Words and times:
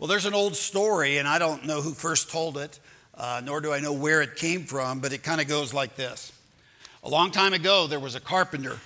Well, 0.00 0.08
there's 0.08 0.24
an 0.24 0.32
old 0.32 0.56
story, 0.56 1.18
and 1.18 1.28
I 1.28 1.38
don't 1.38 1.66
know 1.66 1.82
who 1.82 1.92
first 1.92 2.30
told 2.30 2.56
it, 2.56 2.80
uh, 3.14 3.42
nor 3.44 3.60
do 3.60 3.70
I 3.70 3.80
know 3.80 3.92
where 3.92 4.22
it 4.22 4.34
came 4.34 4.64
from, 4.64 5.00
but 5.00 5.12
it 5.12 5.22
kind 5.22 5.42
of 5.42 5.46
goes 5.46 5.74
like 5.74 5.94
this. 5.94 6.32
A 7.04 7.10
long 7.10 7.30
time 7.30 7.52
ago, 7.52 7.86
there 7.86 8.00
was 8.00 8.14
a 8.14 8.20
carpenter, 8.20 8.78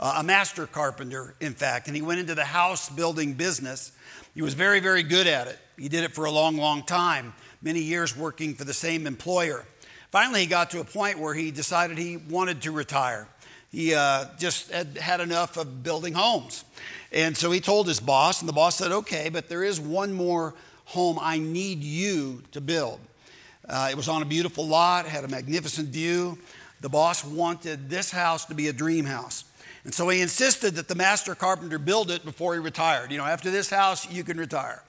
uh, 0.00 0.16
a 0.16 0.24
master 0.24 0.66
carpenter, 0.66 1.36
in 1.38 1.54
fact, 1.54 1.86
and 1.86 1.94
he 1.94 2.02
went 2.02 2.18
into 2.18 2.34
the 2.34 2.44
house 2.44 2.88
building 2.90 3.34
business. 3.34 3.92
He 4.34 4.42
was 4.42 4.54
very, 4.54 4.80
very 4.80 5.04
good 5.04 5.28
at 5.28 5.46
it. 5.46 5.60
He 5.78 5.88
did 5.88 6.02
it 6.02 6.12
for 6.12 6.24
a 6.24 6.30
long, 6.32 6.56
long 6.56 6.82
time, 6.82 7.34
many 7.62 7.82
years 7.82 8.16
working 8.16 8.56
for 8.56 8.64
the 8.64 8.74
same 8.74 9.06
employer. 9.06 9.64
Finally, 10.10 10.40
he 10.40 10.46
got 10.46 10.70
to 10.70 10.80
a 10.80 10.84
point 10.84 11.20
where 11.20 11.34
he 11.34 11.52
decided 11.52 11.98
he 11.98 12.16
wanted 12.16 12.62
to 12.62 12.72
retire. 12.72 13.28
He 13.70 13.94
uh, 13.94 14.26
just 14.38 14.70
had 14.70 14.96
had 14.96 15.20
enough 15.20 15.56
of 15.56 15.82
building 15.82 16.14
homes. 16.14 16.64
And 17.12 17.36
so 17.36 17.50
he 17.50 17.60
told 17.60 17.86
his 17.86 18.00
boss, 18.00 18.40
and 18.40 18.48
the 18.48 18.52
boss 18.52 18.76
said, 18.76 18.92
Okay, 18.92 19.28
but 19.28 19.48
there 19.48 19.62
is 19.64 19.80
one 19.80 20.12
more 20.12 20.54
home 20.86 21.18
I 21.20 21.38
need 21.38 21.82
you 21.82 22.42
to 22.52 22.60
build. 22.60 23.00
Uh, 23.68 23.88
it 23.90 23.96
was 23.96 24.08
on 24.08 24.22
a 24.22 24.24
beautiful 24.24 24.66
lot, 24.66 25.06
had 25.06 25.24
a 25.24 25.28
magnificent 25.28 25.88
view. 25.88 26.38
The 26.80 26.88
boss 26.88 27.24
wanted 27.24 27.90
this 27.90 28.10
house 28.10 28.46
to 28.46 28.54
be 28.54 28.68
a 28.68 28.72
dream 28.72 29.04
house. 29.04 29.44
And 29.84 29.92
so 29.92 30.08
he 30.08 30.20
insisted 30.20 30.74
that 30.76 30.88
the 30.88 30.94
master 30.94 31.34
carpenter 31.34 31.78
build 31.78 32.10
it 32.10 32.24
before 32.24 32.54
he 32.54 32.60
retired. 32.60 33.10
You 33.10 33.18
know, 33.18 33.24
after 33.24 33.50
this 33.50 33.68
house, 33.68 34.10
you 34.10 34.24
can 34.24 34.38
retire. 34.38 34.82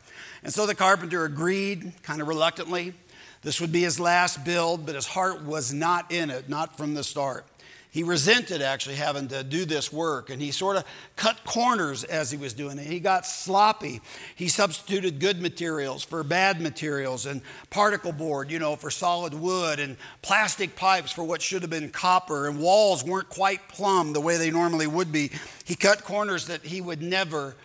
And 0.43 0.53
so 0.53 0.65
the 0.65 0.75
carpenter 0.75 1.25
agreed, 1.25 1.91
kind 2.03 2.21
of 2.21 2.27
reluctantly. 2.27 2.93
This 3.41 3.59
would 3.59 3.71
be 3.71 3.81
his 3.81 3.99
last 3.99 4.43
build, 4.45 4.85
but 4.85 4.95
his 4.95 5.05
heart 5.05 5.43
was 5.43 5.73
not 5.73 6.11
in 6.11 6.29
it, 6.29 6.49
not 6.49 6.77
from 6.77 6.93
the 6.93 7.03
start. 7.03 7.45
He 7.91 8.03
resented 8.03 8.61
actually 8.61 8.95
having 8.95 9.29
to 9.29 9.43
do 9.43 9.66
this 9.66 9.91
work, 9.91 10.29
and 10.29 10.39
he 10.39 10.52
sort 10.52 10.77
of 10.77 10.85
cut 11.16 11.43
corners 11.43 12.03
as 12.03 12.29
he 12.29 12.38
was 12.38 12.53
doing 12.53 12.77
it. 12.77 12.85
He 12.85 12.99
got 12.99 13.25
sloppy. 13.25 14.02
He 14.35 14.48
substituted 14.48 15.20
good 15.20 15.41
materials 15.41 16.03
for 16.03 16.23
bad 16.23 16.62
materials, 16.62 17.25
and 17.25 17.41
particle 17.71 18.12
board, 18.12 18.52
you 18.52 18.59
know, 18.59 18.75
for 18.75 18.91
solid 18.91 19.34
wood, 19.34 19.79
and 19.79 19.98
plastic 20.21 20.76
pipes 20.76 21.12
for 21.12 21.23
what 21.23 21.41
should 21.41 21.63
have 21.63 21.71
been 21.71 21.90
copper, 21.90 22.48
and 22.48 22.60
walls 22.60 23.04
weren't 23.04 23.29
quite 23.29 23.67
plumb 23.67 24.13
the 24.13 24.21
way 24.21 24.37
they 24.37 24.51
normally 24.51 24.85
would 24.85 25.12
be. 25.12 25.32
He 25.65 25.76
cut 25.76 26.04
corners 26.04 26.45
that 26.45 26.62
he 26.62 26.82
would 26.82 27.01
never, 27.01 27.55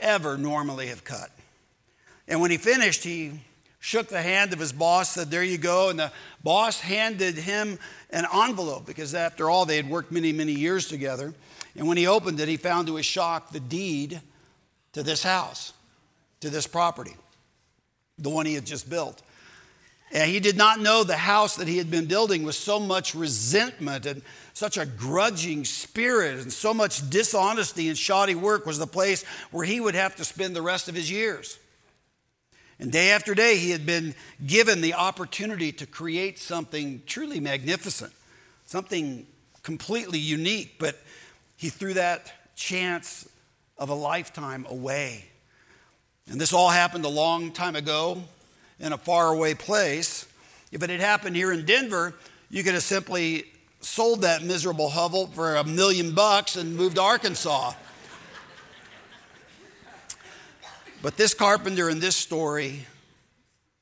ever 0.00 0.36
normally 0.36 0.88
have 0.88 1.04
cut. 1.04 1.30
And 2.26 2.40
when 2.40 2.50
he 2.50 2.56
finished, 2.56 3.04
he 3.04 3.40
shook 3.84 4.08
the 4.08 4.22
hand 4.22 4.54
of 4.54 4.58
his 4.58 4.72
boss, 4.72 5.10
said, 5.10 5.30
There 5.30 5.44
you 5.44 5.58
go. 5.58 5.90
And 5.90 5.98
the 5.98 6.10
boss 6.42 6.80
handed 6.80 7.36
him 7.36 7.78
an 8.14 8.26
envelope 8.32 8.86
because, 8.86 9.14
after 9.14 9.50
all, 9.50 9.66
they 9.66 9.76
had 9.76 9.90
worked 9.90 10.12
many, 10.12 10.32
many 10.32 10.52
years 10.52 10.86
together. 10.86 11.34
And 11.76 11.86
when 11.88 11.96
he 11.96 12.06
opened 12.06 12.38
it, 12.40 12.48
he 12.48 12.56
found 12.56 12.86
to 12.86 12.94
his 12.94 13.04
shock 13.04 13.50
the 13.50 13.60
deed 13.60 14.20
to 14.92 15.02
this 15.02 15.22
house, 15.22 15.72
to 16.40 16.48
this 16.48 16.66
property, 16.66 17.16
the 18.16 18.30
one 18.30 18.46
he 18.46 18.54
had 18.54 18.64
just 18.64 18.88
built. 18.88 19.22
And 20.12 20.30
he 20.30 20.38
did 20.38 20.56
not 20.56 20.78
know 20.78 21.02
the 21.02 21.16
house 21.16 21.56
that 21.56 21.66
he 21.66 21.76
had 21.76 21.90
been 21.90 22.06
building 22.06 22.44
with 22.44 22.54
so 22.54 22.78
much 22.78 23.16
resentment 23.16 24.06
and 24.06 24.22
such 24.52 24.78
a 24.78 24.86
grudging 24.86 25.64
spirit 25.64 26.38
and 26.38 26.52
so 26.52 26.72
much 26.72 27.10
dishonesty 27.10 27.88
and 27.88 27.98
shoddy 27.98 28.36
work 28.36 28.64
was 28.64 28.78
the 28.78 28.86
place 28.86 29.24
where 29.50 29.66
he 29.66 29.80
would 29.80 29.96
have 29.96 30.14
to 30.16 30.24
spend 30.24 30.54
the 30.54 30.62
rest 30.62 30.88
of 30.88 30.94
his 30.94 31.10
years. 31.10 31.58
And 32.78 32.90
day 32.90 33.10
after 33.10 33.34
day, 33.34 33.56
he 33.56 33.70
had 33.70 33.86
been 33.86 34.14
given 34.44 34.80
the 34.80 34.94
opportunity 34.94 35.72
to 35.72 35.86
create 35.86 36.38
something 36.38 37.02
truly 37.06 37.40
magnificent, 37.40 38.12
something 38.66 39.26
completely 39.62 40.18
unique, 40.18 40.76
but 40.78 40.96
he 41.56 41.68
threw 41.68 41.94
that 41.94 42.32
chance 42.56 43.28
of 43.78 43.88
a 43.88 43.94
lifetime 43.94 44.66
away. 44.68 45.26
And 46.30 46.40
this 46.40 46.52
all 46.52 46.70
happened 46.70 47.04
a 47.04 47.08
long 47.08 47.52
time 47.52 47.76
ago 47.76 48.22
in 48.80 48.92
a 48.92 48.98
faraway 48.98 49.54
place. 49.54 50.26
If 50.72 50.82
it 50.82 50.90
had 50.90 51.00
happened 51.00 51.36
here 51.36 51.52
in 51.52 51.64
Denver, 51.64 52.14
you 52.50 52.62
could 52.62 52.74
have 52.74 52.82
simply 52.82 53.44
sold 53.80 54.22
that 54.22 54.42
miserable 54.42 54.88
hovel 54.88 55.26
for 55.28 55.56
a 55.56 55.64
million 55.64 56.14
bucks 56.14 56.56
and 56.56 56.76
moved 56.76 56.96
to 56.96 57.02
Arkansas. 57.02 57.72
But 61.04 61.18
this 61.18 61.34
carpenter 61.34 61.90
in 61.90 62.00
this 62.00 62.16
story 62.16 62.86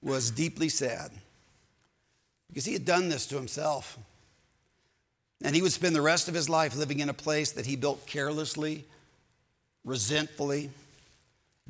was 0.03 0.33
deeply 0.33 0.69
sad 0.69 1.13
because 2.49 2.65
he 2.65 2.73
had 2.73 2.85
done 2.85 3.09
this 3.09 3.27
to 3.27 3.37
himself. 3.37 3.97
And 5.41 5.55
he 5.55 5.63
would 5.63 5.71
spend 5.71 5.95
the 5.95 6.03
rest 6.03 6.27
of 6.27 6.35
his 6.35 6.49
life 6.49 6.75
living 6.75 6.99
in 6.99 7.09
a 7.09 7.15
place 7.15 7.53
that 7.53 7.65
he 7.65 7.77
built 7.77 8.09
carelessly, 8.09 8.85
resentfully, 9.85 10.71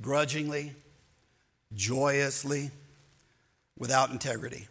grudgingly, 0.01 0.73
joyously, 1.75 2.71
without 3.79 4.11
integrity. 4.11 4.69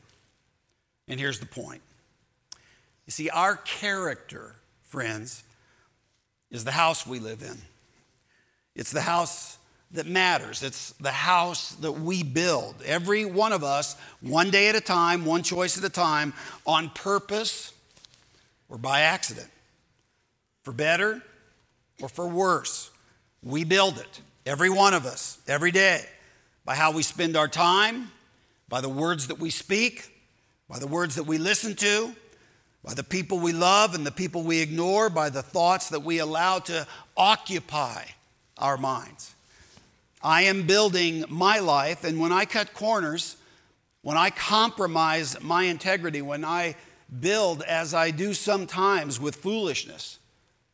And 1.08 1.20
here's 1.20 1.40
the 1.40 1.46
point 1.46 1.84
you 3.06 3.12
see, 3.12 3.30
our 3.30 3.56
character, 3.56 4.56
friends, 4.86 5.44
is 6.50 6.64
the 6.64 6.72
house 6.72 7.06
we 7.06 7.20
live 7.20 7.44
in. 7.44 7.60
It's 8.74 8.92
the 8.92 9.02
house 9.02 9.60
that 9.94 10.06
matters. 10.06 10.64
It's 10.64 10.92
the 10.94 11.12
house 11.12 11.72
that 11.76 11.92
we 11.92 12.24
build. 12.24 12.76
Every 12.86 13.26
one 13.26 13.52
of 13.52 13.64
us, 13.64 13.96
one 14.22 14.50
day 14.50 14.70
at 14.70 14.76
a 14.76 14.82
time, 14.82 15.26
one 15.26 15.44
choice 15.44 15.78
at 15.78 15.84
a 15.84 15.90
time, 15.90 16.34
on 16.66 16.90
purpose 16.90 17.74
or 18.70 18.78
by 18.78 19.02
accident. 19.02 19.50
For 20.64 20.72
better 20.72 21.22
or 22.02 22.08
for 22.08 22.28
worse, 22.28 22.90
we 23.44 23.64
build 23.64 23.98
it. 23.98 24.22
Every 24.46 24.70
one 24.70 24.94
of 24.94 25.06
us, 25.06 25.40
every 25.48 25.72
day, 25.72 26.06
by 26.66 26.76
how 26.76 26.92
we 26.92 27.04
spend 27.04 27.36
our 27.36 27.48
time, 27.48 28.12
by 28.70 28.82
the 28.82 28.90
words 28.90 29.28
that 29.28 29.40
we 29.40 29.50
speak, 29.50 30.12
by 30.70 30.80
the 30.80 30.88
words 30.88 31.16
that 31.16 31.24
we 31.24 31.38
listen 31.38 31.76
to, 31.76 32.16
by 32.84 32.94
the 32.94 33.04
people 33.04 33.40
we 33.40 33.52
love 33.52 33.94
and 33.94 34.06
the 34.06 34.12
people 34.12 34.44
we 34.44 34.62
ignore, 34.62 35.10
by 35.10 35.30
the 35.30 35.44
thoughts 35.44 35.90
that 35.90 36.02
we 36.02 36.20
allow 36.20 36.60
to 36.60 36.88
occupy 37.18 38.04
our 38.58 38.78
minds. 38.78 39.36
I 40.24 40.44
am 40.44 40.68
building 40.68 41.26
my 41.30 41.60
life, 41.60 42.04
and 42.04 42.20
when 42.20 42.32
I 42.32 42.46
cut 42.46 42.74
corners, 42.74 43.38
when 44.02 44.18
I 44.18 44.30
compromise 44.30 45.42
my 45.42 45.64
integrity, 45.64 46.22
when 46.22 46.46
I 46.46 46.76
build 47.20 47.62
as 47.64 47.94
I 47.94 48.12
do 48.12 48.34
sometimes 48.34 49.20
with 49.20 49.36
foolishness 49.36 50.20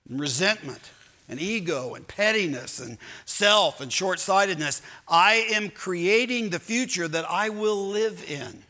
and 0.09 0.19
resentment 0.19 0.91
and 1.29 1.41
ego 1.41 1.95
and 1.95 2.07
pettiness 2.07 2.79
and 2.79 2.97
self 3.25 3.81
and 3.81 3.91
short 3.91 4.19
sightedness, 4.19 4.81
I 5.07 5.47
am 5.51 5.69
creating 5.69 6.49
the 6.49 6.59
future 6.59 7.07
that 7.07 7.29
I 7.29 7.49
will 7.49 7.87
live 7.87 8.23
in. 8.29 8.63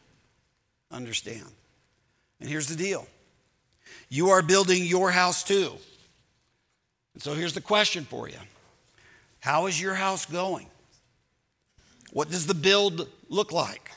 Understand? 0.92 1.52
And 2.40 2.50
here's 2.50 2.68
the 2.68 2.76
deal 2.76 3.08
you 4.10 4.30
are 4.30 4.42
building 4.42 4.86
your 4.86 5.12
house 5.12 5.44
too. 5.44 5.74
And 7.14 7.22
so 7.22 7.34
here's 7.34 7.54
the 7.54 7.62
question 7.62 8.06
for 8.06 8.30
you 8.30 8.38
how 9.48 9.68
is 9.68 9.82
your 9.82 9.94
house 9.94 10.26
going? 10.26 10.68
What 12.12 12.30
does 12.30 12.48
the 12.48 12.54
build 12.54 13.08
look 13.30 13.54
like? 13.54 13.92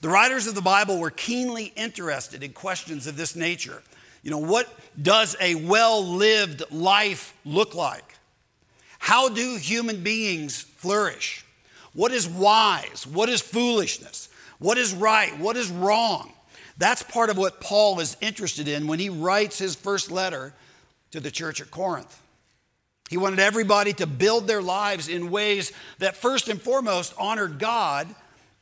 The 0.00 0.08
writers 0.08 0.48
of 0.48 0.56
the 0.56 0.60
Bible 0.60 0.98
were 0.98 1.10
keenly 1.10 1.72
interested 1.76 2.42
in 2.42 2.52
questions 2.52 3.06
of 3.06 3.16
this 3.16 3.36
nature. 3.36 3.84
You 4.24 4.32
know, 4.32 4.38
what 4.38 4.68
does 5.00 5.36
a 5.40 5.54
well 5.54 6.04
lived 6.04 6.64
life 6.72 7.34
look 7.44 7.76
like? 7.76 8.16
How 8.98 9.28
do 9.28 9.54
human 9.54 10.02
beings 10.02 10.60
flourish? 10.60 11.44
What 11.92 12.10
is 12.10 12.28
wise? 12.28 13.06
What 13.06 13.28
is 13.28 13.40
foolishness? 13.40 14.28
What 14.58 14.76
is 14.76 14.92
right? 14.92 15.38
What 15.38 15.56
is 15.56 15.70
wrong? 15.70 16.32
That's 16.78 17.04
part 17.04 17.30
of 17.30 17.38
what 17.38 17.60
Paul 17.60 18.00
is 18.00 18.16
interested 18.20 18.66
in 18.66 18.88
when 18.88 18.98
he 18.98 19.08
writes 19.08 19.60
his 19.60 19.76
first 19.76 20.10
letter 20.10 20.52
to 21.12 21.20
the 21.20 21.30
church 21.30 21.60
at 21.60 21.70
Corinth. 21.70 22.20
He 23.08 23.16
wanted 23.16 23.38
everybody 23.38 23.92
to 23.94 24.06
build 24.06 24.46
their 24.46 24.62
lives 24.62 25.08
in 25.08 25.30
ways 25.30 25.72
that, 25.98 26.16
first 26.16 26.48
and 26.48 26.60
foremost, 26.60 27.14
honored 27.18 27.58
God, 27.58 28.12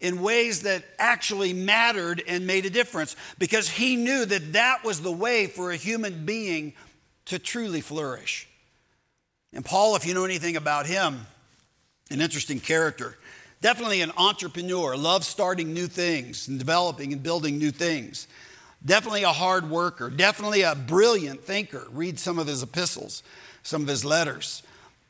in 0.00 0.20
ways 0.20 0.62
that 0.62 0.84
actually 0.98 1.52
mattered 1.54 2.22
and 2.28 2.46
made 2.46 2.66
a 2.66 2.70
difference, 2.70 3.16
because 3.38 3.70
he 3.70 3.96
knew 3.96 4.24
that 4.26 4.52
that 4.52 4.84
was 4.84 5.00
the 5.00 5.12
way 5.12 5.46
for 5.46 5.70
a 5.70 5.76
human 5.76 6.26
being 6.26 6.74
to 7.26 7.38
truly 7.38 7.80
flourish. 7.80 8.46
And 9.54 9.64
Paul, 9.64 9.96
if 9.96 10.06
you 10.06 10.12
know 10.12 10.24
anything 10.24 10.56
about 10.56 10.86
him, 10.86 11.26
an 12.10 12.20
interesting 12.20 12.60
character. 12.60 13.16
Definitely 13.62 14.02
an 14.02 14.12
entrepreneur, 14.18 14.94
loves 14.94 15.26
starting 15.26 15.72
new 15.72 15.86
things 15.86 16.48
and 16.48 16.58
developing 16.58 17.14
and 17.14 17.22
building 17.22 17.56
new 17.56 17.70
things. 17.70 18.28
Definitely 18.84 19.22
a 19.22 19.32
hard 19.32 19.70
worker, 19.70 20.10
definitely 20.10 20.62
a 20.62 20.74
brilliant 20.74 21.44
thinker. 21.44 21.86
Read 21.90 22.18
some 22.18 22.38
of 22.38 22.46
his 22.46 22.62
epistles 22.62 23.22
some 23.64 23.82
of 23.82 23.88
his 23.88 24.04
letters. 24.04 24.62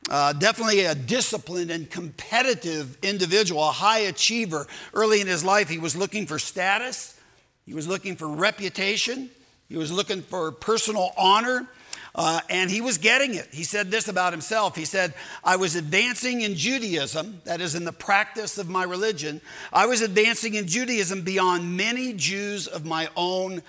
Uh, 0.08 0.32
definitely 0.32 0.84
a 0.84 0.94
disciplined 0.94 1.70
and 1.70 1.90
competitive 1.90 2.96
individual, 3.02 3.62
a 3.68 3.72
high 3.72 4.00
achiever. 4.00 4.66
Early 4.92 5.20
in 5.20 5.26
his 5.26 5.44
life, 5.44 5.68
he 5.68 5.78
was 5.78 5.96
looking 5.96 6.26
for 6.26 6.38
status, 6.38 7.18
he 7.66 7.74
was 7.74 7.88
looking 7.88 8.16
for 8.16 8.28
reputation, 8.28 9.30
he 9.68 9.76
was 9.76 9.90
looking 9.92 10.22
for 10.22 10.50
personal 10.52 11.10
honor. 11.18 11.68
Uh, 12.16 12.40
and 12.48 12.70
he 12.70 12.80
was 12.80 12.98
getting 12.98 13.34
it. 13.34 13.48
He 13.50 13.64
said 13.64 13.90
this 13.90 14.06
about 14.06 14.32
himself. 14.32 14.76
He 14.76 14.84
said, 14.84 15.14
I 15.42 15.56
was 15.56 15.74
advancing 15.74 16.42
in 16.42 16.54
Judaism, 16.54 17.40
that 17.42 17.60
is, 17.60 17.74
in 17.74 17.84
the 17.84 17.92
practice 17.92 18.56
of 18.56 18.68
my 18.68 18.84
religion. 18.84 19.40
I 19.72 19.86
was 19.86 20.00
advancing 20.00 20.54
in 20.54 20.68
Judaism 20.68 21.22
beyond 21.22 21.76
many 21.76 22.12
Jews 22.12 22.68
of 22.68 22.84
my 22.84 23.08
own 23.16 23.62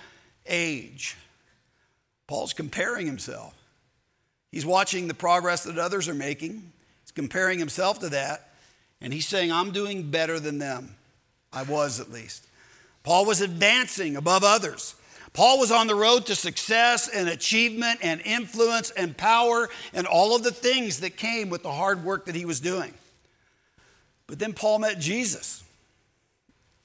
age. 0.46 1.16
Paul's 2.28 2.52
comparing 2.52 3.06
himself. 3.06 3.55
He's 4.52 4.66
watching 4.66 5.08
the 5.08 5.14
progress 5.14 5.64
that 5.64 5.78
others 5.78 6.08
are 6.08 6.14
making, 6.14 6.72
he's 7.02 7.12
comparing 7.12 7.58
himself 7.58 7.98
to 8.00 8.08
that, 8.10 8.50
and 9.00 9.12
he's 9.12 9.26
saying, 9.26 9.52
I'm 9.52 9.72
doing 9.72 10.10
better 10.10 10.40
than 10.40 10.58
them. 10.58 10.94
I 11.52 11.62
was 11.62 12.00
at 12.00 12.10
least. 12.10 12.46
Paul 13.02 13.24
was 13.24 13.40
advancing 13.40 14.16
above 14.16 14.42
others. 14.44 14.94
Paul 15.32 15.58
was 15.58 15.70
on 15.70 15.86
the 15.86 15.94
road 15.94 16.26
to 16.26 16.34
success 16.34 17.08
and 17.08 17.28
achievement 17.28 18.00
and 18.02 18.22
influence 18.24 18.90
and 18.90 19.16
power 19.16 19.68
and 19.92 20.06
all 20.06 20.34
of 20.34 20.42
the 20.42 20.50
things 20.50 21.00
that 21.00 21.16
came 21.16 21.50
with 21.50 21.62
the 21.62 21.70
hard 21.70 22.04
work 22.04 22.24
that 22.26 22.34
he 22.34 22.46
was 22.46 22.58
doing. 22.58 22.94
But 24.26 24.38
then 24.38 24.54
Paul 24.54 24.78
met 24.78 24.98
Jesus. 24.98 25.62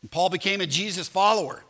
And 0.02 0.12
Paul 0.12 0.30
became 0.30 0.62
a 0.62 0.68
Jesus 0.68 1.08
follower. 1.08 1.64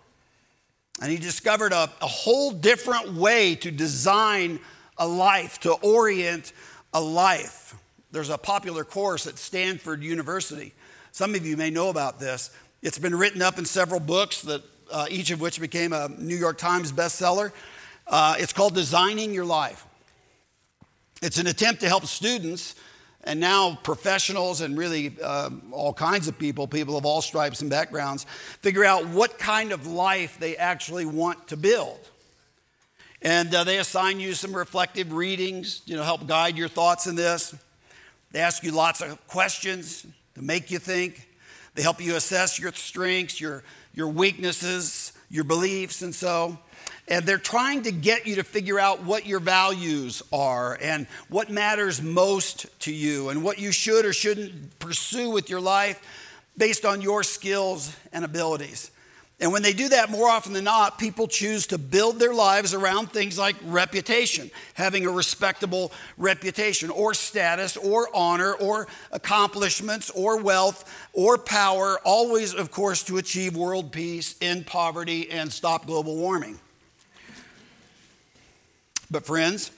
And 1.02 1.12
he 1.12 1.18
discovered 1.18 1.72
a, 1.72 1.90
a 2.02 2.08
whole 2.08 2.52
different 2.52 3.14
way 3.14 3.56
to 3.56 3.72
design 3.72 4.60
a 5.02 5.08
life, 5.08 5.60
to 5.62 5.74
orient 5.82 6.54
a 6.94 7.02
life. 7.02 7.76
There's 8.12 8.30
a 8.30 8.38
popular 8.38 8.84
course 8.84 9.26
at 9.26 9.40
Stanford 9.40 10.04
University. 10.04 10.74
Some 11.12 11.34
of 11.34 11.44
you 11.44 11.58
may 11.58 11.72
know 11.72 11.90
about 11.90 12.20
this. 12.20 12.52
It's 12.84 13.00
been 13.00 13.16
written 13.16 13.42
up 13.42 13.58
in 13.58 13.66
several 13.66 14.00
books 14.00 14.44
that 14.44 14.62
uh, 14.92 15.08
each 15.10 15.32
of 15.32 15.42
which 15.42 15.60
became 15.60 15.92
a 15.92 16.08
New 16.20 16.36
York 16.36 16.60
Times 16.60 16.92
bestseller. 16.92 17.52
Uh, 18.06 18.36
it's 18.38 18.54
called 18.54 18.76
Designing 18.76 19.34
Your 19.34 19.46
Life. 19.46 19.88
It's 21.24 21.40
an 21.40 21.48
attempt 21.48 21.82
to 21.82 21.88
help 21.88 22.06
students 22.06 22.76
and 23.24 23.40
now 23.40 23.80
professionals 23.82 24.62
and 24.62 24.78
really 24.78 25.16
uh, 25.24 25.50
all 25.72 25.94
kinds 25.94 26.28
of 26.28 26.38
people, 26.38 26.68
people 26.68 26.96
of 26.96 27.06
all 27.06 27.22
stripes 27.24 27.62
and 27.62 27.72
backgrounds, 27.72 28.26
figure 28.62 28.86
out 28.86 29.08
what 29.08 29.40
kind 29.40 29.72
of 29.72 29.88
life 29.88 30.38
they 30.40 30.58
actually 30.58 31.06
want 31.06 31.48
to 31.48 31.58
build. 31.58 32.00
And 33.22 33.54
uh, 33.54 33.64
they 33.64 33.78
assign 33.78 34.20
you 34.20 34.34
some 34.34 34.56
reflective 34.56 35.14
readings, 35.14 35.82
you 35.86 35.96
know, 35.96 36.04
help 36.04 36.26
guide 36.28 36.58
your 36.58 36.68
thoughts 36.68 37.06
in 37.06 37.16
this. 37.16 37.56
They 38.32 38.40
ask 38.40 38.64
you 38.64 38.72
lots 38.72 39.02
of 39.02 39.28
questions 39.28 40.06
to 40.36 40.42
make 40.42 40.72
you 40.72 40.80
think. 40.80 41.28
They 41.76 41.84
help 41.84 42.02
you 42.02 42.16
assess 42.16 42.60
your 42.60 42.72
strengths, 42.74 43.40
your 43.40 43.64
your 43.94 44.08
weaknesses, 44.08 45.14
your 45.30 45.44
beliefs, 45.44 46.02
and 46.02 46.16
so. 46.16 46.58
And 47.08 47.26
they're 47.26 47.38
trying 47.38 47.84
to 47.84 47.92
get 47.92 48.26
you 48.26 48.36
to 48.36 48.44
figure 48.44 48.80
out 48.80 49.04
what 49.04 49.26
your 49.26 49.40
values 49.40 50.24
are 50.32 50.78
and 50.82 51.08
what 51.30 51.50
matters 51.50 52.02
most 52.02 52.68
to 52.82 52.94
you 52.94 53.30
and 53.30 53.44
what 53.44 53.60
you 53.60 53.72
should 53.72 54.06
or 54.06 54.14
shouldn't 54.14 54.80
pursue 54.80 55.30
with 55.30 55.50
your 55.50 55.60
life 55.60 56.02
based 56.58 56.86
on 56.86 57.02
your 57.02 57.24
skills 57.24 57.96
and 58.14 58.24
abilities. 58.24 58.91
And 59.42 59.52
when 59.52 59.64
they 59.64 59.74
do 59.74 59.90
that, 59.90 60.12
more 60.12 60.30
often 60.30 60.54
than 60.54 60.66
not, 60.66 61.00
people 61.00 61.28
choose 61.28 61.66
to 61.68 61.80
build 61.80 62.20
their 62.20 62.34
lives 62.34 62.76
around 62.76 63.12
things 63.12 63.40
like 63.40 63.56
reputation, 63.64 64.52
having 64.76 65.08
a 65.08 65.10
respectable 65.10 65.92
reputation, 66.16 66.92
or 66.92 67.16
status, 67.16 67.76
or 67.76 68.08
honor, 68.14 68.54
or 68.54 68.88
accomplishments, 69.12 70.12
or 70.12 70.38
wealth, 70.38 70.88
or 71.14 71.40
power, 71.40 72.00
always, 72.06 72.54
of 72.54 72.70
course, 72.70 73.02
to 73.02 73.18
achieve 73.18 73.58
world 73.58 73.92
peace, 73.92 74.36
end 74.42 74.68
poverty, 74.68 75.32
and 75.32 75.52
stop 75.52 75.88
global 75.88 76.16
warming. 76.18 76.60
But, 79.10 79.26
friends, 79.26 79.72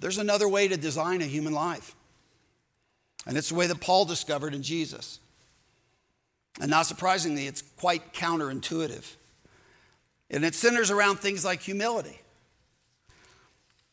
there's 0.00 0.18
another 0.18 0.48
way 0.48 0.66
to 0.66 0.76
design 0.76 1.22
a 1.22 1.26
human 1.26 1.52
life. 1.52 1.94
And 3.24 3.38
it's 3.38 3.50
the 3.50 3.54
way 3.54 3.68
that 3.68 3.80
Paul 3.80 4.04
discovered 4.04 4.52
in 4.52 4.64
Jesus. 4.64 5.20
And 6.60 6.70
not 6.70 6.86
surprisingly, 6.86 7.46
it's 7.46 7.62
quite 7.62 8.12
counterintuitive. 8.12 9.14
And 10.30 10.44
it 10.44 10.54
centers 10.54 10.90
around 10.90 11.20
things 11.20 11.44
like 11.44 11.62
humility. 11.62 12.20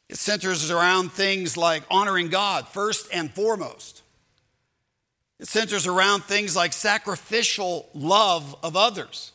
It 0.09 0.17
centers 0.17 0.69
around 0.69 1.11
things 1.11 1.57
like 1.57 1.83
honoring 1.89 2.29
God 2.29 2.67
first 2.67 3.07
and 3.11 3.31
foremost. 3.33 4.01
It 5.39 5.47
centers 5.47 5.87
around 5.87 6.23
things 6.23 6.55
like 6.55 6.73
sacrificial 6.73 7.89
love 7.93 8.55
of 8.63 8.75
others, 8.75 9.31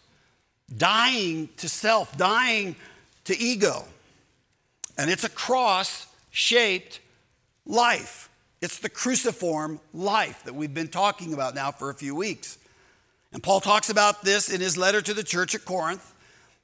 dying 0.75 1.49
to 1.59 1.69
self, 1.69 2.17
dying 2.17 2.77
to 3.25 3.37
ego. 3.38 3.85
And 4.97 5.11
it's 5.11 5.25
a 5.25 5.29
cross 5.29 6.06
shaped 6.31 7.00
life. 7.67 8.29
It's 8.61 8.79
the 8.79 8.88
cruciform 8.88 9.81
life 9.93 10.44
that 10.44 10.55
we've 10.55 10.73
been 10.73 10.88
talking 10.88 11.32
about 11.35 11.55
now 11.55 11.71
for 11.71 11.91
a 11.91 11.94
few 11.94 12.15
weeks. 12.15 12.59
And 13.32 13.43
Paul 13.43 13.61
talks 13.61 13.91
about 13.91 14.23
this 14.23 14.50
in 14.50 14.61
his 14.61 14.77
letter 14.77 15.00
to 15.00 15.15
the 15.15 15.23
church 15.23 15.55
at 15.55 15.65
Corinth. 15.65 16.15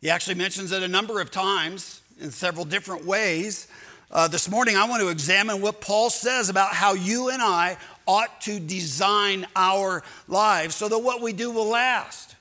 He 0.01 0.11
actually 0.11 0.35
mentions 0.35 0.73
it 0.73 0.83
a 0.83 0.89
number 0.89 1.21
of 1.21 1.31
times 1.31 2.01
in 2.21 2.31
several 2.31 2.65
different 2.65 3.05
ways. 3.05 3.69
Uh, 4.11 4.29
this 4.29 4.49
morning, 4.49 4.77
I 4.77 4.89
want 4.89 5.03
to 5.03 5.09
examine 5.09 5.61
what 5.61 5.81
Paul 5.81 6.11
says 6.11 6.49
about 6.49 6.73
how 6.73 6.95
you 6.95 7.29
and 7.29 7.43
I 7.43 7.77
ought 8.07 8.41
to 8.43 8.61
design 8.61 9.47
our 9.55 10.03
lives 10.29 10.75
so 10.75 10.89
that 10.89 10.99
what 10.99 11.23
we 11.23 11.33
do 11.33 11.51
will 11.51 11.69
last. 11.69 12.37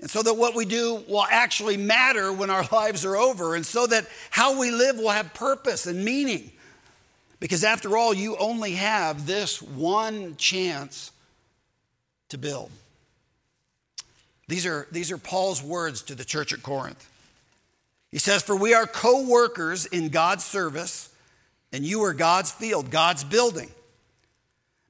And 0.00 0.08
so 0.08 0.22
that 0.22 0.34
what 0.34 0.54
we 0.54 0.64
do 0.64 1.04
will 1.08 1.26
actually 1.30 1.76
matter 1.76 2.32
when 2.32 2.50
our 2.50 2.64
lives 2.72 3.04
are 3.04 3.16
over, 3.16 3.54
and 3.54 3.66
so 3.66 3.86
that 3.86 4.06
how 4.30 4.58
we 4.58 4.70
live 4.70 4.96
will 4.96 5.10
have 5.10 5.34
purpose 5.34 5.86
and 5.86 6.04
meaning. 6.04 6.50
Because 7.38 7.64
after 7.64 7.96
all, 7.96 8.12
you 8.12 8.36
only 8.36 8.72
have 8.72 9.26
this 9.26 9.62
one 9.62 10.36
chance 10.36 11.10
to 12.28 12.38
build. 12.38 12.70
These 14.50 14.66
are, 14.66 14.88
these 14.90 15.12
are 15.12 15.16
Paul's 15.16 15.62
words 15.62 16.02
to 16.02 16.16
the 16.16 16.24
church 16.24 16.52
at 16.52 16.60
Corinth. 16.60 17.08
He 18.10 18.18
says, 18.18 18.42
For 18.42 18.56
we 18.56 18.74
are 18.74 18.84
co 18.84 19.24
workers 19.24 19.86
in 19.86 20.08
God's 20.08 20.44
service, 20.44 21.08
and 21.72 21.84
you 21.84 22.02
are 22.02 22.12
God's 22.12 22.50
field, 22.50 22.90
God's 22.90 23.22
building. 23.22 23.70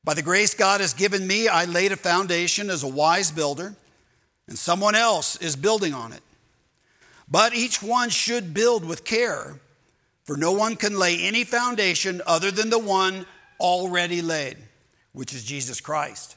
By 0.03 0.15
the 0.15 0.23
grace 0.23 0.55
God 0.55 0.81
has 0.81 0.95
given 0.95 1.27
me, 1.27 1.47
I 1.47 1.67
laid 1.67 1.93
a 1.93 1.99
foundation 1.99 2.71
as 2.71 2.85
a 2.85 2.89
wise 2.89 3.31
builder, 3.31 3.75
and 4.49 4.59
someone 4.59 4.95
else 4.95 5.37
is 5.37 5.57
building 5.57 5.93
on 5.93 6.15
it. 6.15 6.23
But 7.31 7.55
each 7.55 7.83
one 7.83 8.09
should 8.09 8.55
build 8.55 8.83
with 8.83 9.05
care, 9.05 9.61
for 10.25 10.39
no 10.39 10.53
one 10.53 10.75
can 10.75 10.99
lay 10.99 11.21
any 11.21 11.45
foundation 11.45 12.23
other 12.27 12.51
than 12.51 12.71
the 12.71 12.79
one 12.79 13.27
already 13.61 14.23
laid, 14.23 14.57
which 15.13 15.35
is 15.35 15.45
Jesus 15.45 15.83
Christ. 15.83 16.37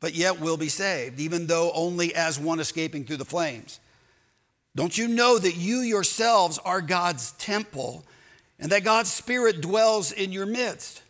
but 0.00 0.14
yet 0.14 0.40
will 0.40 0.56
be 0.56 0.68
saved, 0.68 1.18
even 1.20 1.46
though 1.46 1.72
only 1.72 2.14
as 2.14 2.38
one 2.38 2.60
escaping 2.60 3.04
through 3.04 3.16
the 3.16 3.24
flames. 3.24 3.80
Don't 4.74 4.96
you 4.96 5.08
know 5.08 5.38
that 5.38 5.56
you 5.56 5.78
yourselves 5.78 6.58
are 6.58 6.82
God's 6.82 7.32
temple 7.32 8.04
and 8.58 8.70
that 8.72 8.84
God's 8.84 9.12
Spirit 9.12 9.60
dwells 9.60 10.12
in 10.12 10.32
your 10.32 10.46
midst? 10.46 11.02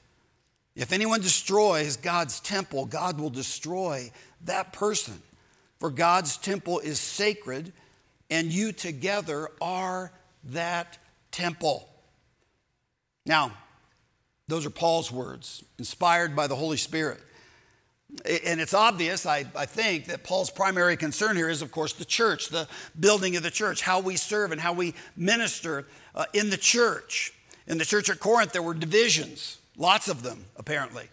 If 0.77 0.93
anyone 0.93 1.21
destroys 1.21 1.97
God's 1.97 2.39
temple, 2.41 2.85
God 2.85 3.19
will 3.19 3.31
destroy 3.31 4.13
that 4.45 4.73
person. 4.73 5.21
For 5.81 5.91
God's 5.91 6.37
temple 6.37 6.79
is 6.81 7.01
sacred, 7.01 7.73
and 8.31 8.53
you 8.53 8.73
together 8.73 9.51
are 9.61 10.13
that 10.45 10.99
temple. 11.33 11.89
Now, 13.25 13.53
those 14.49 14.65
are 14.65 14.71
Paul's 14.71 15.11
words, 15.11 15.65
inspired 15.79 16.37
by 16.37 16.47
the 16.47 16.57
Holy 16.57 16.77
Spirit. 16.77 17.21
And 18.25 18.61
it's 18.61 18.73
obvious, 18.73 19.27
I, 19.27 19.45
I, 19.57 19.67
think, 19.67 20.07
that 20.07 20.23
Paul's 20.23 20.51
primary 20.51 20.97
concern 20.97 21.37
here 21.37 21.49
is, 21.49 21.61
of 21.61 21.73
course, 21.73 21.93
the 21.93 22.05
church, 22.05 22.49
the 22.49 22.69
building 22.99 23.37
of 23.37 23.43
the 23.43 23.51
church, 23.51 23.83
how 23.83 24.01
we 24.01 24.17
serve 24.17 24.53
and 24.53 24.61
how 24.61 24.73
we 24.73 24.95
minister 25.17 25.87
uh, 26.15 26.25
in 26.33 26.51
the 26.51 26.57
church. 26.57 27.35
In 27.67 27.79
the 27.79 27.85
church 27.85 28.09
at 28.09 28.21
Corinth, 28.21 28.53
there 28.53 28.63
were 28.63 28.75
divisions, 28.75 29.59
lots 29.77 30.09
of 30.09 30.23
them, 30.23 30.45
apparently. 30.57 31.09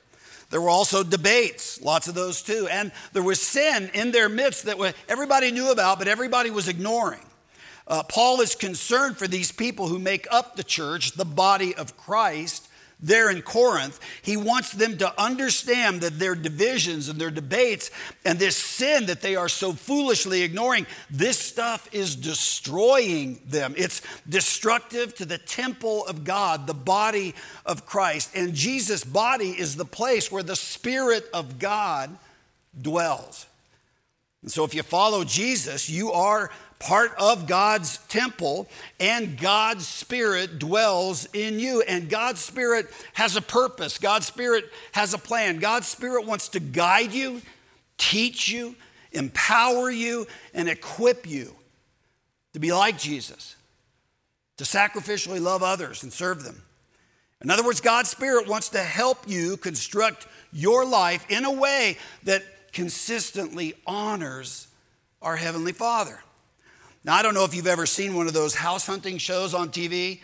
There 0.52 0.62
were 0.62 0.70
also 0.70 1.04
debates, 1.04 1.82
lots 1.82 2.08
of 2.08 2.14
those 2.14 2.44
too. 2.44 2.68
And 2.70 2.92
there 3.12 3.24
was 3.24 3.42
sin 3.42 3.90
in 3.96 4.12
their 4.12 4.30
midst 4.30 4.66
that 4.66 4.96
everybody 5.10 5.52
knew 5.52 5.72
about, 5.72 5.98
but 5.98 6.08
everybody 6.08 6.52
was 6.52 6.68
ignoring. 6.68 7.26
Uh, 7.88 8.04
Paul 8.04 8.40
is 8.40 8.54
concerned 8.54 9.18
for 9.18 9.28
these 9.28 9.52
people 9.52 9.88
who 9.88 9.98
make 9.98 10.28
up 10.32 10.56
the 10.56 10.64
church, 10.64 11.14
the 11.14 11.26
body 11.26 11.74
of 11.74 11.98
Christ, 11.98 12.70
there 13.04 13.30
in 13.30 13.42
Corinth. 13.42 14.00
He 14.22 14.38
wants 14.38 14.72
them 14.72 14.98
to 14.98 15.22
understand 15.22 16.02
that 16.02 16.18
their 16.18 16.34
divisions 16.34 17.10
and 17.10 17.20
their 17.20 17.30
debates 17.30 17.92
and 18.26 18.40
this 18.40 18.56
sin 18.56 19.06
that 19.08 19.22
they 19.22 19.36
are 19.36 19.50
so 19.50 19.74
foolishly 19.74 20.42
ignoring, 20.42 20.88
this 21.12 21.38
stuff 21.38 21.88
is 21.92 22.16
destroying 22.16 23.40
them. 23.46 23.76
It's 23.78 24.02
destructive 24.28 25.14
to 25.16 25.26
the 25.26 25.38
temple 25.38 26.08
of 26.08 26.24
God, 26.24 26.66
the 26.66 26.74
body 26.74 27.36
of 27.66 27.86
Christ. 27.86 28.32
And 28.36 28.54
Jesus' 28.54 29.04
body 29.04 29.50
is 29.50 29.76
the 29.76 29.86
place 29.86 30.32
where 30.32 30.44
the 30.44 30.56
Spirit 30.56 31.26
of 31.34 31.60
God 31.60 32.18
dwells. 32.82 33.46
And 34.42 34.52
so 34.52 34.64
if 34.64 34.74
you 34.74 34.84
follow 34.84 35.24
Jesus, 35.24 35.90
you 35.90 36.12
are 36.12 36.50
part 36.84 37.14
of 37.18 37.48
God's 37.48 37.98
temple, 38.10 38.68
and 39.00 39.38
God's 39.38 39.88
Spirit 39.88 40.60
dwells 40.60 41.28
in 41.34 41.58
you. 41.58 41.82
And 41.82 42.10
God's 42.10 42.42
Spirit 42.42 42.88
has 43.14 43.38
a 43.38 43.42
purpose, 43.42 43.98
God's 43.98 44.28
Spirit 44.28 44.66
has 44.92 45.14
a 45.14 45.18
plan. 45.18 45.60
God's 45.60 45.88
Spirit 45.88 46.26
wants 46.26 46.50
to 46.50 46.60
guide 46.60 47.14
you, 47.14 47.42
teach 47.98 48.50
you, 48.50 48.76
empower 49.14 49.90
you, 49.90 50.28
and 50.54 50.68
equip 50.68 51.26
you 51.28 51.56
to 52.52 52.60
be 52.60 52.74
like 52.74 52.98
Jesus, 52.98 53.56
to 54.58 54.66
sacrificially 54.66 55.42
love 55.42 55.64
others 55.64 56.04
and 56.04 56.12
serve 56.12 56.44
them. 56.44 56.62
In 57.42 57.50
other 57.50 57.64
words, 57.64 57.80
God's 57.80 58.10
Spirit 58.10 58.48
wants 58.48 58.70
to 58.70 58.80
help 58.80 59.28
you 59.28 59.56
construct 59.56 60.28
your 60.52 60.86
life 60.86 61.26
in 61.30 61.46
a 61.46 61.52
way 61.52 61.98
that 62.24 62.44
consistently 62.74 63.74
honors 63.88 64.68
our 65.22 65.38
Heavenly 65.38 65.72
Father. 65.72 66.22
Now, 67.06 67.16
I 67.16 67.22
don't 67.22 67.34
know 67.34 67.44
if 67.44 67.54
you've 67.54 67.68
ever 67.68 67.86
seen 67.86 68.16
one 68.16 68.28
of 68.28 68.34
those 68.34 68.56
house 68.56 68.86
hunting 68.86 69.18
shows 69.18 69.54
on 69.54 69.70
TV. 69.70 70.22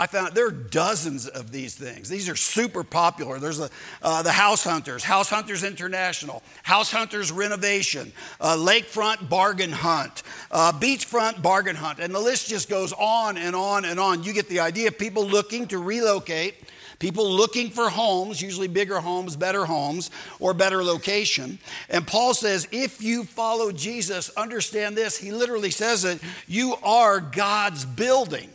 I 0.00 0.06
found 0.06 0.32
there 0.34 0.46
are 0.46 0.50
dozens 0.50 1.28
of 1.28 1.52
these 1.52 1.74
things. 1.74 2.08
These 2.08 2.30
are 2.30 2.34
super 2.34 2.82
popular. 2.82 3.38
There's 3.38 3.60
a, 3.60 3.68
uh, 4.00 4.22
the 4.22 4.32
House 4.32 4.64
Hunters, 4.64 5.04
House 5.04 5.28
Hunters 5.28 5.62
International, 5.62 6.42
House 6.62 6.90
Hunters 6.90 7.30
Renovation, 7.30 8.10
uh, 8.40 8.56
Lakefront 8.56 9.28
Bargain 9.28 9.72
Hunt, 9.72 10.22
uh, 10.50 10.72
Beachfront 10.72 11.42
Bargain 11.42 11.76
Hunt, 11.76 11.98
and 11.98 12.14
the 12.14 12.18
list 12.18 12.48
just 12.48 12.70
goes 12.70 12.94
on 12.94 13.36
and 13.36 13.54
on 13.54 13.84
and 13.84 14.00
on. 14.00 14.22
You 14.22 14.32
get 14.32 14.48
the 14.48 14.60
idea. 14.60 14.90
People 14.90 15.26
looking 15.26 15.66
to 15.66 15.78
relocate 15.78 16.54
people 16.98 17.30
looking 17.30 17.70
for 17.70 17.88
homes, 17.88 18.40
usually 18.40 18.68
bigger 18.68 19.00
homes, 19.00 19.34
better 19.34 19.64
homes, 19.64 20.10
or 20.38 20.52
better 20.52 20.84
location. 20.84 21.58
And 21.88 22.06
Paul 22.06 22.34
says, 22.34 22.68
if 22.72 23.02
you 23.02 23.24
follow 23.24 23.72
Jesus, 23.72 24.28
understand 24.36 24.98
this. 24.98 25.16
He 25.16 25.32
literally 25.32 25.70
says 25.70 26.04
it 26.04 26.20
you 26.46 26.76
are 26.82 27.18
God's 27.20 27.84
building. 27.86 28.50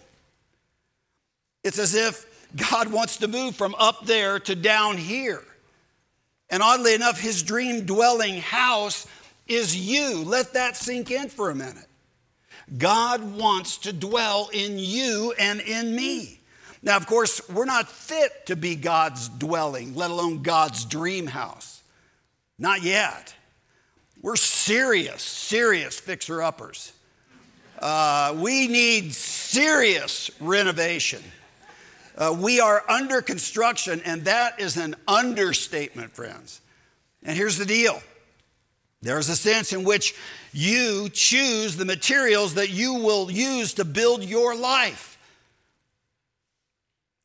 It's 1.65 1.79
as 1.79 1.95
if 1.95 2.27
God 2.55 2.91
wants 2.91 3.17
to 3.17 3.27
move 3.27 3.55
from 3.55 3.73
up 3.79 4.05
there 4.05 4.39
to 4.41 4.55
down 4.55 4.97
here. 4.97 5.43
And 6.47 6.61
oddly 6.61 6.93
enough, 6.93 7.19
his 7.19 7.41
dream 7.41 7.87
dwelling 7.87 8.37
house 8.39 9.07
is 9.47 9.75
you. 9.75 10.23
Let 10.23 10.53
that 10.53 10.77
sink 10.77 11.09
in 11.09 11.27
for 11.27 11.49
a 11.49 11.55
minute. 11.55 11.87
God 12.77 13.35
wants 13.35 13.79
to 13.79 13.93
dwell 13.93 14.49
in 14.53 14.77
you 14.77 15.33
and 15.39 15.59
in 15.59 15.95
me. 15.95 16.39
Now, 16.83 16.97
of 16.97 17.07
course, 17.07 17.41
we're 17.49 17.65
not 17.65 17.89
fit 17.89 18.45
to 18.45 18.55
be 18.55 18.75
God's 18.75 19.27
dwelling, 19.27 19.95
let 19.95 20.11
alone 20.11 20.43
God's 20.43 20.85
dream 20.85 21.25
house. 21.25 21.81
Not 22.59 22.83
yet. 22.83 23.33
We're 24.21 24.35
serious, 24.35 25.23
serious 25.23 25.99
fixer 25.99 26.43
uppers. 26.43 26.93
Uh, 27.79 28.35
we 28.37 28.67
need 28.67 29.15
serious 29.15 30.29
renovation. 30.39 31.23
Uh, 32.17 32.35
we 32.39 32.59
are 32.59 32.83
under 32.89 33.21
construction, 33.21 34.01
and 34.05 34.25
that 34.25 34.59
is 34.59 34.77
an 34.77 34.95
understatement, 35.07 36.15
friends. 36.15 36.61
And 37.23 37.35
here's 37.37 37.57
the 37.57 37.65
deal 37.65 38.01
there's 39.01 39.29
a 39.29 39.35
sense 39.35 39.73
in 39.73 39.83
which 39.83 40.15
you 40.51 41.09
choose 41.09 41.75
the 41.75 41.85
materials 41.85 42.55
that 42.55 42.69
you 42.69 42.95
will 42.95 43.29
use 43.29 43.73
to 43.73 43.85
build 43.85 44.23
your 44.23 44.55
life. 44.55 45.17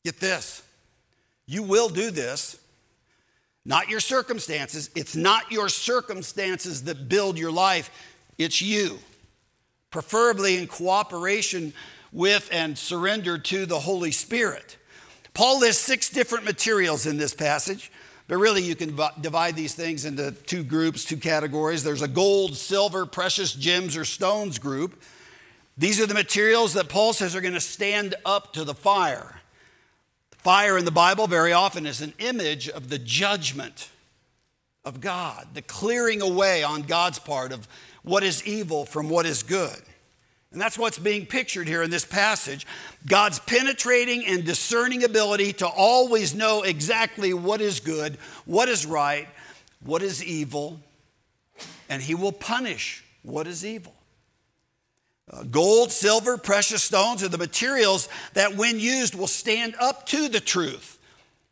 Get 0.03 0.19
this 0.19 0.63
you 1.47 1.63
will 1.63 1.89
do 1.89 2.11
this, 2.11 2.57
not 3.65 3.89
your 3.89 3.99
circumstances. 3.99 4.89
It's 4.95 5.15
not 5.15 5.51
your 5.51 5.67
circumstances 5.67 6.83
that 6.83 7.09
build 7.09 7.37
your 7.37 7.51
life, 7.51 7.89
it's 8.37 8.61
you. 8.61 8.99
Preferably 9.89 10.57
in 10.57 10.67
cooperation 10.67 11.73
with 12.13 12.47
and 12.51 12.77
surrender 12.77 13.37
to 13.37 13.65
the 13.65 13.79
Holy 13.79 14.11
Spirit. 14.11 14.77
Paul 15.33 15.59
lists 15.59 15.83
six 15.83 16.09
different 16.09 16.45
materials 16.45 17.05
in 17.05 17.17
this 17.17 17.33
passage, 17.33 17.91
but 18.27 18.37
really 18.37 18.63
you 18.63 18.75
can 18.75 18.97
divide 19.21 19.55
these 19.55 19.73
things 19.73 20.05
into 20.05 20.31
two 20.31 20.63
groups, 20.63 21.05
two 21.05 21.17
categories. 21.17 21.83
There's 21.83 22.01
a 22.01 22.07
gold, 22.07 22.55
silver, 22.55 23.05
precious 23.05 23.53
gems, 23.53 23.95
or 23.95 24.05
stones 24.05 24.59
group. 24.59 25.01
These 25.77 25.99
are 25.99 26.05
the 26.05 26.13
materials 26.13 26.73
that 26.73 26.89
Paul 26.89 27.13
says 27.13 27.35
are 27.35 27.41
going 27.41 27.53
to 27.53 27.61
stand 27.61 28.15
up 28.25 28.53
to 28.53 28.63
the 28.63 28.75
fire. 28.75 29.41
Fire 30.31 30.77
in 30.77 30.85
the 30.85 30.91
Bible 30.91 31.27
very 31.27 31.53
often 31.53 31.85
is 31.85 32.01
an 32.01 32.13
image 32.19 32.67
of 32.67 32.89
the 32.89 32.99
judgment 32.99 33.89
of 34.83 34.99
God, 34.99 35.47
the 35.53 35.61
clearing 35.61 36.21
away 36.21 36.63
on 36.63 36.81
God's 36.81 37.19
part 37.19 37.51
of 37.51 37.67
what 38.03 38.23
is 38.23 38.45
evil 38.45 38.85
from 38.85 39.09
what 39.09 39.25
is 39.25 39.43
good. 39.43 39.81
And 40.51 40.59
that's 40.59 40.77
what's 40.77 40.99
being 40.99 41.25
pictured 41.25 41.67
here 41.67 41.81
in 41.81 41.89
this 41.89 42.05
passage 42.05 42.67
God's 43.07 43.39
penetrating 43.39 44.25
and 44.25 44.43
discerning 44.43 45.03
ability 45.03 45.53
to 45.53 45.67
always 45.67 46.35
know 46.35 46.63
exactly 46.63 47.33
what 47.33 47.61
is 47.61 47.79
good, 47.79 48.17
what 48.45 48.67
is 48.67 48.85
right, 48.85 49.27
what 49.83 50.01
is 50.01 50.23
evil, 50.23 50.79
and 51.89 52.01
He 52.01 52.15
will 52.15 52.33
punish 52.33 53.03
what 53.23 53.47
is 53.47 53.65
evil. 53.65 53.93
Uh, 55.31 55.43
gold, 55.43 55.91
silver, 55.91 56.37
precious 56.37 56.83
stones 56.83 57.23
are 57.23 57.29
the 57.29 57.37
materials 57.37 58.09
that, 58.33 58.57
when 58.57 58.79
used, 58.79 59.15
will 59.15 59.27
stand 59.27 59.75
up 59.79 60.05
to 60.07 60.27
the 60.27 60.41
truth, 60.41 60.99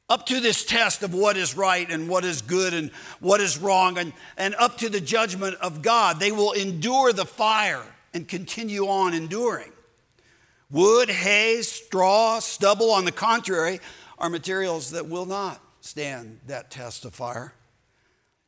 up 0.10 0.26
to 0.26 0.42
this 0.42 0.66
test 0.66 1.02
of 1.02 1.14
what 1.14 1.38
is 1.38 1.56
right 1.56 1.90
and 1.90 2.10
what 2.10 2.26
is 2.26 2.42
good 2.42 2.74
and 2.74 2.92
what 3.22 3.40
is 3.40 3.58
wrong, 3.58 3.98
and, 3.98 4.12
and 4.36 4.54
up 4.56 4.78
to 4.80 4.90
the 4.90 5.00
judgment 5.00 5.56
of 5.62 5.82
God. 5.82 6.20
They 6.20 6.34
will 6.34 6.52
endure 6.52 7.14
the 7.14 7.26
fire 7.26 7.86
and 8.14 8.28
continue 8.28 8.88
on 8.88 9.14
enduring. 9.14 9.72
Wood, 10.72 11.10
hay, 11.10 11.62
straw, 11.62 12.40
stubble, 12.40 12.92
on 12.92 13.06
the 13.06 13.12
contrary, 13.12 13.80
are 14.18 14.30
materials 14.30 14.92
that 14.92 15.08
will 15.08 15.26
not 15.26 15.62
stand 15.82 16.40
that 16.48 16.70
test 16.70 17.06
of 17.06 17.16
fire. 17.16 17.54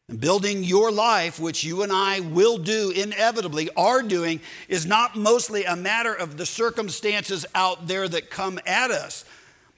And 0.07 0.19
building 0.19 0.63
your 0.63 0.91
life, 0.91 1.39
which 1.39 1.63
you 1.63 1.83
and 1.83 1.91
I 1.91 2.19
will 2.19 2.57
do 2.57 2.91
inevitably, 2.91 3.69
are 3.77 4.03
doing, 4.03 4.41
is 4.67 4.85
not 4.85 5.15
mostly 5.15 5.63
a 5.63 5.75
matter 5.75 6.13
of 6.13 6.37
the 6.37 6.45
circumstances 6.45 7.45
out 7.55 7.87
there 7.87 8.07
that 8.09 8.29
come 8.29 8.59
at 8.65 8.91
us, 8.91 9.23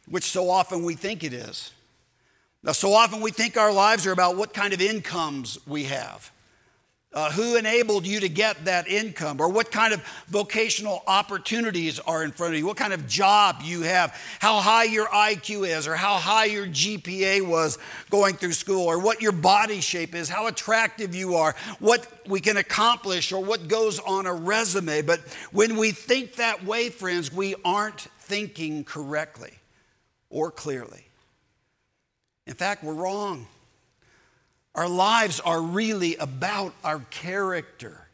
which 0.10 0.24
so 0.24 0.50
often 0.50 0.84
we 0.84 0.96
think 0.96 1.24
it 1.24 1.34
is. 1.34 1.72
Now, 2.64 2.72
so 2.72 2.94
often 2.94 3.22
we 3.22 3.32
think 3.32 3.58
our 3.58 3.72
lives 3.72 4.08
are 4.08 4.12
about 4.12 4.36
what 4.36 4.54
kind 4.54 4.74
of 4.74 4.82
incomes 4.82 5.60
we 5.68 5.84
have. 5.84 6.32
Uh, 7.14 7.32
who 7.32 7.56
enabled 7.56 8.08
you 8.08 8.20
to 8.20 8.30
get 8.30 8.66
that 8.66 8.88
income? 8.88 9.40
Or 9.40 9.48
what 9.48 9.72
kind 9.72 9.94
of 9.94 10.02
vocational 10.28 11.04
opportunities 11.06 12.00
are 12.00 12.24
in 12.24 12.32
front 12.32 12.54
of 12.54 12.60
you? 12.60 12.66
What 12.66 12.78
kind 12.78 12.94
of 12.94 13.08
job 13.08 13.58
you 13.64 13.82
have? 13.82 14.20
How 14.40 14.60
high 14.60 14.86
your 14.86 15.06
iq 15.08 15.68
is 15.68 15.88
or 15.88 15.96
how 15.96 16.16
high 16.16 16.46
your 16.46 16.66
gpa 16.66 17.48
was 17.48 17.78
going 18.10 18.36
through 18.36 18.54
school 18.54 18.86
or 18.86 18.98
what 18.98 19.22
your 19.22 19.32
body 19.32 19.80
shape 19.80 20.16
is 20.16 20.28
how 20.28 20.48
attractive 20.48 21.14
you 21.14 21.36
are 21.36 21.56
what 21.80 22.08
we 22.28 22.40
can 22.40 22.58
accomplish 22.58 23.32
or 23.32 23.44
what 23.44 23.68
goes 23.68 24.00
on 24.00 24.26
a 24.26 24.34
resume. 24.34 25.02
But 25.02 25.20
when 25.52 25.78
we 25.78 25.92
think 25.92 26.36
that 26.36 26.66
way 26.66 26.90
friends 26.90 27.32
we 27.32 27.56
aren't 27.64 28.00
thinking 28.00 28.84
correctly 28.84 29.54
or 30.30 30.50
clearly. 30.50 31.06
In 32.48 32.56
fact 32.56 32.84
we're 32.84 32.94
wrong 32.94 33.48
our 34.76 34.90
lives 34.90 35.40
are 35.40 35.62
really 35.62 36.16
about 36.16 36.74
our 36.84 37.00
character. 37.12 38.08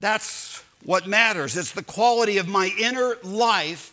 That's 0.00 0.62
what 0.84 1.06
matters. 1.06 1.56
It's 1.56 1.72
the 1.72 1.82
quality 1.82 2.38
of 2.38 2.48
my 2.48 2.72
inner 2.78 3.16
life 3.22 3.92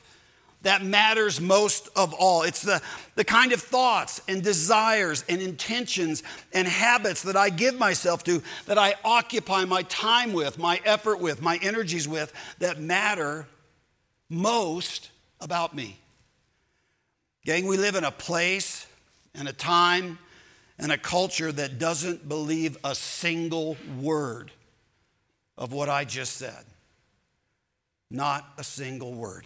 that 0.63 0.81
matters 0.83 1.41
most 1.41 1.89
of 1.95 2.13
all. 2.13 2.43
It's 2.43 2.61
the, 2.61 2.81
the 3.15 3.25
kind 3.25 3.51
of 3.51 3.61
thoughts 3.61 4.21
and 4.27 4.41
desires 4.41 5.25
and 5.27 5.41
intentions 5.41 6.23
and 6.53 6.67
habits 6.67 7.23
that 7.23 7.35
I 7.35 7.49
give 7.49 7.77
myself 7.77 8.23
to, 8.23 8.41
that 8.65 8.77
I 8.77 8.95
occupy 9.03 9.65
my 9.65 9.83
time 9.83 10.33
with, 10.33 10.57
my 10.57 10.79
effort 10.85 11.19
with, 11.19 11.41
my 11.41 11.59
energies 11.61 12.07
with, 12.07 12.33
that 12.59 12.79
matter 12.79 13.45
most 14.29 15.09
about 15.41 15.75
me. 15.75 15.99
Gang, 17.45 17.67
we 17.67 17.75
live 17.75 17.95
in 17.95 18.05
a 18.05 18.11
place 18.11 18.87
and 19.35 19.49
a 19.49 19.53
time 19.53 20.17
and 20.77 20.91
a 20.91 20.97
culture 20.97 21.51
that 21.51 21.79
doesn't 21.79 22.27
believe 22.27 22.77
a 22.83 22.95
single 22.95 23.77
word 23.99 24.51
of 25.57 25.71
what 25.71 25.89
I 25.89 26.05
just 26.05 26.37
said. 26.37 26.65
Not 28.09 28.45
a 28.57 28.63
single 28.63 29.13
word. 29.13 29.45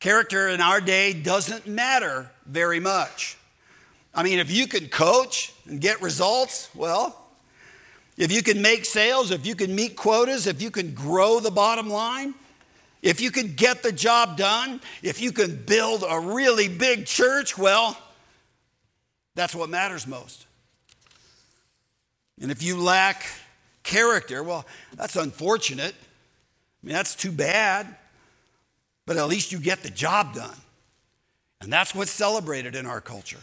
Character 0.00 0.48
in 0.48 0.60
our 0.60 0.80
day 0.80 1.12
doesn't 1.12 1.66
matter 1.66 2.30
very 2.46 2.80
much. 2.80 3.36
I 4.14 4.22
mean, 4.22 4.38
if 4.38 4.50
you 4.50 4.66
can 4.66 4.88
coach 4.88 5.52
and 5.66 5.80
get 5.80 6.00
results, 6.02 6.68
well, 6.74 7.16
if 8.16 8.32
you 8.32 8.42
can 8.42 8.60
make 8.60 8.84
sales, 8.84 9.30
if 9.30 9.46
you 9.46 9.54
can 9.54 9.74
meet 9.74 9.96
quotas, 9.96 10.46
if 10.46 10.60
you 10.60 10.70
can 10.70 10.94
grow 10.94 11.38
the 11.38 11.50
bottom 11.50 11.88
line, 11.88 12.34
if 13.02 13.20
you 13.20 13.30
can 13.30 13.54
get 13.54 13.82
the 13.82 13.92
job 13.92 14.36
done, 14.36 14.80
if 15.02 15.20
you 15.20 15.32
can 15.32 15.56
build 15.56 16.04
a 16.06 16.20
really 16.20 16.68
big 16.68 17.06
church, 17.06 17.56
well, 17.56 17.96
that's 19.34 19.54
what 19.54 19.68
matters 19.68 20.06
most. 20.06 20.46
And 22.40 22.50
if 22.50 22.62
you 22.62 22.76
lack 22.76 23.26
character, 23.82 24.42
well, 24.42 24.66
that's 24.96 25.16
unfortunate. 25.16 25.94
I 26.82 26.86
mean, 26.86 26.94
that's 26.94 27.14
too 27.14 27.32
bad, 27.32 27.86
but 29.06 29.16
at 29.16 29.28
least 29.28 29.52
you 29.52 29.58
get 29.58 29.82
the 29.82 29.90
job 29.90 30.34
done. 30.34 30.56
And 31.60 31.72
that's 31.72 31.94
what's 31.94 32.10
celebrated 32.10 32.74
in 32.74 32.86
our 32.86 33.00
culture. 33.00 33.40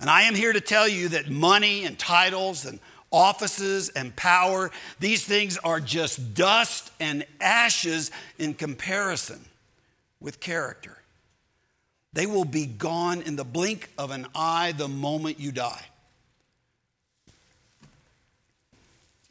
And 0.00 0.08
I 0.08 0.22
am 0.22 0.34
here 0.34 0.52
to 0.52 0.60
tell 0.60 0.88
you 0.88 1.08
that 1.10 1.30
money 1.30 1.84
and 1.84 1.98
titles 1.98 2.64
and 2.64 2.80
offices 3.10 3.90
and 3.90 4.14
power, 4.16 4.70
these 4.98 5.24
things 5.24 5.56
are 5.58 5.78
just 5.78 6.34
dust 6.34 6.90
and 6.98 7.24
ashes 7.40 8.10
in 8.38 8.54
comparison 8.54 9.44
with 10.20 10.40
character. 10.40 10.96
They 12.14 12.26
will 12.26 12.44
be 12.44 12.64
gone 12.64 13.22
in 13.22 13.36
the 13.36 13.44
blink 13.44 13.90
of 13.98 14.12
an 14.12 14.26
eye 14.34 14.72
the 14.72 14.88
moment 14.88 15.40
you 15.40 15.50
die. 15.50 15.84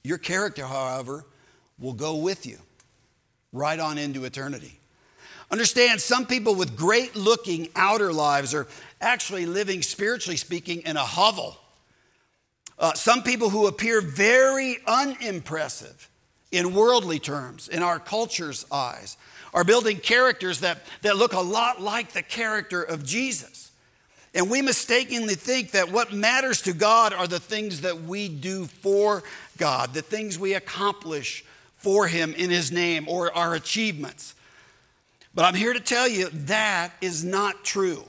Your 0.03 0.17
character, 0.17 0.65
however, 0.65 1.25
will 1.79 1.93
go 1.93 2.17
with 2.17 2.45
you 2.45 2.57
right 3.53 3.79
on 3.79 3.97
into 3.97 4.25
eternity. 4.25 4.77
Understand, 5.49 6.01
some 6.01 6.25
people 6.25 6.55
with 6.55 6.75
great 6.75 7.15
looking 7.15 7.69
outer 7.75 8.11
lives 8.11 8.53
are 8.53 8.67
actually 8.99 9.45
living, 9.45 9.81
spiritually 9.81 10.37
speaking, 10.37 10.81
in 10.81 10.97
a 10.97 11.03
hovel. 11.03 11.57
Uh, 12.77 12.93
some 12.93 13.23
people 13.23 13.49
who 13.49 13.67
appear 13.67 14.01
very 14.01 14.79
unimpressive 14.87 16.09
in 16.51 16.73
worldly 16.73 17.19
terms, 17.19 17.69
in 17.69 17.81
our 17.81 17.99
culture's 17.99 18.65
eyes, 18.71 19.15
are 19.53 19.63
building 19.63 19.97
characters 19.97 20.61
that, 20.61 20.79
that 21.01 21.17
look 21.17 21.33
a 21.33 21.39
lot 21.39 21.81
like 21.81 22.11
the 22.11 22.23
character 22.23 22.81
of 22.81 23.05
Jesus. 23.05 23.71
And 24.33 24.49
we 24.49 24.61
mistakenly 24.61 25.35
think 25.35 25.71
that 25.71 25.91
what 25.91 26.11
matters 26.11 26.61
to 26.63 26.73
God 26.73 27.13
are 27.13 27.27
the 27.27 27.39
things 27.39 27.81
that 27.81 28.01
we 28.01 28.27
do 28.29 28.65
for 28.65 29.23
God, 29.57 29.93
the 29.93 30.01
things 30.01 30.39
we 30.39 30.55
accomplish 30.55 31.45
for 31.77 32.07
Him 32.07 32.33
in 32.33 32.49
His 32.49 32.71
name, 32.71 33.07
or 33.07 33.35
our 33.35 33.53
achievements. 33.53 34.33
But 35.35 35.45
I'm 35.45 35.53
here 35.53 35.73
to 35.73 35.79
tell 35.79 36.07
you 36.07 36.29
that 36.29 36.93
is 37.01 37.23
not 37.23 37.63
true. 37.63 38.03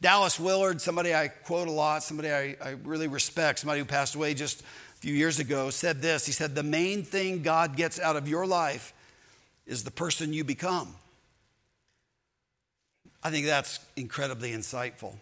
Dallas 0.00 0.38
Willard, 0.38 0.80
somebody 0.80 1.14
I 1.14 1.28
quote 1.28 1.68
a 1.68 1.72
lot, 1.72 2.02
somebody 2.02 2.30
I, 2.30 2.56
I 2.62 2.76
really 2.84 3.08
respect, 3.08 3.60
somebody 3.60 3.80
who 3.80 3.86
passed 3.86 4.14
away 4.14 4.34
just 4.34 4.60
a 4.60 4.64
few 5.00 5.14
years 5.14 5.38
ago, 5.38 5.70
said 5.70 6.02
this. 6.02 6.26
He 6.26 6.32
said, 6.32 6.54
The 6.54 6.62
main 6.62 7.02
thing 7.02 7.42
God 7.42 7.76
gets 7.76 7.98
out 7.98 8.16
of 8.16 8.28
your 8.28 8.46
life 8.46 8.92
is 9.68 9.84
the 9.84 9.90
person 9.92 10.32
you 10.32 10.42
become. 10.42 10.96
I 13.22 13.30
think 13.30 13.46
that's 13.46 13.78
incredibly 13.94 14.52
insightful. 14.52 15.14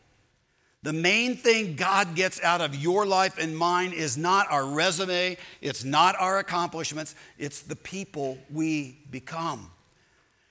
The 0.82 0.92
main 0.92 1.36
thing 1.36 1.74
God 1.74 2.14
gets 2.14 2.40
out 2.42 2.60
of 2.60 2.76
your 2.76 3.04
life 3.06 3.38
and 3.38 3.58
mine 3.58 3.92
is 3.92 4.16
not 4.16 4.46
our 4.50 4.64
resume, 4.64 5.36
it's 5.60 5.82
not 5.82 6.14
our 6.20 6.38
accomplishments, 6.38 7.16
it's 7.38 7.62
the 7.62 7.74
people 7.74 8.38
we 8.52 8.96
become. 9.10 9.70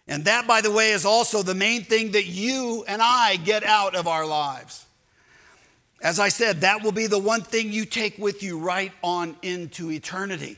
And 0.07 0.25
that, 0.25 0.45
by 0.45 0.61
the 0.61 0.71
way, 0.71 0.91
is 0.91 1.05
also 1.05 1.41
the 1.41 1.55
main 1.55 1.83
thing 1.83 2.11
that 2.11 2.25
you 2.25 2.83
and 2.87 3.01
I 3.01 3.37
get 3.37 3.63
out 3.63 3.95
of 3.95 4.07
our 4.07 4.25
lives. 4.25 4.85
As 6.01 6.19
I 6.19 6.29
said, 6.29 6.61
that 6.61 6.83
will 6.83 6.91
be 6.91 7.07
the 7.07 7.17
one 7.17 7.41
thing 7.41 7.71
you 7.71 7.85
take 7.85 8.17
with 8.17 8.43
you 8.43 8.59
right 8.59 8.91
on 9.01 9.37
into 9.41 9.89
eternity. 9.89 10.57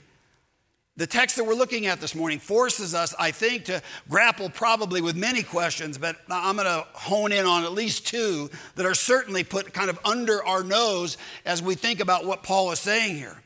The 0.98 1.06
text 1.06 1.36
that 1.36 1.44
we're 1.44 1.54
looking 1.54 1.86
at 1.86 2.02
this 2.02 2.16
morning 2.16 2.40
forces 2.40 2.96
us, 2.96 3.14
I 3.20 3.30
think, 3.30 3.66
to 3.66 3.84
grapple 4.10 4.50
probably 4.50 5.00
with 5.00 5.16
many 5.16 5.44
questions, 5.44 6.00
but 6.00 6.16
I'm 6.28 6.56
going 6.56 6.66
to 6.66 6.88
hone 6.94 7.32
in 7.32 7.46
on 7.46 7.64
at 7.64 7.72
least 7.72 8.08
two 8.08 8.50
that 8.76 8.86
are 8.86 8.96
certainly 8.96 9.44
put 9.44 9.74
kind 9.74 9.92
of 9.92 10.00
under 10.04 10.44
our 10.44 10.64
nose 10.64 11.20
as 11.46 11.62
we 11.62 11.76
think 11.76 12.00
about 12.00 12.26
what 12.26 12.42
Paul 12.42 12.72
is 12.72 12.80
saying 12.80 13.16
here. 13.16 13.40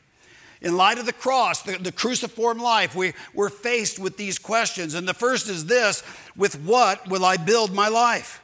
In 0.62 0.78
light 0.78 0.96
of 0.96 1.04
the 1.04 1.12
cross, 1.12 1.60
the, 1.62 1.76
the 1.76 1.92
cruciform 1.92 2.58
life, 2.58 2.94
we, 2.94 3.12
we're 3.34 3.50
faced 3.50 3.98
with 3.98 4.16
these 4.16 4.38
questions. 4.38 4.94
And 4.94 5.06
the 5.06 5.12
first 5.12 5.50
is 5.50 5.66
this 5.66 6.02
with 6.34 6.58
what 6.62 7.06
will 7.08 7.24
I 7.24 7.36
build 7.36 7.74
my 7.74 7.88
life? 7.88 8.42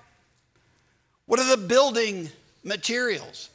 What 1.24 1.40
are 1.40 1.56
the 1.56 1.66
building 1.66 2.28
materials? 2.62 3.48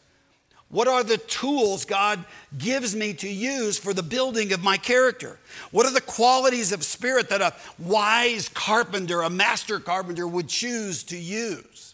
What 0.73 0.87
are 0.87 1.03
the 1.03 1.19
tools 1.19 1.85
God 1.85 2.25
gives 2.57 2.95
me 2.95 3.13
to 3.13 3.29
use 3.29 3.77
for 3.77 3.93
the 3.93 4.01
building 4.01 4.53
of 4.53 4.63
my 4.63 4.77
character? 4.77 5.37
What 5.69 5.85
are 5.85 5.93
the 5.93 6.01
qualities 6.01 6.71
of 6.71 6.83
spirit 6.83 7.29
that 7.29 7.41
a 7.41 7.53
wise 7.77 8.49
carpenter, 8.49 9.21
a 9.21 9.29
master 9.29 9.79
carpenter, 9.79 10.27
would 10.27 10.47
choose 10.47 11.03
to 11.03 11.15
use? 11.15 11.93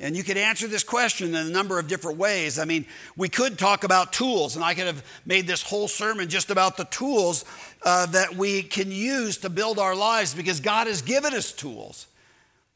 And 0.00 0.16
you 0.16 0.24
could 0.24 0.36
answer 0.36 0.66
this 0.66 0.82
question 0.82 1.36
in 1.36 1.46
a 1.46 1.50
number 1.50 1.78
of 1.78 1.86
different 1.86 2.18
ways. 2.18 2.58
I 2.58 2.64
mean, 2.64 2.84
we 3.16 3.28
could 3.28 3.60
talk 3.60 3.84
about 3.84 4.12
tools, 4.12 4.56
and 4.56 4.64
I 4.64 4.74
could 4.74 4.86
have 4.86 5.04
made 5.24 5.46
this 5.46 5.62
whole 5.62 5.86
sermon 5.86 6.28
just 6.28 6.50
about 6.50 6.76
the 6.76 6.86
tools 6.86 7.44
uh, 7.84 8.06
that 8.06 8.34
we 8.34 8.64
can 8.64 8.90
use 8.90 9.36
to 9.38 9.48
build 9.48 9.78
our 9.78 9.94
lives 9.94 10.34
because 10.34 10.58
God 10.58 10.88
has 10.88 11.00
given 11.00 11.32
us 11.32 11.52
tools. 11.52 12.08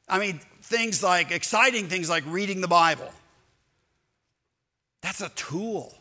I 0.09 0.21
mean, 0.21 0.39
things 0.63 1.03
like 1.03 1.33
exciting 1.33 1.89
things 1.89 2.09
like 2.09 2.23
reading 2.29 2.61
the 2.61 2.69
Bible 2.69 3.13
that's 5.01 5.21
a 5.21 5.29
tool. 5.31 5.95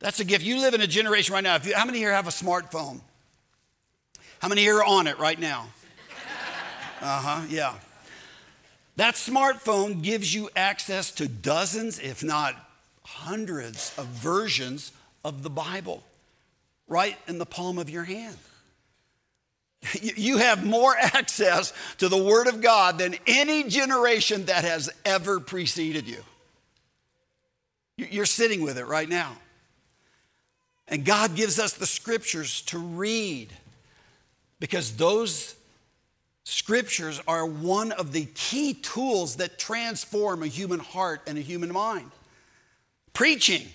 That's 0.00 0.20
a 0.20 0.24
gift. 0.24 0.44
You 0.44 0.60
live 0.60 0.74
in 0.74 0.80
a 0.80 0.86
generation 0.86 1.34
right 1.34 1.42
now. 1.42 1.58
You, 1.62 1.74
how 1.74 1.84
many 1.84 1.98
here 1.98 2.12
have 2.12 2.28
a 2.28 2.30
smartphone? 2.30 3.00
How 4.40 4.48
many 4.48 4.62
here 4.62 4.78
are 4.78 4.84
on 4.84 5.06
it 5.06 5.18
right 5.18 5.38
now? 5.38 5.68
Uh 7.00 7.20
huh, 7.20 7.46
yeah. 7.48 7.74
That 8.96 9.14
smartphone 9.14 10.02
gives 10.02 10.34
you 10.34 10.50
access 10.56 11.12
to 11.12 11.28
dozens, 11.28 12.00
if 12.00 12.24
not 12.24 12.56
hundreds, 13.04 13.96
of 13.96 14.06
versions 14.06 14.92
of 15.24 15.42
the 15.42 15.50
Bible 15.50 16.02
right 16.88 17.16
in 17.28 17.38
the 17.38 17.46
palm 17.46 17.78
of 17.78 17.88
your 17.88 18.04
hand. 18.04 18.36
You 20.02 20.38
have 20.38 20.66
more 20.66 20.96
access 21.00 21.72
to 21.98 22.08
the 22.08 22.22
Word 22.22 22.48
of 22.48 22.60
God 22.60 22.98
than 22.98 23.14
any 23.26 23.64
generation 23.64 24.46
that 24.46 24.64
has 24.64 24.90
ever 25.04 25.38
preceded 25.38 26.08
you. 26.08 26.22
You're 27.98 28.26
sitting 28.26 28.62
with 28.62 28.78
it 28.78 28.86
right 28.86 29.08
now. 29.08 29.36
And 30.86 31.04
God 31.04 31.34
gives 31.34 31.58
us 31.58 31.74
the 31.74 31.86
scriptures 31.86 32.62
to 32.62 32.78
read 32.78 33.48
because 34.60 34.96
those 34.96 35.56
scriptures 36.44 37.20
are 37.26 37.44
one 37.44 37.92
of 37.92 38.12
the 38.12 38.24
key 38.34 38.72
tools 38.72 39.36
that 39.36 39.58
transform 39.58 40.42
a 40.42 40.46
human 40.46 40.78
heart 40.78 41.20
and 41.26 41.36
a 41.36 41.40
human 41.42 41.72
mind. 41.72 42.10
Preaching, 43.12 43.66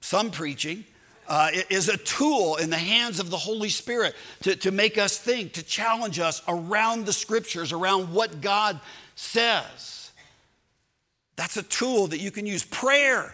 some 0.00 0.30
preaching, 0.30 0.84
uh, 1.26 1.50
is 1.68 1.88
a 1.88 1.96
tool 1.96 2.56
in 2.56 2.70
the 2.70 2.76
hands 2.76 3.20
of 3.20 3.30
the 3.30 3.36
Holy 3.36 3.70
Spirit 3.70 4.14
to, 4.42 4.54
to 4.56 4.70
make 4.70 4.98
us 4.98 5.18
think, 5.18 5.54
to 5.54 5.62
challenge 5.62 6.18
us 6.18 6.42
around 6.46 7.06
the 7.06 7.12
scriptures, 7.12 7.72
around 7.72 8.12
what 8.12 8.40
God 8.40 8.78
says. 9.14 9.97
That's 11.38 11.56
a 11.56 11.62
tool 11.62 12.08
that 12.08 12.18
you 12.18 12.32
can 12.32 12.46
use. 12.46 12.64
Prayer. 12.64 13.32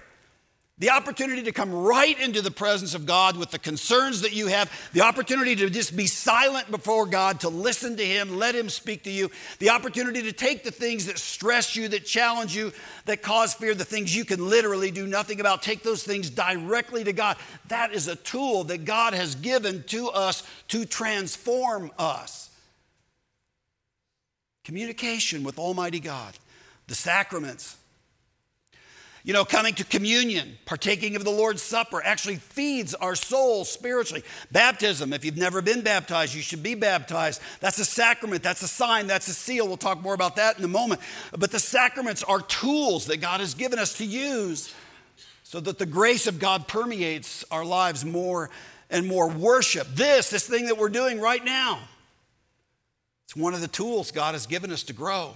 The 0.76 0.90
opportunity 0.90 1.44
to 1.44 1.52
come 1.52 1.72
right 1.72 2.20
into 2.20 2.42
the 2.42 2.50
presence 2.50 2.94
of 2.94 3.06
God 3.06 3.38
with 3.38 3.50
the 3.50 3.58
concerns 3.58 4.20
that 4.20 4.34
you 4.34 4.48
have, 4.48 4.70
the 4.92 5.00
opportunity 5.00 5.56
to 5.56 5.70
just 5.70 5.96
be 5.96 6.06
silent 6.06 6.70
before 6.70 7.06
God, 7.06 7.40
to 7.40 7.48
listen 7.48 7.96
to 7.96 8.04
Him, 8.04 8.36
let 8.36 8.54
Him 8.54 8.68
speak 8.68 9.04
to 9.04 9.10
you, 9.10 9.30
the 9.58 9.70
opportunity 9.70 10.20
to 10.22 10.32
take 10.32 10.64
the 10.64 10.70
things 10.70 11.06
that 11.06 11.18
stress 11.18 11.76
you, 11.76 11.88
that 11.88 12.04
challenge 12.04 12.54
you, 12.54 12.72
that 13.06 13.22
cause 13.22 13.54
fear, 13.54 13.72
the 13.72 13.86
things 13.86 14.14
you 14.14 14.26
can 14.26 14.50
literally 14.50 14.90
do 14.90 15.06
nothing 15.06 15.40
about, 15.40 15.62
take 15.62 15.82
those 15.82 16.02
things 16.02 16.28
directly 16.28 17.04
to 17.04 17.12
God. 17.14 17.38
That 17.68 17.94
is 17.94 18.06
a 18.06 18.16
tool 18.16 18.64
that 18.64 18.84
God 18.84 19.14
has 19.14 19.34
given 19.34 19.84
to 19.84 20.10
us 20.10 20.42
to 20.68 20.84
transform 20.84 21.90
us. 21.98 22.50
Communication 24.64 25.42
with 25.42 25.58
Almighty 25.58 26.00
God, 26.00 26.34
the 26.86 26.94
sacraments 26.94 27.78
you 29.24 29.32
know, 29.32 29.46
coming 29.46 29.72
to 29.74 29.84
communion, 29.84 30.58
partaking 30.66 31.16
of 31.16 31.24
the 31.24 31.30
Lord's 31.30 31.62
Supper 31.62 32.02
actually 32.04 32.37
feeds 32.37 32.92
our 32.92 33.14
souls 33.14 33.70
spiritually. 33.70 34.22
Baptism, 34.52 35.14
if 35.14 35.24
you've 35.24 35.38
never 35.38 35.62
been 35.62 35.80
baptized, 35.80 36.34
you 36.34 36.42
should 36.42 36.62
be 36.62 36.74
baptized. 36.74 37.40
That's 37.60 37.78
a 37.78 37.87
sacrament, 37.87 38.42
that's 38.42 38.60
a 38.60 38.68
sign, 38.68 39.06
that's 39.06 39.26
a 39.28 39.32
seal. 39.32 39.66
We'll 39.66 39.78
talk 39.78 40.02
more 40.02 40.12
about 40.12 40.37
that 40.37 40.58
in 40.58 40.64
a 40.64 40.68
moment. 40.68 41.00
But 41.37 41.52
the 41.52 41.58
sacraments 41.58 42.22
are 42.22 42.42
tools 42.42 43.06
that 43.06 43.22
God 43.22 43.40
has 43.40 43.54
given 43.54 43.78
us 43.78 43.96
to 43.96 44.04
use 44.04 44.74
so 45.42 45.58
that 45.58 45.78
the 45.78 45.87
grace 45.87 46.26
of 46.26 46.38
God 46.38 46.68
permeates 46.68 47.46
our 47.50 47.64
lives 47.64 48.04
more 48.04 48.50
and 48.90 49.06
more. 49.06 49.30
Worship, 49.30 49.87
this, 49.94 50.28
this 50.28 50.46
thing 50.46 50.66
that 50.66 50.76
we're 50.76 50.90
doing 50.90 51.18
right 51.18 51.42
now, 51.42 51.80
It's 53.24 53.34
one 53.34 53.54
of 53.54 53.62
the 53.62 53.68
tools 53.68 54.10
God 54.10 54.34
has 54.34 54.46
given 54.46 54.70
us 54.70 54.82
to 54.84 54.92
grow, 54.92 55.32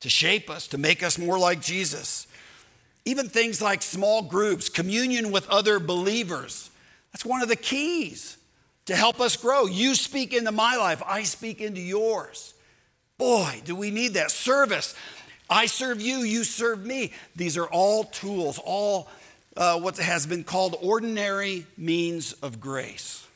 to 0.00 0.08
shape 0.08 0.48
us, 0.48 0.68
to 0.68 0.78
make 0.78 1.02
us 1.02 1.18
more 1.18 1.36
like 1.36 1.60
Jesus. 1.60 2.28
Even 3.06 3.28
things 3.28 3.62
like 3.62 3.80
small 3.80 4.20
groups, 4.20 4.68
communion 4.68 5.30
with 5.30 5.48
other 5.48 5.80
believers. 5.80 6.70
That's 7.12 7.24
one 7.24 7.40
of 7.40 7.48
the 7.48 7.56
keys 7.56 8.36
to 8.86 8.94
help 8.94 9.20
us 9.20 9.36
grow. 9.36 9.64
You 9.64 9.94
speak 9.94 10.34
into 10.34 10.52
my 10.52 10.76
life, 10.76 11.02
I 11.06 11.22
speak 11.22 11.62
into 11.62 11.80
yours. 11.80 12.52
Boy, 13.16 13.62
do 13.64 13.74
we 13.74 13.90
need 13.90 14.14
that 14.14 14.30
service. 14.30 14.94
I 15.48 15.66
serve 15.66 16.00
you, 16.00 16.18
you 16.18 16.44
serve 16.44 16.84
me. 16.84 17.12
These 17.34 17.56
are 17.56 17.66
all 17.66 18.04
tools, 18.04 18.60
all 18.62 19.08
uh, 19.56 19.80
what 19.80 19.96
has 19.96 20.26
been 20.26 20.44
called 20.44 20.76
ordinary 20.82 21.66
means 21.78 22.32
of 22.34 22.60
grace. 22.60 23.26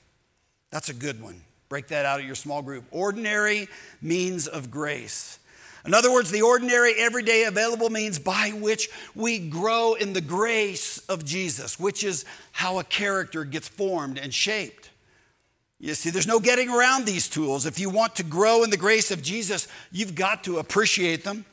That's 0.70 0.88
a 0.88 0.94
good 0.94 1.22
one. 1.22 1.40
Break 1.68 1.88
that 1.88 2.04
out 2.04 2.20
of 2.20 2.26
your 2.26 2.34
small 2.34 2.62
group. 2.62 2.84
Ordinary 2.90 3.68
means 4.02 4.48
of 4.48 4.70
grace. 4.70 5.38
In 5.86 5.94
other 5.94 6.12
words, 6.12 6.30
the 6.30 6.42
ordinary, 6.42 6.94
everyday 6.98 7.44
available 7.44 7.88
means 7.88 8.18
by 8.18 8.50
which 8.50 8.88
we 9.14 9.38
grow 9.38 9.94
in 9.94 10.12
the 10.12 10.20
grace 10.20 10.98
of 11.08 11.24
Jesus, 11.24 11.80
which 11.80 12.04
is 12.04 12.24
how 12.52 12.78
a 12.78 12.84
character 12.84 13.44
gets 13.44 13.68
formed 13.68 14.18
and 14.18 14.32
shaped. 14.32 14.90
You 15.78 15.94
see, 15.94 16.10
there's 16.10 16.26
no 16.26 16.40
getting 16.40 16.68
around 16.68 17.06
these 17.06 17.28
tools. 17.28 17.64
If 17.64 17.80
you 17.80 17.88
want 17.88 18.16
to 18.16 18.22
grow 18.22 18.62
in 18.62 18.70
the 18.70 18.76
grace 18.76 19.10
of 19.10 19.22
Jesus, 19.22 19.66
you've 19.90 20.14
got 20.14 20.44
to 20.44 20.58
appreciate 20.58 21.24
them. 21.24 21.46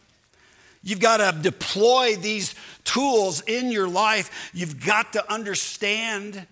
You've 0.83 0.99
got 0.99 1.17
to 1.17 1.37
deploy 1.41 2.17
these 2.17 2.53
tools 2.83 3.41
in 3.41 3.71
your 3.71 3.87
life. 3.87 4.51
You've 4.53 4.85
got 4.85 5.13
to 5.13 5.31
understand 5.31 6.45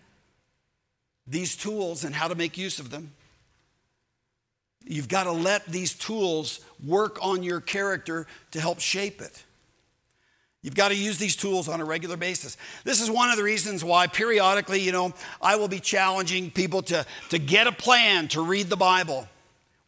these 1.28 1.56
tools 1.58 2.04
and 2.06 2.16
how 2.16 2.30
to 2.30 2.36
make 2.36 2.58
use 2.58 2.80
of 2.80 2.92
them. 2.92 3.12
You've 4.86 5.08
got 5.08 5.24
to 5.24 5.32
let 5.32 5.66
these 5.66 5.94
tools 5.94 6.60
work 6.86 7.18
on 7.22 7.44
your 7.44 7.60
character 7.60 8.28
to 8.52 8.62
help 8.62 8.80
shape 8.80 9.22
it. 9.22 9.44
You've 10.62 10.76
got 10.76 10.90
to 10.90 10.96
use 10.96 11.20
these 11.20 11.36
tools 11.36 11.70
on 11.70 11.80
a 11.80 11.86
regular 11.86 12.18
basis. 12.18 12.58
This 12.84 13.00
is 13.00 13.10
one 13.10 13.30
of 13.30 13.38
the 13.38 13.44
reasons 13.44 13.84
why 13.84 14.08
periodically, 14.08 14.80
you 14.80 14.92
know, 14.92 15.14
I 15.40 15.58
will 15.58 15.68
be 15.68 15.80
challenging 15.80 16.50
people 16.50 16.82
to, 16.84 17.06
to 17.30 17.38
get 17.38 17.68
a 17.68 17.72
plan 17.72 18.28
to 18.30 18.42
read 18.42 18.68
the 18.70 18.76
Bible. 18.76 19.28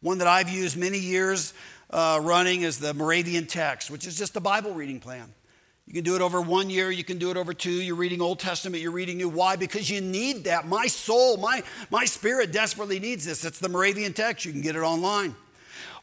One 0.02 0.18
that 0.18 0.28
I've 0.28 0.48
used 0.48 0.76
many 0.76 0.98
years 0.98 1.52
uh, 1.90 2.20
running 2.22 2.62
is 2.62 2.78
the 2.78 2.94
Moravian 2.94 3.46
text, 3.46 3.90
which 3.90 4.06
is 4.06 4.16
just 4.16 4.36
a 4.36 4.40
Bible 4.40 4.72
reading 4.72 5.00
plan. 5.00 5.32
You 5.88 5.94
can 5.94 6.04
do 6.04 6.16
it 6.16 6.20
over 6.20 6.42
one 6.42 6.68
year, 6.68 6.90
you 6.90 7.02
can 7.02 7.16
do 7.16 7.30
it 7.30 7.38
over 7.38 7.54
two. 7.54 7.70
You're 7.70 7.96
reading 7.96 8.20
Old 8.20 8.38
Testament, 8.38 8.82
you're 8.82 8.92
reading 8.92 9.16
New. 9.16 9.30
Why? 9.30 9.56
Because 9.56 9.88
you 9.88 10.02
need 10.02 10.44
that. 10.44 10.68
My 10.68 10.86
soul, 10.86 11.38
my, 11.38 11.62
my 11.90 12.04
spirit 12.04 12.52
desperately 12.52 13.00
needs 13.00 13.24
this. 13.24 13.42
It's 13.42 13.58
the 13.58 13.70
Moravian 13.70 14.12
text. 14.12 14.44
You 14.44 14.52
can 14.52 14.60
get 14.60 14.76
it 14.76 14.80
online. 14.80 15.34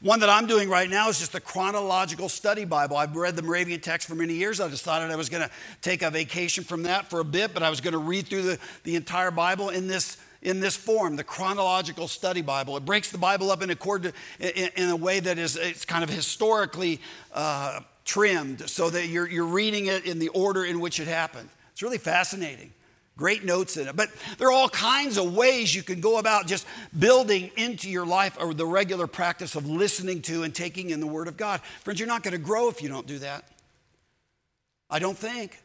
One 0.02 0.22
that 0.22 0.30
I'm 0.30 0.48
doing 0.48 0.70
right 0.70 0.90
now 0.90 1.10
is 1.10 1.20
just 1.20 1.34
the 1.34 1.40
chronological 1.40 2.30
study 2.30 2.66
Bible. 2.66 2.98
I've 2.98 3.16
read 3.16 3.36
the 3.36 3.44
Moravian 3.44 3.80
text 3.80 4.08
for 4.08 4.16
many 4.16 4.34
years. 4.34 4.60
I 4.60 4.68
decided 4.70 5.12
I 5.12 5.16
was 5.18 5.30
going 5.30 5.44
to 5.44 5.52
take 5.84 6.02
a 6.02 6.10
vacation 6.10 6.64
from 6.64 6.82
that 6.84 7.08
for 7.08 7.20
a 7.20 7.24
bit, 7.24 7.54
but 7.54 7.62
I 7.62 7.70
was 7.70 7.80
going 7.80 7.94
to 7.94 8.00
read 8.00 8.26
through 8.26 8.42
the, 8.42 8.60
the 8.86 8.96
entire 8.96 9.30
Bible 9.30 9.70
in 9.70 9.88
this 9.88 10.18
in 10.42 10.60
this 10.60 10.76
form, 10.76 11.16
the 11.16 11.24
chronological 11.24 12.08
study 12.08 12.42
Bible. 12.42 12.78
It 12.78 12.86
breaks 12.86 13.12
the 13.12 13.18
Bible 13.18 13.50
up 13.50 13.64
in, 13.64 13.72
accord 13.72 14.04
to, 14.04 14.14
in, 14.40 14.70
in 14.76 14.90
a 14.90 14.96
way 14.96 15.20
that 15.20 15.40
is 15.40 15.56
it's 15.56 15.86
kind 15.86 16.04
of 16.04 16.10
historically 16.10 17.02
uh, 17.34 17.80
trimmed 18.06 18.70
so 18.70 18.90
that 18.90 19.08
you're, 19.08 19.28
you're 19.28 19.46
reading 19.46 19.88
it 19.88 20.06
in 20.06 20.20
the 20.20 20.30
order 20.30 20.64
in 20.64 20.80
which 20.80 21.00
it 21.00 21.08
happened. 21.08 21.50
It's 21.72 21.82
really 21.82 21.98
fascinating. 21.98 22.72
Great 23.18 23.46
notes 23.46 23.78
in 23.78 23.88
it. 23.88 23.96
But 23.96 24.10
there 24.38 24.50
are 24.50 24.54
all 24.54 24.70
kinds 24.70 25.18
of 25.18 25.36
ways 25.36 25.74
you 25.74 25.84
can 25.84 26.02
go 26.02 26.18
about 26.20 26.48
just 26.48 26.68
building 26.98 27.50
into 27.56 27.90
your 27.90 28.06
life 28.06 28.38
or 28.40 28.54
the 28.54 28.66
regular 28.66 29.08
practice 29.08 29.56
of 29.56 29.68
listening 29.68 30.22
to 30.24 30.44
and 30.44 30.54
taking 30.54 30.90
in 30.90 31.00
the 31.00 31.08
Word 31.08 31.28
of 31.28 31.38
God. 31.38 31.62
Friends, 31.84 32.00
you're 32.00 32.08
not 32.08 32.24
going 32.24 32.34
to 32.34 32.38
grow 32.38 32.70
if 32.70 32.82
you 32.82 32.90
don't 32.90 33.08
do 33.08 33.20
that. 33.20 33.46
I 34.90 35.00
don't 35.00 35.18
think. 35.18 35.58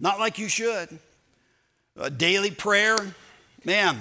Not 0.00 0.18
like 0.18 0.38
you 0.38 0.48
should. 0.48 0.98
A 1.96 2.10
daily 2.10 2.50
prayer, 2.50 2.96
man, 3.64 3.98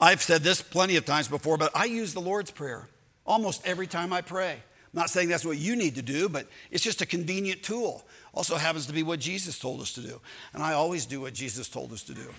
I've 0.00 0.22
said 0.22 0.42
this 0.42 0.62
plenty 0.62 0.96
of 0.96 1.04
times 1.04 1.28
before, 1.28 1.56
but 1.56 1.74
I 1.74 1.86
use 1.86 2.14
the 2.14 2.20
Lord's 2.20 2.50
Prayer 2.50 2.86
almost 3.26 3.66
every 3.66 3.86
time 3.86 4.12
I 4.12 4.20
pray. 4.20 4.58
Not 4.94 5.10
saying 5.10 5.28
that's 5.28 5.44
what 5.44 5.58
you 5.58 5.74
need 5.74 5.96
to 5.96 6.02
do, 6.02 6.28
but 6.28 6.46
it's 6.70 6.82
just 6.82 7.02
a 7.02 7.06
convenient 7.06 7.62
tool. 7.62 8.04
Also 8.32 8.56
happens 8.56 8.86
to 8.86 8.92
be 8.92 9.02
what 9.02 9.18
Jesus 9.18 9.58
told 9.58 9.80
us 9.80 9.92
to 9.94 10.00
do. 10.00 10.20
And 10.52 10.62
I 10.62 10.72
always 10.72 11.04
do 11.04 11.20
what 11.20 11.34
Jesus 11.34 11.68
told 11.68 11.92
us 11.92 12.04
to 12.04 12.14
do. 12.14 12.32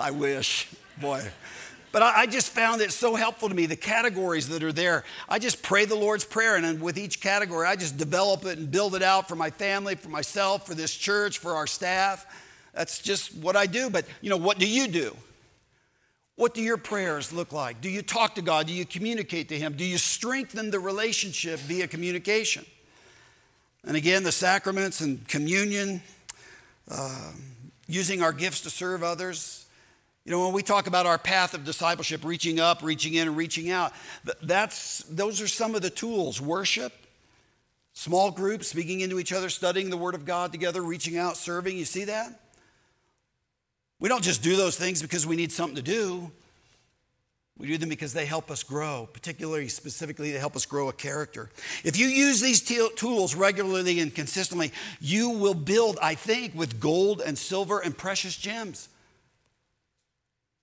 I 0.00 0.10
wish, 0.10 0.68
boy. 1.00 1.22
But 1.92 2.02
I, 2.02 2.24
just 2.24 2.48
found 2.48 2.80
it 2.80 2.90
so 2.90 3.14
helpful 3.14 3.50
to 3.50 3.54
me, 3.54 3.66
the 3.66 3.76
categories 3.76 4.48
that 4.48 4.62
are 4.62 4.72
there. 4.72 5.04
I 5.28 5.38
just 5.38 5.62
pray 5.62 5.84
the 5.84 5.94
Lord's 5.94 6.24
Prayer, 6.24 6.56
and 6.56 6.80
with 6.80 6.96
each 6.96 7.20
category, 7.20 7.66
I 7.66 7.76
just 7.76 7.98
develop 7.98 8.46
it 8.46 8.56
and 8.56 8.70
build 8.70 8.94
it 8.94 9.02
out 9.02 9.28
for 9.28 9.36
my 9.36 9.50
family, 9.50 9.94
for 9.94 10.08
myself, 10.08 10.66
for 10.66 10.74
this 10.74 10.94
church, 10.94 11.38
for 11.38 11.54
our 11.54 11.66
staff. 11.66 12.24
That's 12.72 12.98
just 12.98 13.36
what 13.36 13.56
I 13.56 13.66
do. 13.66 13.90
But, 13.90 14.06
you 14.22 14.30
know, 14.30 14.38
what 14.38 14.58
do 14.58 14.66
you 14.66 14.88
do? 14.88 15.14
What 16.36 16.54
do 16.54 16.62
your 16.62 16.78
prayers 16.78 17.32
look 17.32 17.52
like? 17.52 17.80
Do 17.80 17.90
you 17.90 18.02
talk 18.02 18.36
to 18.36 18.42
God? 18.42 18.66
Do 18.66 18.72
you 18.72 18.86
communicate 18.86 19.48
to 19.50 19.58
Him? 19.58 19.74
Do 19.76 19.84
you 19.84 19.98
strengthen 19.98 20.70
the 20.70 20.80
relationship 20.80 21.60
via 21.60 21.86
communication? 21.86 22.64
And 23.84 23.96
again, 23.96 24.22
the 24.22 24.32
sacraments 24.32 25.00
and 25.00 25.26
communion, 25.28 26.02
uh, 26.90 27.32
using 27.86 28.22
our 28.22 28.32
gifts 28.32 28.62
to 28.62 28.70
serve 28.70 29.02
others. 29.02 29.66
You 30.24 30.30
know, 30.30 30.44
when 30.44 30.54
we 30.54 30.62
talk 30.62 30.86
about 30.86 31.04
our 31.04 31.18
path 31.18 31.52
of 31.52 31.64
discipleship, 31.64 32.24
reaching 32.24 32.60
up, 32.60 32.82
reaching 32.82 33.14
in, 33.14 33.26
and 33.26 33.36
reaching 33.36 33.70
out, 33.70 33.92
that's, 34.40 35.02
those 35.10 35.40
are 35.40 35.48
some 35.48 35.74
of 35.74 35.82
the 35.82 35.90
tools 35.90 36.40
worship, 36.40 36.92
small 37.92 38.30
groups, 38.30 38.68
speaking 38.68 39.00
into 39.00 39.18
each 39.18 39.32
other, 39.32 39.48
studying 39.48 39.90
the 39.90 39.96
Word 39.96 40.14
of 40.14 40.24
God 40.24 40.52
together, 40.52 40.80
reaching 40.80 41.18
out, 41.18 41.36
serving. 41.36 41.76
You 41.76 41.84
see 41.84 42.04
that? 42.04 42.40
We 44.02 44.08
don't 44.08 44.24
just 44.24 44.42
do 44.42 44.56
those 44.56 44.76
things 44.76 45.00
because 45.00 45.28
we 45.28 45.36
need 45.36 45.52
something 45.52 45.76
to 45.76 45.82
do. 45.82 46.32
We 47.56 47.68
do 47.68 47.78
them 47.78 47.88
because 47.88 48.12
they 48.12 48.26
help 48.26 48.50
us 48.50 48.64
grow, 48.64 49.08
particularly, 49.12 49.68
specifically, 49.68 50.32
they 50.32 50.40
help 50.40 50.56
us 50.56 50.66
grow 50.66 50.88
a 50.88 50.92
character. 50.92 51.50
If 51.84 51.96
you 51.96 52.08
use 52.08 52.40
these 52.40 52.60
tools 52.60 53.36
regularly 53.36 54.00
and 54.00 54.12
consistently, 54.12 54.72
you 55.00 55.30
will 55.30 55.54
build, 55.54 56.00
I 56.02 56.16
think, 56.16 56.52
with 56.56 56.80
gold 56.80 57.22
and 57.24 57.38
silver 57.38 57.78
and 57.78 57.96
precious 57.96 58.36
gems. 58.36 58.88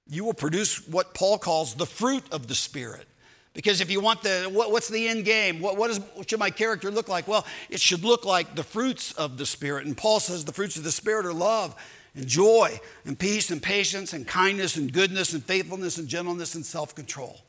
You 0.10 0.26
will 0.26 0.34
produce 0.34 0.86
what 0.86 1.14
Paul 1.14 1.38
calls 1.38 1.76
the 1.76 1.86
fruit 1.86 2.26
of 2.34 2.48
the 2.50 2.56
Spirit. 2.56 3.08
Because 3.54 3.80
if 3.80 3.90
you 3.90 4.02
want 4.02 4.22
the, 4.22 4.50
what, 4.52 4.74
what's 4.74 4.90
the 4.90 5.08
end 5.08 5.24
game? 5.24 5.62
What, 5.62 5.78
what, 5.78 5.92
is, 5.92 6.00
what 6.16 6.30
should 6.30 6.40
my 6.40 6.50
character 6.50 6.92
look 6.92 7.08
like? 7.08 7.26
Well, 7.26 7.46
it 7.70 7.80
should 7.80 8.04
look 8.04 8.26
like 8.26 8.56
the 8.56 8.64
fruits 8.64 9.14
of 9.14 9.38
the 9.38 9.46
Spirit. 9.46 9.86
And 9.86 9.96
Paul 9.96 10.20
says 10.20 10.44
the 10.44 10.52
fruits 10.52 10.76
of 10.76 10.84
the 10.84 10.92
Spirit 10.92 11.26
are 11.26 11.32
love 11.32 11.74
and 12.16 12.28
joy 12.28 12.80
and 13.06 13.18
peace 13.18 13.52
and 13.52 13.62
patience 13.62 14.14
and 14.14 14.28
kindness 14.28 14.76
and 14.76 14.92
goodness 14.92 15.34
and 15.34 15.44
faithfulness 15.44 15.98
and 15.98 16.08
gentleness 16.08 16.56
and 16.56 16.66
self 16.66 16.96
control. 16.96 17.40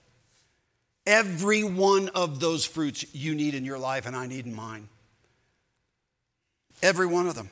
Every 1.06 1.64
one 1.64 2.08
of 2.10 2.40
those 2.40 2.64
fruits 2.64 3.04
you 3.14 3.34
need 3.34 3.54
in 3.54 3.64
your 3.64 3.78
life 3.78 4.06
and 4.06 4.14
I 4.14 4.26
need 4.26 4.46
in 4.46 4.54
mine. 4.54 4.88
Every 6.82 7.06
one 7.06 7.26
of 7.26 7.34
them. 7.34 7.50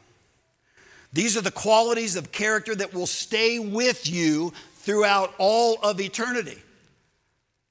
These 1.12 1.37
are 1.37 1.42
the 1.42 1.51
qualities 1.51 2.16
of 2.16 2.33
character 2.33 2.75
that 2.75 2.92
will 2.92 3.07
stay 3.07 3.59
with 3.59 4.09
you 4.09 4.53
throughout 4.77 5.35
all 5.38 5.79
of 5.83 6.01
eternity. 6.01 6.59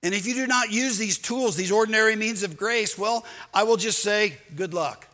And 0.03 0.13
if 0.13 0.25
you 0.25 0.33
do 0.33 0.47
not 0.47 0.71
use 0.71 0.97
these 0.97 1.17
tools, 1.17 1.55
these 1.55 1.71
ordinary 1.71 2.15
means 2.15 2.43
of 2.43 2.57
grace, 2.57 2.97
well, 2.97 3.25
I 3.53 3.63
will 3.63 3.77
just 3.77 3.99
say, 3.99 4.37
good 4.55 4.73
luck. 4.73 5.07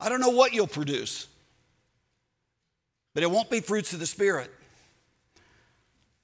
I 0.00 0.08
don't 0.08 0.20
know 0.20 0.30
what 0.30 0.52
you'll 0.52 0.66
produce 0.66 1.26
but 3.14 3.22
it 3.22 3.30
won't 3.30 3.48
be 3.48 3.60
fruits 3.60 3.92
of 3.92 4.00
the 4.00 4.06
Spirit. 4.06 4.50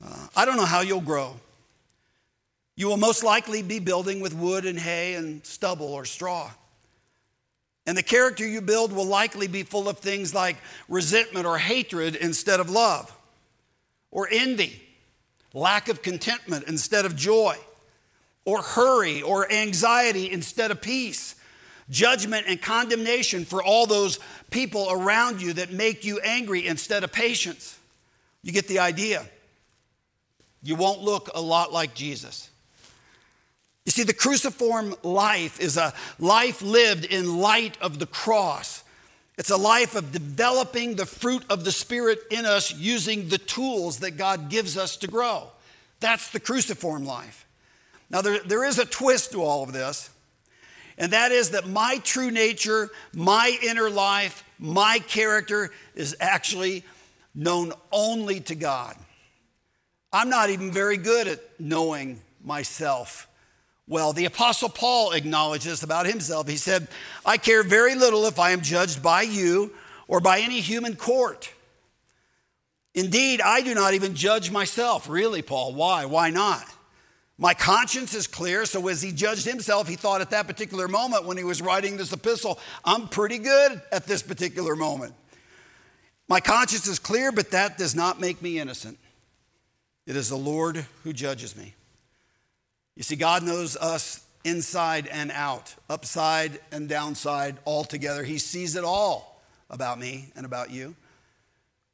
Uh, 0.05 0.27
I 0.35 0.45
don't 0.45 0.57
know 0.57 0.67
how 0.67 0.81
you'll 0.81 1.01
grow. 1.01 1.37
You 2.77 2.89
will 2.89 2.97
most 2.97 3.23
likely 3.23 3.63
be 3.63 3.79
building 3.79 4.21
with 4.21 4.35
wood 4.35 4.65
and 4.65 4.79
hay 4.79 5.15
and 5.15 5.45
stubble 5.47 5.93
or 5.93 6.05
straw. 6.05 6.51
And 7.87 7.97
the 7.97 8.03
character 8.03 8.47
you 8.47 8.61
build 8.61 8.93
will 8.93 9.07
likely 9.07 9.47
be 9.47 9.63
full 9.63 9.89
of 9.89 9.99
things 9.99 10.35
like 10.35 10.57
resentment 10.89 11.47
or 11.47 11.59
hatred 11.59 12.17
instead 12.17 12.61
of 12.61 12.71
love, 12.71 13.15
or 14.11 14.29
envy, 14.31 14.83
lack 15.53 15.89
of 15.89 16.03
contentment 16.03 16.65
instead 16.69 17.05
of 17.05 17.17
joy, 17.17 17.57
or 18.45 18.63
hurry 18.63 19.23
or 19.23 19.51
anxiety 19.51 20.31
instead 20.31 20.71
of 20.71 20.81
peace 20.81 21.35
judgment 21.91 22.47
and 22.49 22.61
condemnation 22.63 23.45
for 23.45 23.63
all 23.63 23.87
those 23.87 24.19
people 24.51 24.89
around 24.91 25.43
you 25.43 25.53
that 25.55 25.73
make 25.73 26.05
you 26.05 26.21
angry 26.21 26.67
instead 26.67 27.05
of 27.05 27.13
patience. 27.13 27.79
You 28.43 28.53
get 28.53 28.69
the 28.69 28.79
idea. 28.79 29.27
You 30.63 30.77
won't 30.77 31.01
look 31.01 31.31
a 31.35 31.41
lot 31.41 31.73
like 31.73 31.95
Jesus. 31.95 32.49
You 33.85 33.93
see, 33.93 34.03
the 34.03 34.15
cruciform 34.15 34.95
life 35.03 35.59
is 35.59 35.77
a 35.77 35.93
life 36.19 36.63
lived 36.63 37.05
in 37.05 37.39
light 37.39 37.77
of 37.81 37.99
the 37.99 38.07
cross. 38.07 38.85
It's 39.39 39.51
a 39.51 39.57
life 39.57 39.95
of 39.95 40.13
developing 40.13 40.97
the 40.97 41.07
fruit 41.07 41.45
of 41.49 41.65
the 41.65 41.73
Spirit 41.73 42.19
in 42.31 42.45
us 42.45 42.75
using 42.75 43.29
the 43.29 43.39
tools 43.39 44.01
that 44.01 44.13
God 44.13 44.51
gives 44.51 44.77
us 44.77 44.99
to 44.99 45.07
grow. 45.07 45.49
That's 45.99 46.31
the 46.31 46.41
cruciform 46.41 47.07
life. 47.07 47.47
Now, 48.11 48.21
there, 48.21 48.41
there 48.41 48.65
is 48.65 48.79
a 48.79 48.85
twist 48.85 49.33
to 49.33 49.43
all 49.43 49.63
of 49.63 49.73
this, 49.73 50.11
and 51.01 51.15
that 51.15 51.33
is 51.33 51.51
that 51.51 51.67
my 51.67 51.99
true 52.05 52.31
nature, 52.31 52.91
my 53.15 53.59
inner 53.63 53.89
life, 53.89 54.45
my 54.59 54.99
character 54.99 55.71
is 55.95 56.15
actually 56.21 56.85
known 57.35 57.73
only 57.91 58.41
to 58.41 58.55
God. 58.55 58.95
I'm 60.13 60.29
not 60.29 60.51
even 60.51 60.71
very 60.71 60.99
good 60.99 61.27
at 61.27 61.41
knowing 61.59 62.21
myself 62.45 63.27
well. 63.89 64.13
The 64.13 64.27
Apostle 64.27 64.69
Paul 64.69 65.13
acknowledges 65.13 65.83
about 65.83 66.05
himself. 66.05 66.47
He 66.47 66.59
said, 66.59 66.87
I 67.25 67.39
care 67.39 67.63
very 67.63 67.95
little 67.95 68.27
if 68.27 68.39
I 68.39 68.51
am 68.51 68.61
judged 68.61 69.03
by 69.03 69.23
you 69.23 69.73
or 70.07 70.21
by 70.21 70.41
any 70.41 70.61
human 70.61 70.97
court. 70.97 71.51
Indeed, 72.95 73.41
I 73.41 73.63
do 73.63 73.75
not 73.75 73.95
even 73.95 74.15
judge 74.15 74.51
myself. 74.51 75.09
Really, 75.09 75.41
Paul, 75.41 75.73
why? 75.73 76.05
Why 76.05 76.29
not? 76.29 76.67
My 77.41 77.55
conscience 77.55 78.13
is 78.15 78.27
clear, 78.27 78.67
so 78.67 78.87
as 78.89 79.01
he 79.01 79.13
judged 79.13 79.47
himself, 79.47 79.89
he 79.89 79.97
thought 79.97 80.21
at 80.21 80.29
that 80.29 80.47
particular 80.47 80.89
moment 80.89 81.25
when 81.25 81.39
he 81.39 81.43
was 81.43 81.63
writing 81.63 81.97
this 81.97 82.13
epistle, 82.13 82.59
I'm 82.85 83.09
pretty 83.09 83.39
good 83.39 83.81
at 83.91 84.05
this 84.05 84.23
particular 84.23 84.77
moment. 84.77 85.15
My 86.29 86.41
conscience 86.41 86.87
is 86.87 86.99
clear, 86.99 87.33
but 87.33 87.53
that 87.53 87.79
does 87.79 87.95
not 87.95 88.21
make 88.21 88.43
me 88.43 88.59
innocent. 88.59 88.99
It 90.07 90.17
is 90.17 90.29
the 90.29 90.37
Lord 90.37 90.85
who 91.03 91.15
judges 91.15 91.57
me. 91.57 91.73
You 92.95 93.05
see, 93.05 93.17
God 93.17 93.43
knows 93.43 93.75
us 93.75 94.23
inside 94.45 95.07
and 95.07 95.33
out, 95.33 95.75
upside 95.89 96.61
and 96.71 96.91
downside, 96.91 97.57
all 97.65 97.85
together. 97.85 98.23
He 98.23 98.37
sees 98.37 98.77
it 98.77 98.85
all 98.85 99.41
about 99.71 99.99
me 99.99 100.31
and 100.37 100.45
about 100.45 100.71
you. 100.71 100.95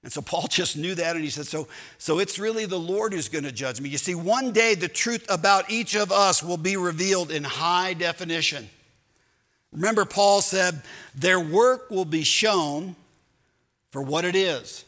And 0.07 0.13
so 0.13 0.23
Paul 0.23 0.47
just 0.51 0.77
knew 0.77 0.95
that, 0.95 1.17
and 1.17 1.25
he 1.25 1.31
said, 1.31 1.49
so, 1.49 1.67
so 1.99 2.21
it's 2.21 2.39
really 2.39 2.65
the 2.65 2.79
Lord 2.79 3.13
who's 3.13 3.29
going 3.29 3.43
to 3.43 3.51
judge 3.51 3.81
me. 3.81 3.89
You 3.89 3.99
see, 3.99 4.15
one 4.15 4.53
day 4.53 4.77
the 4.77 4.87
truth 4.87 5.27
about 5.29 5.69
each 5.69 5.97
of 5.97 6.13
us 6.13 6.45
will 6.45 6.57
be 6.57 6.77
revealed 6.77 7.33
in 7.33 7.43
high 7.43 7.93
definition. 7.93 8.71
Remember, 9.73 10.05
Paul 10.05 10.43
said, 10.43 10.81
their 11.17 11.41
work 11.41 11.91
will 11.91 12.05
be 12.05 12.23
shown 12.23 12.95
for 13.91 14.01
what 14.01 14.25
it 14.25 14.37
is, 14.37 14.85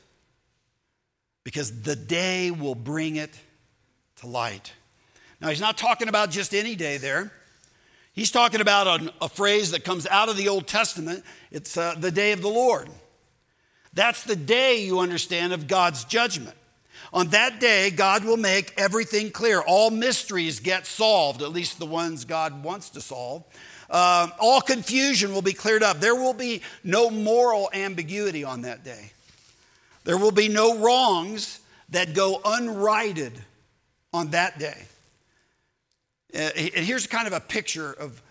because 1.42 1.82
the 1.82 1.96
day 1.96 2.52
will 2.52 2.76
bring 2.76 3.16
it 3.16 3.36
to 4.20 4.28
light. 4.28 4.72
Now, 5.40 5.48
he's 5.48 5.60
not 5.60 5.76
talking 5.76 6.06
about 6.08 6.30
just 6.30 6.54
any 6.54 6.76
day 6.76 6.96
there. 6.96 7.32
He's 8.12 8.30
talking 8.30 8.60
about 8.60 8.86
a, 8.86 9.12
a 9.22 9.28
phrase 9.28 9.72
that 9.72 9.82
comes 9.82 10.06
out 10.06 10.28
of 10.28 10.36
the 10.36 10.48
Old 10.48 10.68
Testament. 10.68 11.24
It's 11.50 11.76
uh, 11.76 11.96
the 11.98 12.12
day 12.12 12.30
of 12.30 12.40
the 12.40 12.48
Lord. 12.48 12.88
That's 13.98 14.22
the 14.22 14.36
day, 14.36 14.84
you 14.84 15.00
understand, 15.00 15.52
of 15.52 15.66
God's 15.66 16.04
judgment. 16.04 16.54
On 17.12 17.26
that 17.30 17.58
day, 17.58 17.90
God 17.90 18.22
will 18.22 18.36
make 18.36 18.72
everything 18.76 19.32
clear. 19.32 19.60
All 19.60 19.90
mysteries 19.90 20.60
get 20.60 20.86
solved, 20.86 21.42
at 21.42 21.50
least 21.50 21.80
the 21.80 21.84
ones 21.84 22.24
God 22.24 22.62
wants 22.62 22.90
to 22.90 23.00
solve. 23.00 23.42
Uh, 23.90 24.28
all 24.38 24.60
confusion 24.60 25.34
will 25.34 25.42
be 25.42 25.52
cleared 25.52 25.82
up. 25.82 25.98
There 25.98 26.14
will 26.14 26.32
be 26.32 26.62
no 26.84 27.10
moral 27.10 27.70
ambiguity 27.74 28.44
on 28.44 28.62
that 28.62 28.84
day. 28.84 29.10
There 30.04 30.16
will 30.16 30.30
be 30.30 30.46
no 30.46 30.78
wrongs 30.78 31.58
that 31.88 32.14
go 32.14 32.40
unrighted 32.44 33.32
on 34.12 34.30
that 34.30 34.60
day. 34.60 34.80
Uh, 36.32 36.38
and 36.38 36.86
here's 36.86 37.08
kind 37.08 37.26
of 37.26 37.32
a 37.32 37.40
picture 37.40 37.94
of, 37.94 38.22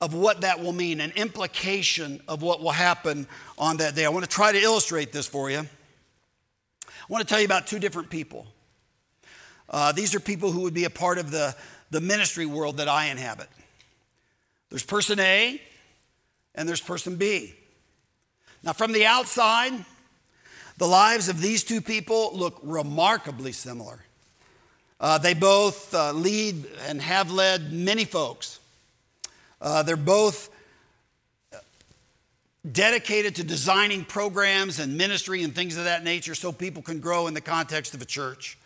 of 0.00 0.14
what 0.14 0.40
that 0.40 0.60
will 0.60 0.72
mean, 0.72 1.00
an 1.00 1.12
implication 1.14 2.20
of 2.26 2.42
what 2.42 2.62
will 2.62 2.70
happen 2.70 3.26
on 3.58 3.76
that 3.78 3.94
day. 3.94 4.06
I 4.06 4.08
want 4.08 4.24
to 4.24 4.30
try 4.30 4.52
to 4.52 4.58
illustrate 4.58 5.12
this 5.12 5.26
for 5.26 5.50
you. 5.50 5.58
I 5.58 7.12
want 7.12 7.26
to 7.26 7.28
tell 7.28 7.40
you 7.40 7.46
about 7.46 7.66
two 7.66 7.78
different 7.78 8.08
people. 8.08 8.46
Uh, 9.68 9.92
these 9.92 10.14
are 10.14 10.20
people 10.20 10.50
who 10.50 10.62
would 10.62 10.74
be 10.74 10.84
a 10.84 10.90
part 10.90 11.18
of 11.18 11.30
the, 11.30 11.54
the 11.90 12.00
ministry 12.00 12.46
world 12.46 12.78
that 12.78 12.88
I 12.88 13.06
inhabit. 13.06 13.48
There's 14.70 14.84
person 14.84 15.20
A 15.20 15.60
and 16.54 16.68
there's 16.68 16.80
person 16.80 17.16
B. 17.16 17.54
Now, 18.62 18.72
from 18.72 18.92
the 18.92 19.06
outside, 19.06 19.72
the 20.78 20.86
lives 20.86 21.28
of 21.28 21.40
these 21.40 21.62
two 21.62 21.80
people 21.80 22.30
look 22.34 22.58
remarkably 22.62 23.52
similar. 23.52 24.04
Uh, 24.98 25.18
they 25.18 25.34
both 25.34 25.94
uh, 25.94 26.12
lead 26.12 26.66
and 26.86 27.00
have 27.00 27.30
led 27.30 27.72
many 27.72 28.04
folks. 28.04 28.60
Uh, 29.60 29.82
they're 29.82 29.96
both 29.96 30.50
dedicated 32.70 33.36
to 33.36 33.44
designing 33.44 34.04
programs 34.04 34.78
and 34.78 34.96
ministry 34.96 35.42
and 35.42 35.54
things 35.54 35.76
of 35.76 35.84
that 35.84 36.04
nature 36.04 36.34
so 36.34 36.52
people 36.52 36.82
can 36.82 37.00
grow 37.00 37.26
in 37.26 37.34
the 37.34 37.40
context 37.40 37.94
of 37.94 38.02
a 38.02 38.04
church. 38.04 38.58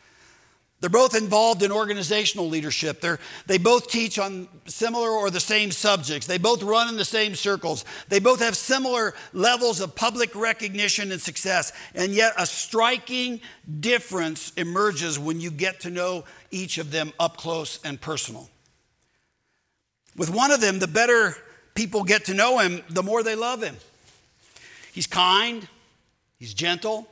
They're 0.80 0.90
both 0.90 1.16
involved 1.16 1.62
in 1.62 1.72
organizational 1.72 2.48
leadership. 2.48 3.00
They're, 3.00 3.18
they 3.46 3.56
both 3.56 3.88
teach 3.88 4.18
on 4.18 4.48
similar 4.66 5.08
or 5.08 5.30
the 5.30 5.40
same 5.40 5.70
subjects. 5.70 6.26
They 6.26 6.36
both 6.36 6.62
run 6.62 6.88
in 6.88 6.96
the 6.96 7.06
same 7.06 7.34
circles. 7.34 7.86
They 8.08 8.18
both 8.18 8.40
have 8.40 8.54
similar 8.54 9.14
levels 9.32 9.80
of 9.80 9.94
public 9.94 10.34
recognition 10.34 11.10
and 11.10 11.22
success. 11.22 11.72
And 11.94 12.12
yet, 12.12 12.34
a 12.36 12.44
striking 12.44 13.40
difference 13.80 14.52
emerges 14.58 15.18
when 15.18 15.40
you 15.40 15.50
get 15.50 15.80
to 15.80 15.90
know 15.90 16.24
each 16.50 16.76
of 16.76 16.90
them 16.90 17.12
up 17.18 17.38
close 17.38 17.80
and 17.82 17.98
personal. 17.98 18.50
With 20.16 20.30
one 20.30 20.50
of 20.50 20.60
them, 20.60 20.78
the 20.78 20.86
better 20.86 21.36
people 21.74 22.04
get 22.04 22.26
to 22.26 22.34
know 22.34 22.58
him, 22.58 22.82
the 22.88 23.02
more 23.02 23.22
they 23.22 23.34
love 23.34 23.62
him. 23.62 23.76
He's 24.92 25.06
kind, 25.06 25.66
he's 26.38 26.54
gentle, 26.54 27.08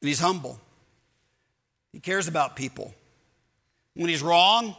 and 0.00 0.08
he's 0.08 0.20
humble. 0.20 0.58
He 1.92 2.00
cares 2.00 2.28
about 2.28 2.56
people. 2.56 2.94
When 3.94 4.08
he's 4.08 4.22
wrong, 4.22 4.74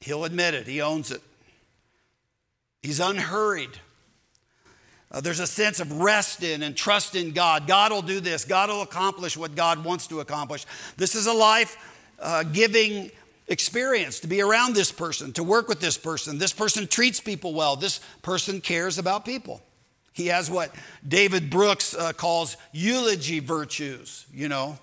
he'll 0.00 0.24
admit 0.24 0.54
it, 0.54 0.66
he 0.66 0.80
owns 0.80 1.10
it. 1.10 1.20
He's 2.82 3.00
unhurried. 3.00 3.70
Uh, 5.10 5.20
there's 5.20 5.40
a 5.40 5.46
sense 5.46 5.80
of 5.80 6.00
rest 6.00 6.42
in 6.42 6.62
and 6.62 6.76
trust 6.76 7.14
in 7.14 7.32
God. 7.32 7.66
God 7.66 7.92
will 7.92 8.02
do 8.02 8.20
this, 8.20 8.44
God 8.44 8.68
will 8.68 8.82
accomplish 8.82 9.36
what 9.36 9.54
God 9.54 9.84
wants 9.84 10.08
to 10.08 10.20
accomplish. 10.20 10.64
This 10.96 11.14
is 11.14 11.26
a 11.26 11.32
life 11.32 11.76
uh, 12.18 12.42
giving 12.42 13.10
experience 13.48 14.20
to 14.20 14.26
be 14.26 14.40
around 14.40 14.74
this 14.74 14.90
person, 14.92 15.32
to 15.34 15.42
work 15.42 15.68
with 15.68 15.80
this 15.80 15.96
person. 15.96 16.38
This 16.38 16.52
person 16.52 16.86
treats 16.86 17.20
people 17.20 17.54
well, 17.54 17.76
this 17.76 18.00
person 18.22 18.60
cares 18.60 18.98
about 18.98 19.24
people. 19.24 19.62
He 20.12 20.28
has 20.28 20.50
what 20.50 20.74
David 21.06 21.50
Brooks 21.50 21.94
uh, 21.94 22.12
calls 22.12 22.56
eulogy 22.72 23.38
virtues, 23.38 24.26
you 24.32 24.48
know. 24.48 24.78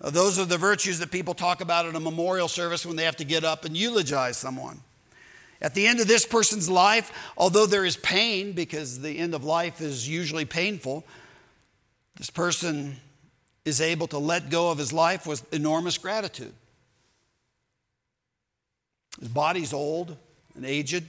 Uh, 0.00 0.10
those 0.10 0.38
are 0.38 0.44
the 0.44 0.58
virtues 0.58 0.98
that 0.98 1.12
people 1.12 1.34
talk 1.34 1.60
about 1.60 1.86
at 1.86 1.94
a 1.94 2.00
memorial 2.00 2.48
service 2.48 2.84
when 2.84 2.96
they 2.96 3.04
have 3.04 3.16
to 3.16 3.24
get 3.24 3.44
up 3.44 3.64
and 3.64 3.76
eulogize 3.76 4.36
someone. 4.36 4.80
At 5.60 5.74
the 5.74 5.86
end 5.86 6.00
of 6.00 6.08
this 6.08 6.26
person's 6.26 6.68
life, 6.68 7.12
although 7.36 7.66
there 7.66 7.84
is 7.84 7.96
pain, 7.96 8.50
because 8.52 9.00
the 9.00 9.16
end 9.16 9.32
of 9.32 9.44
life 9.44 9.80
is 9.80 10.08
usually 10.08 10.44
painful, 10.44 11.04
this 12.16 12.30
person 12.30 12.96
is 13.64 13.80
able 13.80 14.08
to 14.08 14.18
let 14.18 14.50
go 14.50 14.72
of 14.72 14.78
his 14.78 14.92
life 14.92 15.24
with 15.24 15.54
enormous 15.54 15.96
gratitude. 15.96 16.52
His 19.20 19.28
body's 19.28 19.72
old 19.72 20.16
and 20.54 20.64
aged. 20.64 21.04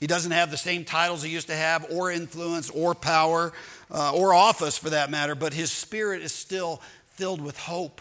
He 0.00 0.06
doesn't 0.06 0.32
have 0.32 0.50
the 0.50 0.56
same 0.56 0.84
titles 0.84 1.22
he 1.22 1.30
used 1.30 1.46
to 1.46 1.54
have, 1.54 1.86
or 1.90 2.10
influence, 2.10 2.70
or 2.70 2.94
power, 2.94 3.52
uh, 3.90 4.12
or 4.12 4.34
office 4.34 4.76
for 4.76 4.90
that 4.90 5.10
matter, 5.10 5.34
but 5.34 5.54
his 5.54 5.70
spirit 5.70 6.22
is 6.22 6.32
still 6.32 6.82
filled 7.06 7.40
with 7.40 7.56
hope. 7.56 8.00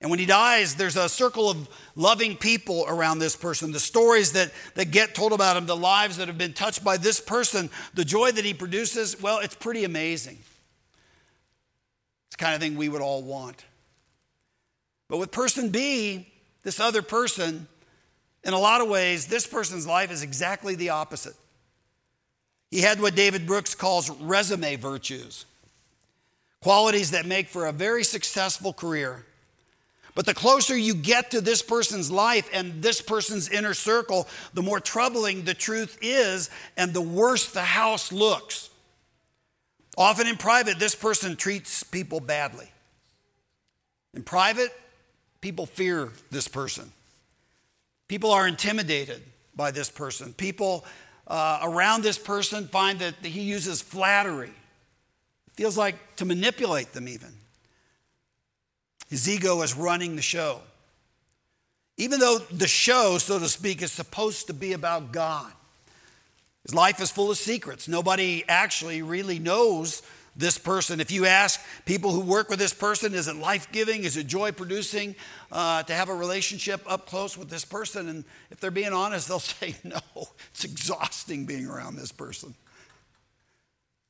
And 0.00 0.10
when 0.10 0.18
he 0.18 0.26
dies, 0.26 0.74
there's 0.74 0.96
a 0.96 1.08
circle 1.08 1.48
of 1.48 1.68
loving 1.94 2.36
people 2.36 2.84
around 2.86 3.18
this 3.18 3.34
person. 3.34 3.72
The 3.72 3.80
stories 3.80 4.32
that, 4.32 4.52
that 4.74 4.90
get 4.90 5.14
told 5.14 5.32
about 5.32 5.56
him, 5.56 5.66
the 5.66 5.76
lives 5.76 6.18
that 6.18 6.28
have 6.28 6.36
been 6.36 6.52
touched 6.52 6.84
by 6.84 6.96
this 6.96 7.18
person, 7.18 7.70
the 7.94 8.04
joy 8.04 8.30
that 8.32 8.44
he 8.44 8.52
produces, 8.52 9.20
well, 9.22 9.38
it's 9.38 9.54
pretty 9.54 9.84
amazing. 9.84 10.38
It's 12.26 12.36
the 12.36 12.44
kind 12.44 12.54
of 12.54 12.60
thing 12.60 12.76
we 12.76 12.88
would 12.88 13.00
all 13.00 13.22
want. 13.22 13.64
But 15.08 15.18
with 15.18 15.30
person 15.30 15.70
B, 15.70 16.28
this 16.66 16.80
other 16.80 17.00
person, 17.00 17.68
in 18.42 18.52
a 18.52 18.58
lot 18.58 18.80
of 18.80 18.88
ways, 18.88 19.28
this 19.28 19.46
person's 19.46 19.86
life 19.86 20.10
is 20.10 20.24
exactly 20.24 20.74
the 20.74 20.90
opposite. 20.90 21.36
He 22.72 22.80
had 22.80 23.00
what 23.00 23.14
David 23.14 23.46
Brooks 23.46 23.76
calls 23.76 24.10
resume 24.10 24.74
virtues 24.74 25.46
qualities 26.60 27.12
that 27.12 27.24
make 27.24 27.46
for 27.46 27.66
a 27.66 27.72
very 27.72 28.02
successful 28.02 28.72
career. 28.72 29.24
But 30.16 30.26
the 30.26 30.34
closer 30.34 30.76
you 30.76 30.94
get 30.94 31.30
to 31.30 31.40
this 31.40 31.62
person's 31.62 32.10
life 32.10 32.50
and 32.52 32.82
this 32.82 33.00
person's 33.00 33.48
inner 33.48 33.74
circle, 33.74 34.26
the 34.52 34.62
more 34.62 34.80
troubling 34.80 35.44
the 35.44 35.54
truth 35.54 35.96
is 36.02 36.50
and 36.76 36.92
the 36.92 37.00
worse 37.00 37.48
the 37.52 37.62
house 37.62 38.10
looks. 38.10 38.70
Often 39.96 40.26
in 40.26 40.36
private, 40.36 40.80
this 40.80 40.96
person 40.96 41.36
treats 41.36 41.84
people 41.84 42.18
badly. 42.18 42.68
In 44.12 44.24
private, 44.24 44.72
people 45.46 45.64
fear 45.64 46.10
this 46.32 46.48
person. 46.48 46.90
People 48.08 48.32
are 48.32 48.48
intimidated 48.48 49.22
by 49.54 49.70
this 49.70 49.88
person. 49.88 50.32
People 50.32 50.84
uh, 51.28 51.60
around 51.62 52.02
this 52.02 52.18
person 52.18 52.66
find 52.66 52.98
that 52.98 53.14
he 53.22 53.42
uses 53.42 53.80
flattery 53.80 54.50
feels 55.54 55.78
like 55.78 55.94
to 56.16 56.24
manipulate 56.24 56.92
them 56.94 57.06
even. 57.06 57.32
His 59.08 59.28
ego 59.28 59.62
is 59.62 59.76
running 59.76 60.16
the 60.16 60.20
show. 60.20 60.62
Even 61.96 62.18
though 62.18 62.38
the 62.38 62.66
show, 62.66 63.16
so 63.18 63.38
to 63.38 63.48
speak, 63.48 63.82
is 63.82 63.92
supposed 63.92 64.48
to 64.48 64.52
be 64.52 64.72
about 64.72 65.12
God. 65.12 65.52
His 66.64 66.74
life 66.74 67.00
is 67.00 67.12
full 67.12 67.30
of 67.30 67.38
secrets. 67.38 67.86
Nobody 67.86 68.42
actually 68.48 69.00
really 69.02 69.38
knows 69.38 70.02
this 70.36 70.58
person. 70.58 71.00
If 71.00 71.10
you 71.10 71.26
ask 71.26 71.60
people 71.84 72.12
who 72.12 72.20
work 72.20 72.50
with 72.50 72.58
this 72.58 72.74
person, 72.74 73.14
is 73.14 73.28
it 73.28 73.36
life 73.36 73.70
giving? 73.72 74.04
Is 74.04 74.16
it 74.16 74.26
joy 74.26 74.52
producing 74.52 75.14
uh, 75.50 75.82
to 75.84 75.94
have 75.94 76.08
a 76.08 76.14
relationship 76.14 76.80
up 76.86 77.06
close 77.06 77.36
with 77.38 77.48
this 77.48 77.64
person? 77.64 78.08
And 78.08 78.24
if 78.50 78.60
they're 78.60 78.70
being 78.70 78.92
honest, 78.92 79.28
they'll 79.28 79.38
say, 79.38 79.74
no, 79.84 79.98
it's 80.50 80.64
exhausting 80.64 81.46
being 81.46 81.66
around 81.66 81.96
this 81.96 82.12
person. 82.12 82.54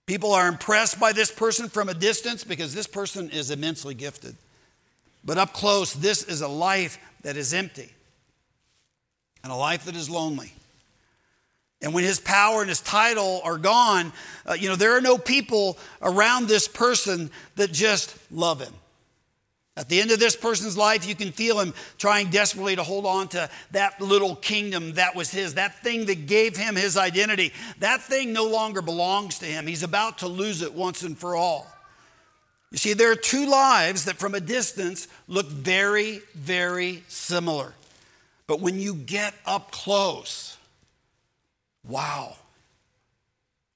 People 0.07 0.33
are 0.33 0.47
impressed 0.47 1.01
by 1.01 1.13
this 1.13 1.33
person 1.33 1.69
from 1.69 1.89
a 1.89 1.95
distance 1.95 2.45
because 2.45 2.75
this 2.75 2.87
person 2.87 3.29
is 3.31 3.51
immensely 3.51 3.95
gifted. 3.95 4.37
But 5.25 5.39
up 5.39 5.53
close, 5.53 5.93
this 5.93 6.23
is 6.23 6.43
a 6.43 6.49
life 6.49 6.99
that 7.23 7.37
is 7.37 7.53
empty 7.53 7.93
and 9.43 9.53
a 9.53 9.57
life 9.57 9.85
that 9.87 9.97
is 9.97 10.09
lonely. 10.09 10.53
And 11.83 11.93
when 11.93 12.05
his 12.05 12.21
power 12.21 12.61
and 12.61 12.69
his 12.69 12.81
title 12.81 13.41
are 13.45 13.59
gone, 13.59 14.13
uh, 14.47 14.55
you 14.55 14.69
know, 14.69 14.77
there 14.77 14.97
are 14.97 15.01
no 15.01 15.19
people 15.19 15.79
around 16.01 16.49
this 16.49 16.69
person 16.69 17.31
that 17.57 17.71
just 17.73 18.17
love 18.31 18.61
him. 18.61 18.73
At 19.79 19.91
the 19.91 20.01
end 20.01 20.11
of 20.11 20.19
this 20.19 20.35
person's 20.35 20.77
life, 20.77 21.07
you 21.07 21.15
can 21.15 21.33
feel 21.33 21.61
him 21.61 21.75
trying 21.99 22.31
desperately 22.31 22.77
to 22.77 22.83
hold 22.83 23.05
on 23.05 23.29
to 23.29 23.51
that 23.73 24.01
little 24.01 24.35
kingdom 24.35 24.95
that 24.95 25.15
was 25.15 25.31
his, 25.31 25.55
that 25.55 25.83
thing 25.83 26.07
that 26.07 26.27
gave 26.27 26.57
him 26.57 26.77
his 26.77 26.97
identity. 26.97 27.53
That 27.81 28.01
thing 28.01 28.33
no 28.33 28.47
longer 28.47 28.81
belongs 28.81 29.39
to 29.41 29.45
him. 29.45 29.67
He's 29.67 29.83
about 29.83 30.19
to 30.19 30.29
lose 30.29 30.63
it 30.63 30.73
once 30.73 31.03
and 31.03 31.17
for 31.17 31.37
all. 31.37 31.71
You 32.71 32.79
see, 32.79 32.95
there 32.95 33.13
are 33.13 33.17
two 33.17 33.47
lives 33.47 34.07
that 34.07 34.17
from 34.17 34.35
a 34.35 34.41
distance 34.41 35.09
look 35.29 35.47
very, 35.47 36.21
very 36.35 37.03
similar. 37.09 37.75
But 38.47 38.61
when 38.61 38.81
you 38.81 38.95
get 38.95 39.35
up 39.45 39.73
close, 39.73 40.57
Wow, 41.89 42.37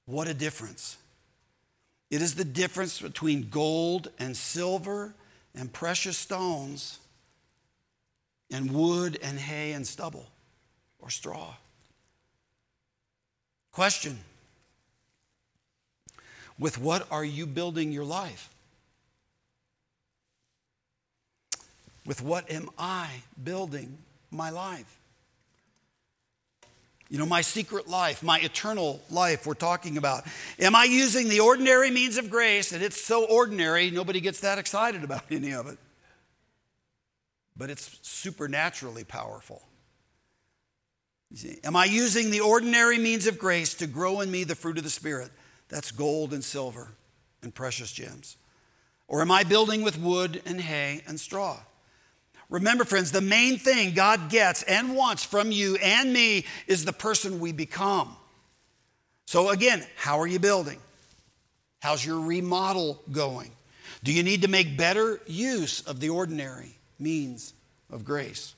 what 0.05 0.27
a 0.27 0.33
difference. 0.33 0.97
It 2.09 2.21
is 2.21 2.35
the 2.35 2.43
difference 2.43 2.99
between 2.99 3.49
gold 3.49 4.09
and 4.19 4.35
silver 4.35 5.13
and 5.55 5.71
precious 5.71 6.17
stones 6.17 6.99
and 8.51 8.71
wood 8.71 9.17
and 9.23 9.39
hay 9.39 9.71
and 9.71 9.87
stubble 9.87 10.27
or 10.99 11.09
straw. 11.09 11.53
Question 13.71 14.19
With 16.59 16.77
what 16.77 17.07
are 17.09 17.23
you 17.23 17.45
building 17.45 17.93
your 17.93 18.03
life? 18.03 18.49
With 22.05 22.21
what 22.21 22.51
am 22.51 22.69
I 22.77 23.09
building 23.41 23.97
my 24.31 24.49
life? 24.49 25.00
You 27.11 27.17
know, 27.17 27.25
my 27.25 27.41
secret 27.41 27.89
life, 27.89 28.23
my 28.23 28.39
eternal 28.39 29.01
life, 29.09 29.45
we're 29.45 29.53
talking 29.53 29.97
about. 29.97 30.23
Am 30.57 30.77
I 30.77 30.85
using 30.85 31.27
the 31.27 31.41
ordinary 31.41 31.91
means 31.91 32.15
of 32.15 32.29
grace? 32.29 32.71
And 32.71 32.81
it's 32.81 33.03
so 33.03 33.25
ordinary, 33.25 33.91
nobody 33.91 34.21
gets 34.21 34.39
that 34.39 34.57
excited 34.57 35.03
about 35.03 35.23
any 35.29 35.51
of 35.51 35.67
it. 35.67 35.77
But 37.57 37.69
it's 37.69 37.99
supernaturally 38.01 39.03
powerful. 39.03 39.61
See, 41.35 41.59
am 41.65 41.75
I 41.75 41.83
using 41.83 42.31
the 42.31 42.39
ordinary 42.39 42.97
means 42.97 43.27
of 43.27 43.37
grace 43.37 43.73
to 43.75 43.87
grow 43.87 44.21
in 44.21 44.31
me 44.31 44.45
the 44.45 44.55
fruit 44.55 44.77
of 44.77 44.85
the 44.85 44.89
Spirit? 44.89 45.31
That's 45.67 45.91
gold 45.91 46.31
and 46.31 46.41
silver 46.41 46.93
and 47.43 47.53
precious 47.53 47.91
gems. 47.91 48.37
Or 49.09 49.21
am 49.21 49.31
I 49.31 49.43
building 49.43 49.81
with 49.81 49.99
wood 49.99 50.41
and 50.45 50.61
hay 50.61 51.03
and 51.05 51.19
straw? 51.19 51.59
Remember, 52.51 52.83
friends, 52.83 53.11
the 53.11 53.21
main 53.21 53.57
thing 53.57 53.93
God 53.93 54.29
gets 54.29 54.61
and 54.63 54.93
wants 54.93 55.23
from 55.23 55.51
you 55.51 55.77
and 55.77 56.11
me 56.11 56.45
is 56.67 56.83
the 56.83 56.93
person 56.93 57.39
we 57.39 57.53
become. 57.53 58.15
So, 59.25 59.49
again, 59.49 59.85
how 59.95 60.19
are 60.19 60.27
you 60.27 60.37
building? 60.37 60.77
How's 61.79 62.05
your 62.05 62.19
remodel 62.19 63.01
going? 63.09 63.51
Do 64.03 64.11
you 64.11 64.21
need 64.21 64.41
to 64.41 64.49
make 64.49 64.77
better 64.77 65.21
use 65.25 65.81
of 65.81 66.01
the 66.01 66.09
ordinary 66.09 66.75
means 66.99 67.53
of 67.89 68.03
grace 68.03 68.53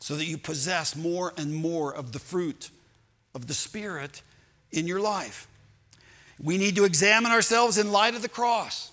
so 0.00 0.16
that 0.16 0.24
you 0.24 0.36
possess 0.36 0.96
more 0.96 1.32
and 1.36 1.54
more 1.54 1.94
of 1.94 2.10
the 2.10 2.18
fruit 2.18 2.70
of 3.32 3.46
the 3.46 3.54
Spirit 3.54 4.22
in 4.72 4.88
your 4.88 5.00
life? 5.00 5.46
We 6.42 6.58
need 6.58 6.74
to 6.76 6.84
examine 6.84 7.30
ourselves 7.30 7.78
in 7.78 7.92
light 7.92 8.16
of 8.16 8.22
the 8.22 8.28
cross. 8.28 8.90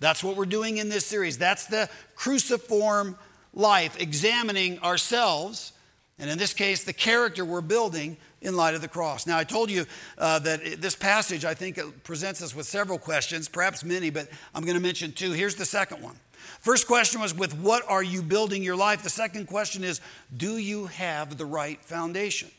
That's 0.00 0.22
what 0.22 0.36
we're 0.36 0.46
doing 0.46 0.76
in 0.76 0.88
this 0.88 1.04
series. 1.04 1.36
That's 1.36 1.66
the 1.66 1.90
cruciform 2.14 3.18
life 3.54 4.00
examining 4.00 4.78
ourselves, 4.80 5.72
and 6.18 6.30
in 6.30 6.38
this 6.38 6.54
case, 6.54 6.84
the 6.84 6.92
character 6.92 7.44
we're 7.44 7.60
building 7.60 8.16
in 8.40 8.56
light 8.56 8.74
of 8.74 8.80
the 8.80 8.88
cross. 8.88 9.26
Now, 9.26 9.38
I 9.38 9.44
told 9.44 9.70
you 9.70 9.86
uh, 10.18 10.38
that 10.40 10.80
this 10.80 10.96
passage, 10.96 11.44
I 11.44 11.54
think, 11.54 11.78
presents 12.04 12.42
us 12.42 12.54
with 12.54 12.66
several 12.66 12.98
questions, 12.98 13.48
perhaps 13.48 13.84
many, 13.84 14.10
but 14.10 14.28
I'm 14.54 14.64
going 14.64 14.76
to 14.76 14.82
mention 14.82 15.12
two. 15.12 15.32
Here's 15.32 15.54
the 15.54 15.64
second 15.64 16.02
one. 16.02 16.16
First 16.60 16.86
question 16.86 17.20
was, 17.20 17.34
with 17.34 17.56
what 17.58 17.88
are 17.88 18.02
you 18.02 18.22
building 18.22 18.62
your 18.62 18.76
life? 18.76 19.02
The 19.02 19.10
second 19.10 19.46
question 19.46 19.84
is, 19.84 20.00
do 20.36 20.56
you 20.56 20.86
have 20.86 21.38
the 21.38 21.46
right 21.46 21.80
foundation? 21.84 22.50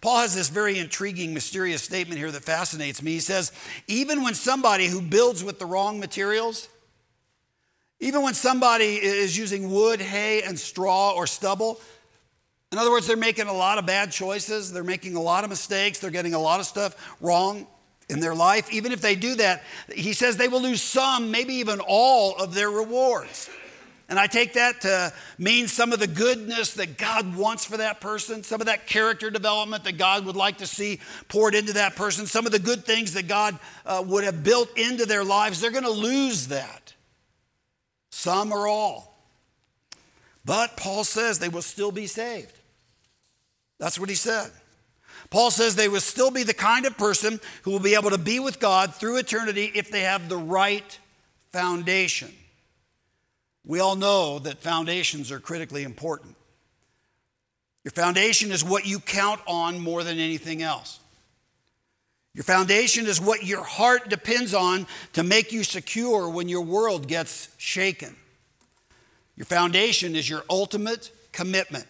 Paul 0.00 0.20
has 0.20 0.34
this 0.34 0.50
very 0.50 0.78
intriguing, 0.78 1.32
mysterious 1.32 1.82
statement 1.82 2.18
here 2.18 2.30
that 2.30 2.44
fascinates 2.44 3.02
me. 3.02 3.12
He 3.12 3.20
says, 3.20 3.52
even 3.86 4.22
when 4.22 4.34
somebody 4.34 4.86
who 4.86 5.00
builds 5.00 5.42
with 5.42 5.58
the 5.58 5.66
wrong 5.66 5.98
materials, 5.98 6.68
even 8.04 8.20
when 8.20 8.34
somebody 8.34 8.96
is 8.96 9.34
using 9.34 9.70
wood, 9.70 9.98
hay, 9.98 10.42
and 10.42 10.58
straw 10.58 11.12
or 11.12 11.26
stubble, 11.26 11.80
in 12.70 12.76
other 12.76 12.90
words, 12.90 13.06
they're 13.06 13.16
making 13.16 13.46
a 13.46 13.52
lot 13.52 13.78
of 13.78 13.86
bad 13.86 14.12
choices, 14.12 14.70
they're 14.70 14.84
making 14.84 15.16
a 15.16 15.22
lot 15.22 15.42
of 15.42 15.48
mistakes, 15.48 16.00
they're 16.00 16.10
getting 16.10 16.34
a 16.34 16.38
lot 16.38 16.60
of 16.60 16.66
stuff 16.66 17.16
wrong 17.22 17.66
in 18.10 18.20
their 18.20 18.34
life. 18.34 18.70
Even 18.70 18.92
if 18.92 19.00
they 19.00 19.14
do 19.14 19.36
that, 19.36 19.62
he 19.90 20.12
says 20.12 20.36
they 20.36 20.48
will 20.48 20.60
lose 20.60 20.82
some, 20.82 21.30
maybe 21.30 21.54
even 21.54 21.80
all 21.80 22.36
of 22.36 22.52
their 22.52 22.70
rewards. 22.70 23.48
And 24.10 24.18
I 24.18 24.26
take 24.26 24.52
that 24.52 24.82
to 24.82 25.10
mean 25.38 25.66
some 25.66 25.94
of 25.94 25.98
the 25.98 26.06
goodness 26.06 26.74
that 26.74 26.98
God 26.98 27.34
wants 27.34 27.64
for 27.64 27.78
that 27.78 28.02
person, 28.02 28.42
some 28.42 28.60
of 28.60 28.66
that 28.66 28.86
character 28.86 29.30
development 29.30 29.84
that 29.84 29.96
God 29.96 30.26
would 30.26 30.36
like 30.36 30.58
to 30.58 30.66
see 30.66 31.00
poured 31.28 31.54
into 31.54 31.72
that 31.72 31.96
person, 31.96 32.26
some 32.26 32.44
of 32.44 32.52
the 32.52 32.58
good 32.58 32.84
things 32.84 33.14
that 33.14 33.28
God 33.28 33.58
uh, 33.86 34.04
would 34.06 34.24
have 34.24 34.44
built 34.44 34.76
into 34.76 35.06
their 35.06 35.24
lives. 35.24 35.62
They're 35.62 35.70
going 35.70 35.84
to 35.84 35.90
lose 35.90 36.48
that 36.48 36.93
some 38.14 38.52
or 38.52 38.68
all. 38.68 39.18
But 40.44 40.76
Paul 40.76 41.04
says 41.04 41.38
they 41.38 41.48
will 41.48 41.62
still 41.62 41.90
be 41.90 42.06
saved. 42.06 42.52
That's 43.78 43.98
what 43.98 44.08
he 44.08 44.14
said. 44.14 44.50
Paul 45.30 45.50
says 45.50 45.74
they 45.74 45.88
will 45.88 46.00
still 46.00 46.30
be 46.30 46.44
the 46.44 46.54
kind 46.54 46.86
of 46.86 46.96
person 46.96 47.40
who 47.62 47.72
will 47.72 47.80
be 47.80 47.96
able 47.96 48.10
to 48.10 48.18
be 48.18 48.38
with 48.38 48.60
God 48.60 48.94
through 48.94 49.16
eternity 49.16 49.72
if 49.74 49.90
they 49.90 50.02
have 50.02 50.28
the 50.28 50.36
right 50.36 50.98
foundation. 51.50 52.32
We 53.64 53.80
all 53.80 53.96
know 53.96 54.38
that 54.38 54.58
foundations 54.58 55.32
are 55.32 55.40
critically 55.40 55.82
important. 55.82 56.36
Your 57.82 57.92
foundation 57.92 58.52
is 58.52 58.62
what 58.62 58.86
you 58.86 59.00
count 59.00 59.40
on 59.46 59.80
more 59.80 60.04
than 60.04 60.18
anything 60.18 60.62
else. 60.62 61.00
Your 62.34 62.44
foundation 62.44 63.06
is 63.06 63.20
what 63.20 63.44
your 63.44 63.62
heart 63.62 64.08
depends 64.08 64.54
on 64.54 64.86
to 65.12 65.22
make 65.22 65.52
you 65.52 65.62
secure 65.62 66.28
when 66.28 66.48
your 66.48 66.62
world 66.62 67.06
gets 67.06 67.48
shaken. 67.58 68.16
Your 69.36 69.46
foundation 69.46 70.16
is 70.16 70.28
your 70.28 70.42
ultimate 70.50 71.10
commitment. 71.32 71.86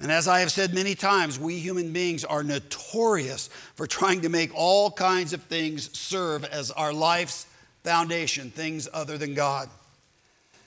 And 0.00 0.10
as 0.10 0.28
I 0.28 0.40
have 0.40 0.50
said 0.50 0.74
many 0.74 0.94
times, 0.94 1.38
we 1.38 1.58
human 1.58 1.92
beings 1.92 2.24
are 2.24 2.42
notorious 2.42 3.48
for 3.74 3.86
trying 3.86 4.22
to 4.22 4.28
make 4.28 4.50
all 4.54 4.90
kinds 4.90 5.32
of 5.32 5.42
things 5.44 5.96
serve 5.96 6.44
as 6.44 6.70
our 6.70 6.92
life's 6.92 7.46
foundation, 7.84 8.50
things 8.50 8.88
other 8.92 9.16
than 9.16 9.34
God. 9.34 9.68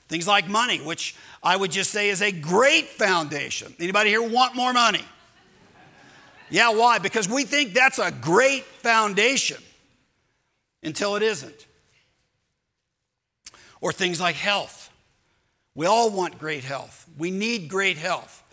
Things 0.08 0.28
like 0.28 0.48
money, 0.48 0.80
which 0.80 1.16
I 1.44 1.56
would 1.56 1.72
just 1.72 1.92
say 1.92 2.10
is 2.10 2.22
a 2.22 2.32
great 2.32 2.88
foundation. 2.88 3.74
Anybody 3.80 4.12
here 4.12 4.28
want 4.28 4.56
more 4.56 4.72
money? 4.72 5.04
Yeah, 6.50 6.74
why? 6.74 7.00
Because 7.00 7.28
we 7.28 7.44
think 7.44 7.74
that's 7.74 8.00
a 8.00 8.12
great 8.12 8.64
foundation 8.64 9.62
until 10.84 11.16
it 11.16 11.24
isn't. 11.24 11.66
Or 13.82 13.92
things 13.92 14.22
like 14.22 14.36
health. 14.36 14.90
We 15.74 15.86
all 15.86 16.10
want 16.10 16.40
great 16.40 16.64
health. 16.64 17.08
We 17.18 17.32
need 17.32 17.68
great 17.68 17.98
health. 17.98 18.44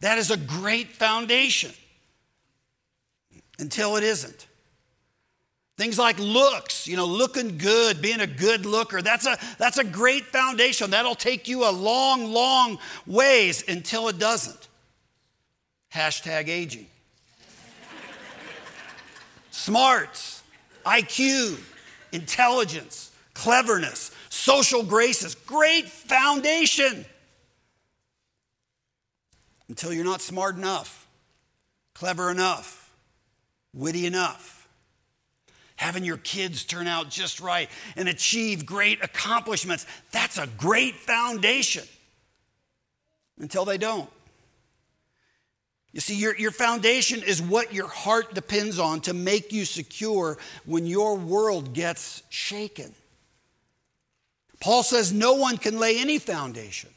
That 0.00 0.18
is 0.18 0.30
a 0.30 0.36
great 0.36 0.88
foundation 0.88 1.72
until 3.58 3.96
it 3.96 4.04
isn't. 4.04 4.46
Things 5.76 5.98
like 5.98 6.18
looks, 6.18 6.86
you 6.86 6.96
know, 6.96 7.06
looking 7.06 7.58
good, 7.58 8.02
being 8.02 8.20
a 8.20 8.26
good 8.26 8.66
looker, 8.66 9.00
that's 9.02 9.26
a, 9.26 9.38
that's 9.58 9.78
a 9.78 9.84
great 9.84 10.26
foundation. 10.26 10.90
That'll 10.90 11.14
take 11.14 11.48
you 11.48 11.68
a 11.68 11.72
long, 11.72 12.32
long 12.32 12.78
ways 13.06 13.64
until 13.66 14.08
it 14.08 14.18
doesn't. 14.18 14.68
Hashtag 15.92 16.48
aging 16.48 16.86
smarts, 19.60 20.42
IQ, 20.84 21.58
intelligence, 22.12 23.12
cleverness, 23.34 24.10
social 24.28 24.82
graces. 24.82 25.34
Great 25.34 25.88
foundation. 25.88 27.04
Until 29.68 29.92
you're 29.92 30.04
not 30.04 30.20
smart 30.20 30.56
enough, 30.56 31.06
clever 31.94 32.30
enough, 32.30 32.92
witty 33.72 34.06
enough 34.06 34.60
having 35.80 36.04
your 36.04 36.18
kids 36.18 36.64
turn 36.64 36.86
out 36.86 37.08
just 37.08 37.40
right 37.40 37.70
and 37.96 38.06
achieve 38.06 38.66
great 38.66 39.02
accomplishments. 39.02 39.86
That's 40.12 40.36
a 40.36 40.46
great 40.46 40.94
foundation 40.94 41.84
until 43.38 43.64
they 43.64 43.78
don't. 43.78 44.10
You 45.92 46.00
see, 46.00 46.14
your, 46.14 46.36
your 46.36 46.52
foundation 46.52 47.22
is 47.22 47.42
what 47.42 47.74
your 47.74 47.88
heart 47.88 48.34
depends 48.34 48.78
on 48.78 49.00
to 49.02 49.14
make 49.14 49.52
you 49.52 49.64
secure 49.64 50.38
when 50.64 50.86
your 50.86 51.16
world 51.16 51.74
gets 51.74 52.22
shaken. 52.28 52.94
Paul 54.60 54.82
says 54.82 55.12
no 55.12 55.34
one 55.34 55.56
can 55.56 55.78
lay 55.78 55.98
any 55.98 56.18
foundation 56.18 56.90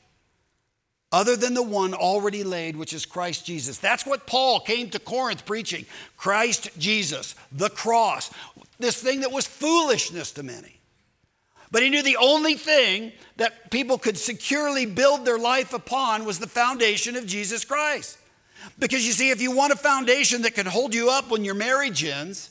other 1.12 1.36
than 1.36 1.54
the 1.54 1.64
one 1.64 1.94
already 1.94 2.44
laid, 2.44 2.76
which 2.76 2.92
is 2.92 3.06
Christ 3.06 3.46
Jesus. 3.46 3.78
That's 3.78 4.06
what 4.06 4.28
Paul 4.28 4.60
came 4.60 4.90
to 4.90 5.00
Corinth 5.00 5.46
preaching 5.46 5.86
Christ 6.18 6.70
Jesus, 6.78 7.36
the 7.52 7.70
cross, 7.70 8.32
this 8.80 9.02
thing 9.02 9.22
that 9.22 9.32
was 9.32 9.46
foolishness 9.46 10.32
to 10.34 10.44
many. 10.44 10.80
But 11.72 11.84
he 11.84 11.90
knew 11.90 12.04
the 12.04 12.18
only 12.18 12.56
thing 12.56 13.12
that 13.38 13.72
people 13.72 13.98
could 13.98 14.18
securely 14.18 14.86
build 14.86 15.26
their 15.26 15.40
life 15.40 15.74
upon 15.74 16.26
was 16.26 16.38
the 16.38 16.48
foundation 16.48 17.16
of 17.16 17.26
Jesus 17.26 17.66
Christ. 17.66 18.18
Because 18.80 19.06
you 19.06 19.12
see, 19.12 19.30
if 19.30 19.42
you 19.42 19.52
want 19.52 19.74
a 19.74 19.78
foundation 19.78 20.42
that 20.44 20.56
can 20.56 20.66
hold 20.66 20.94
you 20.94 21.10
up 21.10 21.30
when 21.30 21.44
your 21.44 21.56
marriage 21.56 22.04
ends, 22.04 22.50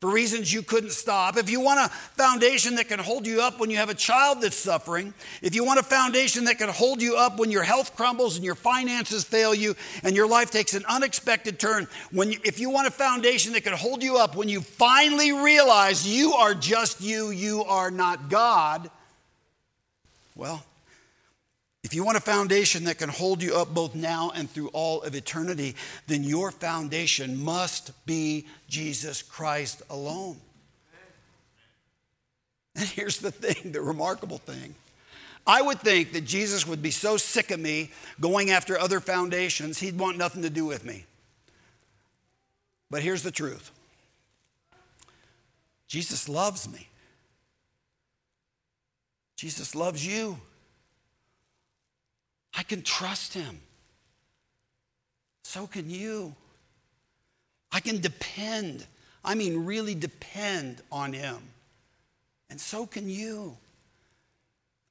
for 0.00 0.10
reasons 0.10 0.52
you 0.52 0.62
couldn't 0.62 0.90
stop, 0.90 1.38
if 1.38 1.48
you 1.48 1.60
want 1.60 1.80
a 1.80 1.88
foundation 1.88 2.74
that 2.74 2.86
can 2.88 2.98
hold 2.98 3.26
you 3.26 3.40
up 3.40 3.58
when 3.58 3.70
you 3.70 3.78
have 3.78 3.88
a 3.88 3.94
child 3.94 4.42
that's 4.42 4.56
suffering, 4.56 5.14
if 5.40 5.54
you 5.54 5.64
want 5.64 5.80
a 5.80 5.82
foundation 5.82 6.44
that 6.44 6.58
can 6.58 6.68
hold 6.68 7.00
you 7.00 7.16
up 7.16 7.38
when 7.38 7.50
your 7.50 7.62
health 7.62 7.96
crumbles 7.96 8.36
and 8.36 8.44
your 8.44 8.54
finances 8.54 9.24
fail 9.24 9.54
you 9.54 9.74
and 10.02 10.14
your 10.14 10.28
life 10.28 10.50
takes 10.50 10.74
an 10.74 10.84
unexpected 10.86 11.58
turn, 11.58 11.88
when 12.12 12.30
you, 12.30 12.38
if 12.44 12.60
you 12.60 12.68
want 12.68 12.86
a 12.86 12.90
foundation 12.90 13.54
that 13.54 13.62
can 13.62 13.72
hold 13.72 14.02
you 14.02 14.18
up 14.18 14.36
when 14.36 14.50
you 14.50 14.60
finally 14.60 15.32
realize 15.32 16.06
you 16.06 16.34
are 16.34 16.54
just 16.54 17.00
you, 17.00 17.30
you 17.30 17.64
are 17.64 17.90
not 17.90 18.28
God, 18.28 18.90
well, 20.34 20.62
if 21.86 21.94
you 21.94 22.02
want 22.02 22.16
a 22.16 22.20
foundation 22.20 22.82
that 22.86 22.98
can 22.98 23.08
hold 23.08 23.40
you 23.40 23.54
up 23.54 23.72
both 23.72 23.94
now 23.94 24.32
and 24.34 24.50
through 24.50 24.70
all 24.72 25.02
of 25.02 25.14
eternity, 25.14 25.76
then 26.08 26.24
your 26.24 26.50
foundation 26.50 27.40
must 27.40 27.92
be 28.06 28.44
Jesus 28.68 29.22
Christ 29.22 29.82
alone. 29.88 30.36
And 32.74 32.86
here's 32.88 33.18
the 33.18 33.30
thing 33.30 33.70
the 33.70 33.80
remarkable 33.80 34.38
thing. 34.38 34.74
I 35.46 35.62
would 35.62 35.78
think 35.78 36.12
that 36.14 36.24
Jesus 36.24 36.66
would 36.66 36.82
be 36.82 36.90
so 36.90 37.16
sick 37.16 37.52
of 37.52 37.60
me 37.60 37.92
going 38.18 38.50
after 38.50 38.76
other 38.76 38.98
foundations, 38.98 39.78
he'd 39.78 39.96
want 39.96 40.18
nothing 40.18 40.42
to 40.42 40.50
do 40.50 40.66
with 40.66 40.84
me. 40.84 41.04
But 42.90 43.02
here's 43.02 43.22
the 43.22 43.30
truth 43.30 43.70
Jesus 45.86 46.28
loves 46.28 46.68
me, 46.68 46.88
Jesus 49.36 49.76
loves 49.76 50.04
you. 50.04 50.40
I 52.56 52.62
can 52.62 52.82
trust 52.82 53.34
him. 53.34 53.60
So 55.44 55.66
can 55.66 55.90
you. 55.90 56.34
I 57.70 57.80
can 57.80 58.00
depend, 58.00 58.86
I 59.24 59.34
mean, 59.34 59.66
really 59.66 59.94
depend 59.94 60.80
on 60.90 61.12
him. 61.12 61.36
And 62.48 62.60
so 62.60 62.86
can 62.86 63.08
you. 63.08 63.56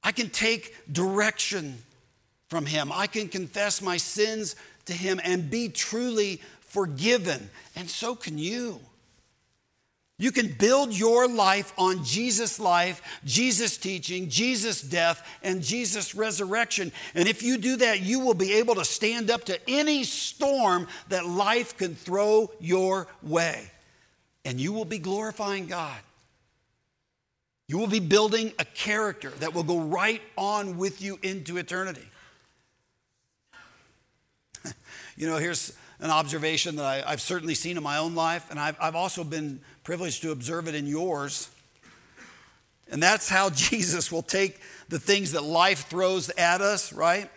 I 0.02 0.12
can 0.12 0.30
take 0.30 0.74
direction 0.92 1.82
from 2.48 2.64
him. 2.64 2.92
I 2.92 3.08
can 3.08 3.28
confess 3.28 3.82
my 3.82 3.96
sins 3.96 4.54
to 4.84 4.92
him 4.92 5.20
and 5.24 5.50
be 5.50 5.68
truly 5.68 6.40
forgiven. 6.60 7.50
And 7.74 7.90
so 7.90 8.14
can 8.14 8.38
you. 8.38 8.80
You 10.18 10.32
can 10.32 10.48
build 10.48 10.94
your 10.94 11.28
life 11.28 11.74
on 11.76 12.02
Jesus' 12.02 12.58
life, 12.58 13.20
Jesus' 13.26 13.76
teaching, 13.76 14.30
Jesus' 14.30 14.80
death, 14.80 15.26
and 15.42 15.62
Jesus' 15.62 16.14
resurrection. 16.14 16.90
And 17.14 17.28
if 17.28 17.42
you 17.42 17.58
do 17.58 17.76
that, 17.76 18.00
you 18.00 18.20
will 18.20 18.34
be 18.34 18.54
able 18.54 18.76
to 18.76 18.84
stand 18.84 19.30
up 19.30 19.44
to 19.44 19.58
any 19.68 20.04
storm 20.04 20.88
that 21.10 21.26
life 21.26 21.76
can 21.76 21.94
throw 21.94 22.50
your 22.60 23.08
way. 23.22 23.70
And 24.46 24.58
you 24.58 24.72
will 24.72 24.86
be 24.86 24.98
glorifying 24.98 25.66
God. 25.66 25.98
You 27.68 27.76
will 27.76 27.86
be 27.86 28.00
building 28.00 28.52
a 28.58 28.64
character 28.64 29.30
that 29.40 29.52
will 29.52 29.64
go 29.64 29.80
right 29.80 30.22
on 30.38 30.78
with 30.78 31.02
you 31.02 31.18
into 31.22 31.58
eternity. 31.58 32.08
you 35.16 35.26
know, 35.28 35.36
here's 35.36 35.76
an 36.00 36.10
observation 36.10 36.76
that 36.76 37.06
I, 37.06 37.10
have 37.10 37.20
certainly 37.20 37.54
seen 37.54 37.76
in 37.76 37.82
my 37.82 37.98
own 37.98 38.14
life, 38.14 38.50
and 38.50 38.60
I've, 38.60 38.76
I've 38.80 38.94
also 38.94 39.24
been 39.24 39.60
privileged 39.86 40.20
to 40.20 40.32
observe 40.32 40.66
it 40.66 40.74
in 40.74 40.84
yours. 40.84 41.48
And 42.90 43.00
that's 43.00 43.28
how 43.28 43.50
Jesus 43.54 44.10
will 44.10 44.20
take 44.20 44.58
the 44.88 44.98
things 44.98 45.30
that 45.30 45.44
life 45.44 45.86
throws 45.86 46.28
at 46.30 46.60
us, 46.60 46.92
right? 46.92 47.30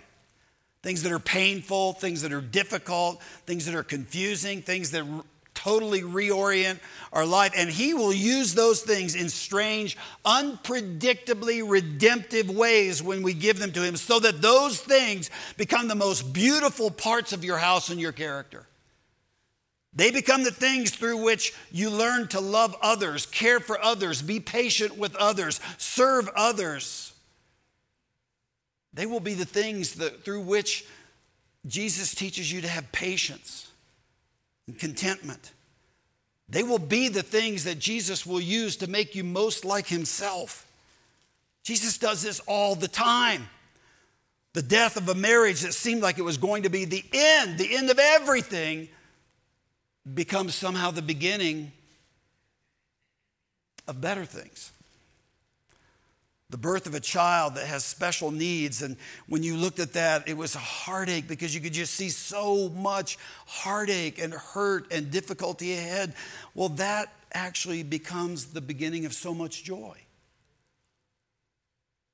Things 0.81 1.03
that 1.03 1.11
are 1.11 1.19
painful, 1.19 1.93
things 1.93 2.23
that 2.23 2.33
are 2.33 2.41
difficult, 2.41 3.21
things 3.45 3.67
that 3.67 3.75
are 3.75 3.83
confusing, 3.83 4.63
things 4.63 4.89
that 4.91 5.05
totally 5.53 6.01
reorient 6.01 6.79
our 7.13 7.23
life. 7.23 7.53
And 7.55 7.69
He 7.69 7.93
will 7.93 8.13
use 8.13 8.55
those 8.55 8.81
things 8.81 9.13
in 9.13 9.29
strange, 9.29 9.95
unpredictably 10.25 11.61
redemptive 11.63 12.49
ways 12.49 13.03
when 13.03 13.21
we 13.21 13.35
give 13.35 13.59
them 13.59 13.71
to 13.73 13.83
Him, 13.83 13.95
so 13.95 14.19
that 14.21 14.41
those 14.41 14.79
things 14.79 15.29
become 15.55 15.87
the 15.87 15.93
most 15.93 16.33
beautiful 16.33 16.89
parts 16.89 17.31
of 17.31 17.45
your 17.45 17.57
house 17.57 17.91
and 17.91 17.99
your 17.99 18.11
character. 18.11 18.65
They 19.93 20.11
become 20.11 20.43
the 20.43 20.51
things 20.51 20.91
through 20.91 21.23
which 21.23 21.53
you 21.71 21.89
learn 21.89 22.27
to 22.29 22.39
love 22.39 22.75
others, 22.81 23.25
care 23.25 23.59
for 23.59 23.83
others, 23.83 24.21
be 24.21 24.39
patient 24.39 24.97
with 24.97 25.15
others, 25.15 25.59
serve 25.77 26.29
others. 26.35 27.13
They 28.93 29.05
will 29.05 29.19
be 29.19 29.33
the 29.33 29.45
things 29.45 29.95
that, 29.95 30.23
through 30.23 30.41
which 30.41 30.85
Jesus 31.65 32.13
teaches 32.13 32.51
you 32.51 32.61
to 32.61 32.67
have 32.67 32.91
patience 32.91 33.71
and 34.67 34.77
contentment. 34.77 35.51
They 36.47 36.63
will 36.63 36.79
be 36.79 37.09
the 37.09 37.23
things 37.23 37.63
that 37.63 37.79
Jesus 37.79 38.25
will 38.25 38.41
use 38.41 38.75
to 38.77 38.89
make 38.89 39.15
you 39.15 39.23
most 39.23 39.65
like 39.65 39.87
himself. 39.87 40.67
Jesus 41.63 41.97
does 41.97 42.21
this 42.21 42.39
all 42.41 42.75
the 42.75 42.87
time. 42.87 43.49
The 44.53 44.61
death 44.63 44.97
of 44.97 45.07
a 45.09 45.15
marriage 45.15 45.61
that 45.61 45.73
seemed 45.73 46.01
like 46.01 46.17
it 46.17 46.23
was 46.23 46.37
going 46.37 46.63
to 46.63 46.69
be 46.69 46.85
the 46.85 47.03
end, 47.13 47.59
the 47.59 47.75
end 47.75 47.91
of 47.91 47.99
everything, 47.99 48.89
becomes 50.13 50.55
somehow 50.55 50.91
the 50.91 51.01
beginning 51.01 51.71
of 53.87 54.01
better 54.01 54.25
things. 54.25 54.71
The 56.49 56.57
birth 56.57 56.87
of 56.87 56.95
a 56.95 56.99
child 56.99 57.55
that 57.55 57.67
has 57.67 57.85
special 57.85 58.31
needs. 58.31 58.81
And 58.81 58.97
when 59.27 59.43
you 59.43 59.55
looked 59.55 59.79
at 59.79 59.93
that, 59.93 60.27
it 60.27 60.35
was 60.35 60.55
a 60.55 60.59
heartache 60.59 61.27
because 61.27 61.53
you 61.53 61.61
could 61.61 61.73
just 61.73 61.93
see 61.93 62.09
so 62.09 62.69
much 62.69 63.19
heartache 63.45 64.19
and 64.19 64.33
hurt 64.33 64.91
and 64.91 65.11
difficulty 65.11 65.73
ahead. 65.73 66.13
Well, 66.55 66.69
that 66.69 67.13
actually 67.33 67.83
becomes 67.83 68.45
the 68.45 68.61
beginning 68.61 69.05
of 69.05 69.13
so 69.13 69.33
much 69.35 69.63
joy 69.63 69.95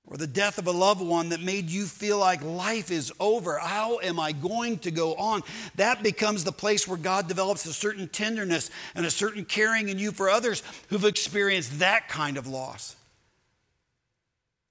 or 0.08 0.18
the 0.18 0.28
death 0.28 0.58
of 0.58 0.68
a 0.68 0.72
loved 0.72 1.02
one 1.02 1.30
that 1.30 1.42
made 1.42 1.70
you 1.70 1.86
feel 1.86 2.20
like 2.20 2.44
life 2.44 2.92
is 2.92 3.12
over. 3.20 3.58
How 3.58 4.00
am 4.00 4.20
I 4.20 4.34
going 4.34 4.78
to 4.80 4.92
go 4.92 5.16
on? 5.16 5.42
That 5.76 6.04
becomes 6.04 6.44
the 6.44 6.52
place 6.52 6.88
where 6.88 6.98
God 6.98 7.28
develops 7.28 7.66
a 7.66 7.74
certain 7.74 8.08
tenderness 8.08 8.70
and 8.94 9.06
a 9.06 9.12
certain 9.12 9.46
caring 9.46 9.90
in 9.90 9.98
you 9.98 10.12
for 10.12 10.30
others 10.30 10.62
who've 10.90 11.06
experienced 11.06 11.80
that 11.80 12.08
kind 12.08 12.38
of 12.38 12.46
loss. 12.46 12.96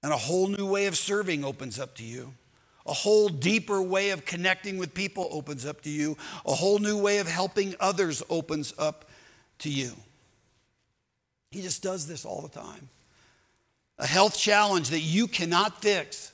And 0.03 0.13
a 0.13 0.17
whole 0.17 0.47
new 0.47 0.67
way 0.67 0.85
of 0.85 0.95
serving 0.95 1.43
opens 1.43 1.79
up 1.79 1.95
to 1.95 2.03
you. 2.03 2.33
A 2.85 2.93
whole 2.93 3.27
deeper 3.27 3.81
way 3.81 4.11
of 4.11 4.25
connecting 4.25 4.77
with 4.77 4.93
people 4.93 5.27
opens 5.31 5.65
up 5.65 5.81
to 5.81 5.89
you. 5.89 6.15
A 6.45 6.53
whole 6.53 6.79
new 6.79 7.01
way 7.01 7.17
of 7.17 7.27
helping 7.27 7.75
others 7.79 8.21
opens 8.29 8.73
up 8.77 9.05
to 9.59 9.69
you. 9.69 9.93
He 11.51 11.61
just 11.61 11.81
does 11.81 12.07
this 12.07 12.23
all 12.23 12.41
the 12.41 12.49
time 12.49 12.89
a 13.97 14.05
health 14.05 14.37
challenge 14.37 14.89
that 14.89 14.99
you 14.99 15.27
cannot 15.27 15.81
fix, 15.81 16.33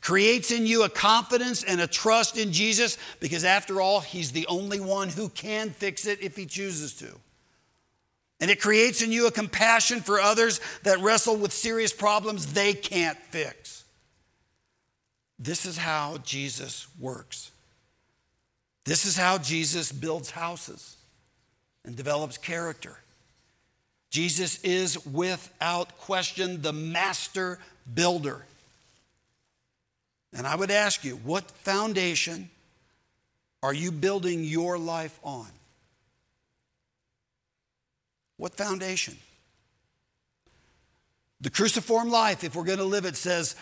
creates 0.00 0.50
in 0.50 0.66
you 0.66 0.84
a 0.84 0.88
confidence 0.88 1.62
and 1.64 1.80
a 1.80 1.86
trust 1.86 2.38
in 2.38 2.52
Jesus 2.52 2.96
because, 3.20 3.44
after 3.44 3.80
all, 3.80 4.00
He's 4.00 4.32
the 4.32 4.46
only 4.46 4.80
one 4.80 5.08
who 5.08 5.28
can 5.28 5.70
fix 5.70 6.06
it 6.06 6.22
if 6.22 6.36
He 6.36 6.46
chooses 6.46 6.94
to. 6.94 7.18
And 8.40 8.50
it 8.50 8.60
creates 8.60 9.02
in 9.02 9.10
you 9.10 9.26
a 9.26 9.32
compassion 9.32 10.00
for 10.00 10.20
others 10.20 10.60
that 10.84 11.00
wrestle 11.00 11.36
with 11.36 11.52
serious 11.52 11.92
problems 11.92 12.52
they 12.52 12.72
can't 12.72 13.18
fix. 13.18 13.84
This 15.38 15.66
is 15.66 15.76
how 15.76 16.18
Jesus 16.18 16.86
works. 16.98 17.50
This 18.84 19.04
is 19.04 19.16
how 19.16 19.38
Jesus 19.38 19.92
builds 19.92 20.30
houses 20.30 20.96
and 21.84 21.94
develops 21.94 22.38
character. 22.38 22.98
Jesus 24.10 24.62
is 24.62 25.04
without 25.06 25.98
question 25.98 26.62
the 26.62 26.72
master 26.72 27.58
builder. 27.92 28.44
And 30.32 30.46
I 30.46 30.56
would 30.56 30.70
ask 30.70 31.04
you, 31.04 31.16
what 31.16 31.50
foundation 31.50 32.50
are 33.62 33.72
you 33.72 33.90
building 33.90 34.44
your 34.44 34.78
life 34.78 35.18
on? 35.22 35.48
What 38.36 38.54
foundation? 38.54 39.16
The 41.40 41.50
cruciform 41.50 42.10
life, 42.10 42.44
if 42.44 42.56
we're 42.56 42.64
going 42.64 42.78
to 42.78 42.84
live 42.84 43.04
it, 43.04 43.16
says 43.16 43.56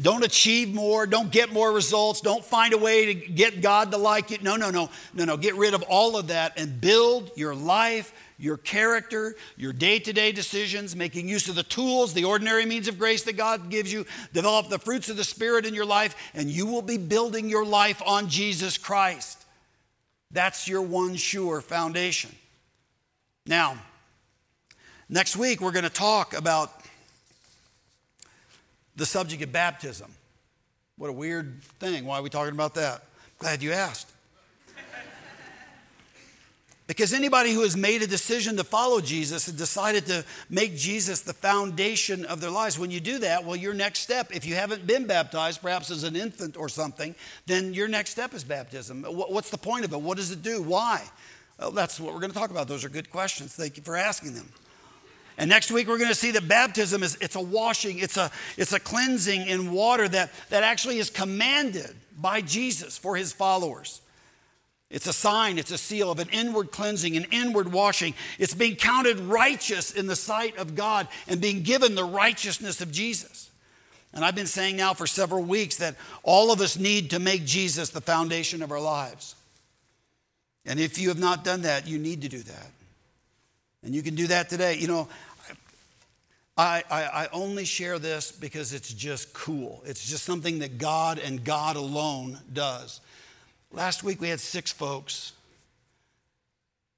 don't 0.00 0.24
achieve 0.24 0.72
more, 0.72 1.06
don't 1.06 1.30
get 1.30 1.52
more 1.52 1.70
results, 1.70 2.22
don't 2.22 2.44
find 2.44 2.72
a 2.72 2.78
way 2.78 3.06
to 3.06 3.14
get 3.14 3.60
God 3.60 3.90
to 3.90 3.98
like 3.98 4.30
you. 4.30 4.38
No, 4.40 4.56
no, 4.56 4.70
no, 4.70 4.88
no, 5.12 5.24
no. 5.24 5.36
Get 5.36 5.56
rid 5.56 5.74
of 5.74 5.82
all 5.82 6.16
of 6.16 6.28
that 6.28 6.58
and 6.58 6.80
build 6.80 7.30
your 7.36 7.54
life, 7.54 8.12
your 8.38 8.56
character, 8.56 9.36
your 9.56 9.72
day 9.72 9.98
to 9.98 10.12
day 10.12 10.32
decisions, 10.32 10.96
making 10.96 11.28
use 11.28 11.48
of 11.48 11.54
the 11.54 11.62
tools, 11.62 12.12
the 12.12 12.24
ordinary 12.24 12.66
means 12.66 12.88
of 12.88 12.98
grace 12.98 13.22
that 13.24 13.36
God 13.36 13.70
gives 13.70 13.92
you. 13.92 14.06
Develop 14.32 14.68
the 14.68 14.78
fruits 14.78 15.08
of 15.08 15.16
the 15.16 15.24
Spirit 15.24 15.66
in 15.66 15.74
your 15.74 15.84
life, 15.84 16.16
and 16.34 16.48
you 16.48 16.66
will 16.66 16.82
be 16.82 16.98
building 16.98 17.48
your 17.48 17.64
life 17.64 18.02
on 18.04 18.28
Jesus 18.28 18.76
Christ. 18.76 19.44
That's 20.30 20.66
your 20.66 20.82
one 20.82 21.14
sure 21.14 21.60
foundation. 21.60 22.34
Now, 23.46 23.78
next 25.08 25.36
week 25.36 25.60
we're 25.60 25.72
going 25.72 25.84
to 25.84 25.90
talk 25.90 26.34
about 26.34 26.72
the 28.96 29.06
subject 29.06 29.42
of 29.42 29.52
baptism. 29.52 30.10
What 30.96 31.10
a 31.10 31.12
weird 31.12 31.62
thing. 31.78 32.04
Why 32.04 32.18
are 32.18 32.22
we 32.22 32.30
talking 32.30 32.54
about 32.54 32.74
that? 32.74 33.04
Glad 33.38 33.62
you 33.62 33.72
asked. 33.72 34.13
Because 36.86 37.14
anybody 37.14 37.52
who 37.52 37.62
has 37.62 37.78
made 37.78 38.02
a 38.02 38.06
decision 38.06 38.58
to 38.58 38.64
follow 38.64 39.00
Jesus 39.00 39.48
and 39.48 39.56
decided 39.56 40.04
to 40.06 40.22
make 40.50 40.76
Jesus 40.76 41.22
the 41.22 41.32
foundation 41.32 42.26
of 42.26 42.42
their 42.42 42.50
lives, 42.50 42.78
when 42.78 42.90
you 42.90 43.00
do 43.00 43.18
that, 43.20 43.44
well, 43.44 43.56
your 43.56 43.72
next 43.72 44.00
step, 44.00 44.30
if 44.34 44.44
you 44.44 44.54
haven't 44.54 44.86
been 44.86 45.06
baptized, 45.06 45.62
perhaps 45.62 45.90
as 45.90 46.04
an 46.04 46.14
infant 46.14 46.58
or 46.58 46.68
something, 46.68 47.14
then 47.46 47.72
your 47.72 47.88
next 47.88 48.10
step 48.10 48.34
is 48.34 48.44
baptism. 48.44 49.02
What's 49.02 49.48
the 49.48 49.56
point 49.56 49.86
of 49.86 49.94
it? 49.94 50.00
What 50.00 50.18
does 50.18 50.30
it 50.30 50.42
do? 50.42 50.60
Why? 50.60 51.02
Well, 51.58 51.70
that's 51.70 51.98
what 51.98 52.12
we're 52.12 52.20
going 52.20 52.32
to 52.32 52.38
talk 52.38 52.50
about. 52.50 52.68
Those 52.68 52.84
are 52.84 52.90
good 52.90 53.10
questions. 53.10 53.54
Thank 53.54 53.78
you 53.78 53.82
for 53.82 53.96
asking 53.96 54.34
them. 54.34 54.50
And 55.38 55.48
next 55.48 55.70
week 55.70 55.88
we're 55.88 55.98
going 55.98 56.10
to 56.10 56.14
see 56.14 56.32
that 56.32 56.46
baptism 56.46 57.02
is 57.02 57.16
it's 57.20 57.34
a 57.34 57.40
washing, 57.40 57.98
it's 57.98 58.18
a, 58.18 58.30
it's 58.58 58.74
a 58.74 58.78
cleansing 58.78 59.46
in 59.46 59.72
water 59.72 60.06
that, 60.06 60.30
that 60.50 60.62
actually 60.62 60.98
is 60.98 61.08
commanded 61.08 61.94
by 62.20 62.42
Jesus 62.42 62.98
for 62.98 63.16
his 63.16 63.32
followers. 63.32 64.00
It's 64.90 65.06
a 65.06 65.12
sign, 65.12 65.58
it's 65.58 65.70
a 65.70 65.78
seal 65.78 66.10
of 66.10 66.18
an 66.18 66.28
inward 66.30 66.70
cleansing, 66.70 67.16
an 67.16 67.26
inward 67.32 67.72
washing. 67.72 68.14
It's 68.38 68.54
being 68.54 68.76
counted 68.76 69.18
righteous 69.18 69.90
in 69.92 70.06
the 70.06 70.16
sight 70.16 70.56
of 70.56 70.74
God 70.74 71.08
and 71.26 71.40
being 71.40 71.62
given 71.62 71.94
the 71.94 72.04
righteousness 72.04 72.80
of 72.80 72.92
Jesus. 72.92 73.50
And 74.12 74.24
I've 74.24 74.36
been 74.36 74.46
saying 74.46 74.76
now 74.76 74.94
for 74.94 75.06
several 75.06 75.42
weeks 75.42 75.76
that 75.76 75.96
all 76.22 76.52
of 76.52 76.60
us 76.60 76.78
need 76.78 77.10
to 77.10 77.18
make 77.18 77.44
Jesus 77.44 77.90
the 77.90 78.00
foundation 78.00 78.62
of 78.62 78.70
our 78.70 78.80
lives. 78.80 79.34
And 80.64 80.78
if 80.78 80.98
you 80.98 81.08
have 81.08 81.18
not 81.18 81.42
done 81.44 81.62
that, 81.62 81.88
you 81.88 81.98
need 81.98 82.22
to 82.22 82.28
do 82.28 82.38
that. 82.38 82.70
And 83.82 83.94
you 83.94 84.02
can 84.02 84.14
do 84.14 84.28
that 84.28 84.48
today. 84.48 84.76
You 84.76 84.86
know, 84.86 85.08
I, 86.56 86.84
I, 86.88 87.02
I, 87.02 87.28
only 87.32 87.64
share 87.64 87.98
this 87.98 88.30
because 88.30 88.72
it's 88.72 88.94
just 88.94 89.34
cool. 89.34 89.82
It's 89.84 90.08
just 90.08 90.22
something 90.22 90.60
that 90.60 90.78
God 90.78 91.18
and 91.18 91.42
God 91.42 91.74
alone 91.74 92.38
does. 92.52 93.00
Last 93.74 94.04
week 94.04 94.20
we 94.20 94.28
had 94.28 94.38
six 94.38 94.70
folks 94.70 95.32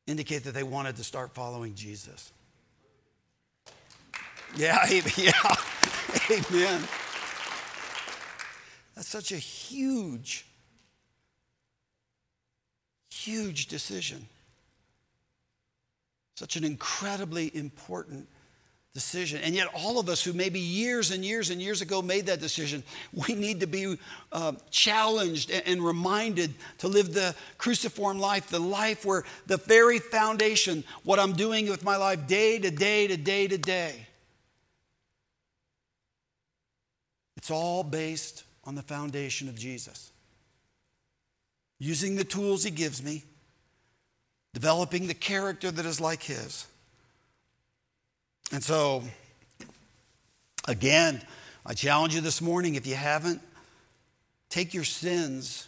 indicate 0.06 0.44
that 0.44 0.52
they 0.52 0.62
wanted 0.62 0.96
to 0.96 1.04
start 1.04 1.32
following 1.32 1.74
Jesus. 1.74 2.30
Yeah, 4.54 4.86
yeah, 5.16 5.32
amen. 6.30 6.82
That's 8.94 9.08
such 9.08 9.32
a 9.32 9.38
huge, 9.38 10.44
huge 13.10 13.68
decision. 13.68 14.26
Such 16.34 16.56
an 16.56 16.64
incredibly 16.64 17.50
important 17.56 18.28
decision. 18.96 19.42
And 19.42 19.54
yet, 19.54 19.68
all 19.74 19.98
of 19.98 20.08
us 20.08 20.24
who 20.24 20.32
maybe 20.32 20.58
years 20.58 21.10
and 21.10 21.22
years 21.22 21.50
and 21.50 21.60
years 21.60 21.82
ago 21.82 22.00
made 22.00 22.24
that 22.26 22.40
decision, 22.40 22.82
we 23.12 23.34
need 23.34 23.60
to 23.60 23.66
be 23.66 23.98
uh, 24.32 24.52
challenged 24.70 25.50
and, 25.50 25.62
and 25.66 25.84
reminded 25.84 26.54
to 26.78 26.88
live 26.88 27.12
the 27.12 27.34
cruciform 27.58 28.18
life, 28.18 28.48
the 28.48 28.58
life 28.58 29.04
where 29.04 29.24
the 29.46 29.58
very 29.58 29.98
foundation, 29.98 30.82
what 31.04 31.18
I'm 31.18 31.34
doing 31.34 31.68
with 31.68 31.84
my 31.84 31.96
life 31.96 32.26
day 32.26 32.58
to 32.58 32.70
day 32.70 33.06
to 33.06 33.18
day 33.18 33.46
to 33.46 33.58
day, 33.58 34.06
it's 37.36 37.50
all 37.50 37.84
based 37.84 38.44
on 38.64 38.76
the 38.76 38.82
foundation 38.82 39.46
of 39.50 39.58
Jesus. 39.58 40.10
Using 41.78 42.16
the 42.16 42.24
tools 42.24 42.64
He 42.64 42.70
gives 42.70 43.02
me 43.02 43.24
developing 44.54 45.06
the 45.06 45.12
character 45.12 45.70
that 45.70 45.84
is 45.84 46.00
like 46.00 46.22
his. 46.22 46.66
And 48.52 48.62
so, 48.62 49.02
again, 50.68 51.20
I 51.64 51.74
challenge 51.74 52.14
you 52.14 52.20
this 52.20 52.40
morning 52.40 52.76
if 52.76 52.86
you 52.86 52.94
haven't, 52.94 53.40
take 54.48 54.72
your 54.72 54.84
sins 54.84 55.66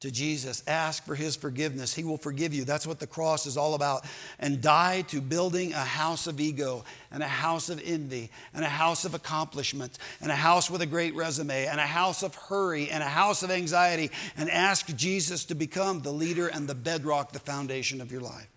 to 0.00 0.10
Jesus. 0.10 0.62
Ask 0.66 1.04
for 1.04 1.14
his 1.14 1.36
forgiveness. 1.36 1.94
He 1.94 2.04
will 2.04 2.16
forgive 2.16 2.54
you. 2.54 2.64
That's 2.64 2.86
what 2.86 3.00
the 3.00 3.06
cross 3.06 3.44
is 3.46 3.56
all 3.56 3.74
about. 3.74 4.04
And 4.38 4.62
die 4.62 5.02
to 5.08 5.20
building 5.20 5.72
a 5.72 5.84
house 5.84 6.26
of 6.26 6.40
ego 6.40 6.84
and 7.10 7.22
a 7.22 7.28
house 7.28 7.68
of 7.68 7.82
envy 7.84 8.30
and 8.54 8.64
a 8.64 8.68
house 8.68 9.04
of 9.04 9.14
accomplishment 9.14 9.98
and 10.22 10.32
a 10.32 10.36
house 10.36 10.70
with 10.70 10.80
a 10.80 10.86
great 10.86 11.14
resume 11.14 11.66
and 11.66 11.78
a 11.78 11.86
house 11.86 12.22
of 12.22 12.34
hurry 12.34 12.88
and 12.88 13.02
a 13.02 13.08
house 13.08 13.42
of 13.42 13.50
anxiety 13.50 14.10
and 14.38 14.50
ask 14.50 14.86
Jesus 14.96 15.44
to 15.46 15.54
become 15.54 16.00
the 16.00 16.12
leader 16.12 16.48
and 16.48 16.66
the 16.66 16.74
bedrock, 16.74 17.32
the 17.32 17.38
foundation 17.38 18.00
of 18.00 18.10
your 18.10 18.22
life. 18.22 18.49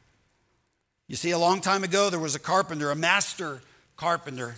You 1.08 1.16
see, 1.16 1.32
a 1.32 1.38
long 1.38 1.62
time 1.62 1.84
ago, 1.84 2.10
there 2.10 2.20
was 2.20 2.36
a 2.36 2.40
carpenter, 2.40 2.92
a 2.92 2.96
master 2.96 3.62
carpenter, 3.98 4.56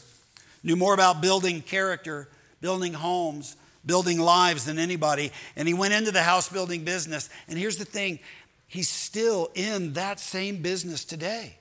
knew 0.64 0.76
more 0.76 0.94
about 0.94 1.22
building 1.22 1.62
character, 1.62 2.28
building 2.62 2.94
homes, 2.94 3.56
building 3.86 4.20
lives 4.20 4.66
than 4.66 4.80
anybody. 4.80 5.32
And 5.56 5.68
he 5.68 5.74
went 5.74 5.94
into 5.94 6.12
the 6.12 6.24
house 6.24 6.50
building 6.50 6.84
business. 6.84 7.30
And 7.48 7.58
here's 7.58 7.78
the 7.78 7.86
thing 7.86 8.20
he's 8.68 8.90
still 8.90 9.50
in 9.56 9.94
that 9.94 10.20
same 10.20 10.62
business 10.62 11.06
today. 11.06 11.58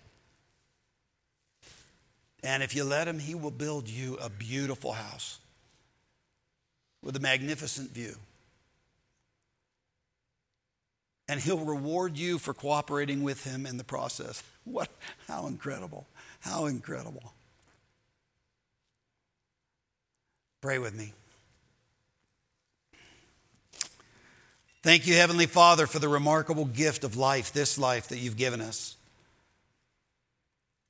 And 2.43 2.63
if 2.63 2.77
you 2.77 2.85
let 2.85 3.09
him, 3.09 3.19
he 3.19 3.35
will 3.35 3.51
build 3.51 3.89
you 3.89 4.17
a 4.17 4.29
beautiful 4.29 4.93
house 4.93 5.39
with 7.03 7.17
a 7.17 7.21
magnificent 7.21 7.91
view. 7.91 8.17
And 11.29 11.41
he'll 11.41 11.65
reward 11.65 12.19
you 12.19 12.39
for 12.39 12.53
cooperating 12.53 13.23
with 13.23 13.45
him 13.45 13.65
in 13.67 13.79
the 13.79 13.85
process. 13.85 14.43
What 14.65 14.91
how 15.27 15.47
incredible. 15.47 16.07
How 16.41 16.67
incredible. 16.67 17.33
Pray 20.61 20.79
with 20.79 20.95
me. 20.95 21.13
Thank 24.83 25.07
you, 25.07 25.15
Heavenly 25.15 25.47
Father, 25.47 25.87
for 25.87 25.99
the 25.99 26.09
remarkable 26.09 26.67
gift 26.67 27.05
of 27.05 27.17
life, 27.17 27.55
this 27.55 27.79
life 27.79 28.09
that 28.09 28.19
you've 28.19 28.37
given 28.37 28.61
us. 28.61 28.97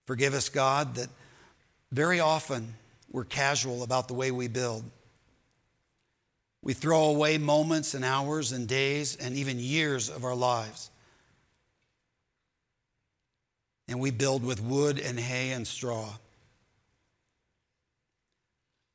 Forgive 0.06 0.34
us, 0.34 0.48
God, 0.48 0.96
that 0.96 1.08
very 1.92 2.18
often 2.18 2.74
we're 3.10 3.24
casual 3.24 3.84
about 3.84 4.08
the 4.08 4.14
way 4.14 4.32
we 4.32 4.48
build. 4.48 4.82
We 6.64 6.72
throw 6.72 7.04
away 7.04 7.38
moments 7.38 7.94
and 7.94 8.04
hours 8.04 8.50
and 8.50 8.66
days 8.66 9.14
and 9.16 9.36
even 9.36 9.60
years 9.60 10.08
of 10.08 10.24
our 10.24 10.34
lives. 10.34 10.90
And 13.86 14.00
we 14.00 14.10
build 14.10 14.42
with 14.44 14.60
wood 14.60 14.98
and 14.98 15.20
hay 15.20 15.52
and 15.52 15.66
straw. 15.66 16.08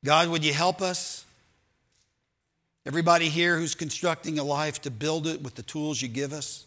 God, 0.04 0.28
would 0.28 0.44
you 0.44 0.52
help 0.52 0.82
us 0.82 1.24
Everybody 2.86 3.28
here 3.28 3.58
who's 3.58 3.74
constructing 3.74 4.38
a 4.38 4.44
life 4.44 4.80
to 4.82 4.90
build 4.90 5.26
it 5.26 5.42
with 5.42 5.54
the 5.54 5.62
tools 5.62 6.00
you 6.00 6.08
give 6.08 6.32
us? 6.32 6.64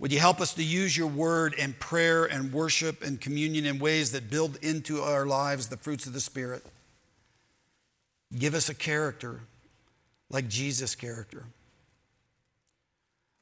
Would 0.00 0.12
you 0.12 0.18
help 0.18 0.40
us 0.40 0.54
to 0.54 0.64
use 0.64 0.96
your 0.96 1.06
word 1.06 1.54
and 1.56 1.78
prayer 1.78 2.24
and 2.24 2.52
worship 2.52 3.04
and 3.04 3.20
communion 3.20 3.64
in 3.64 3.78
ways 3.78 4.10
that 4.12 4.28
build 4.28 4.58
into 4.60 5.00
our 5.00 5.24
lives 5.24 5.68
the 5.68 5.76
fruits 5.76 6.06
of 6.06 6.12
the 6.12 6.20
Spirit? 6.20 6.64
Give 8.36 8.54
us 8.54 8.68
a 8.68 8.74
character 8.74 9.40
like 10.30 10.48
Jesus' 10.48 10.94
character. 10.94 11.44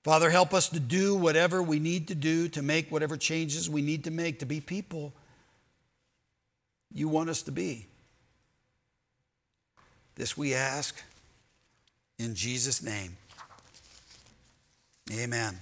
Father, 0.03 0.31
help 0.31 0.55
us 0.55 0.69
to 0.71 0.81
do 0.81 1.15
whatever 1.15 1.63
we 1.63 1.79
need 1.79 2.09
to 2.09 2.15
do 2.15 2.49
to 2.49 2.63
make 2.63 2.91
whatever 2.91 3.17
changes 3.17 3.69
we 3.69 3.83
need 3.83 4.05
to 4.05 4.11
make 4.11 4.39
to 4.39 4.47
be 4.47 4.61
people 4.61 5.13
you 6.93 7.09
want 7.09 7.31
us 7.31 7.43
to 7.43 7.53
be. 7.53 7.87
This 10.17 10.37
we 10.37 10.55
ask 10.55 11.01
in 12.19 12.35
Jesus' 12.35 12.83
name. 12.83 13.17
Amen. 15.13 15.59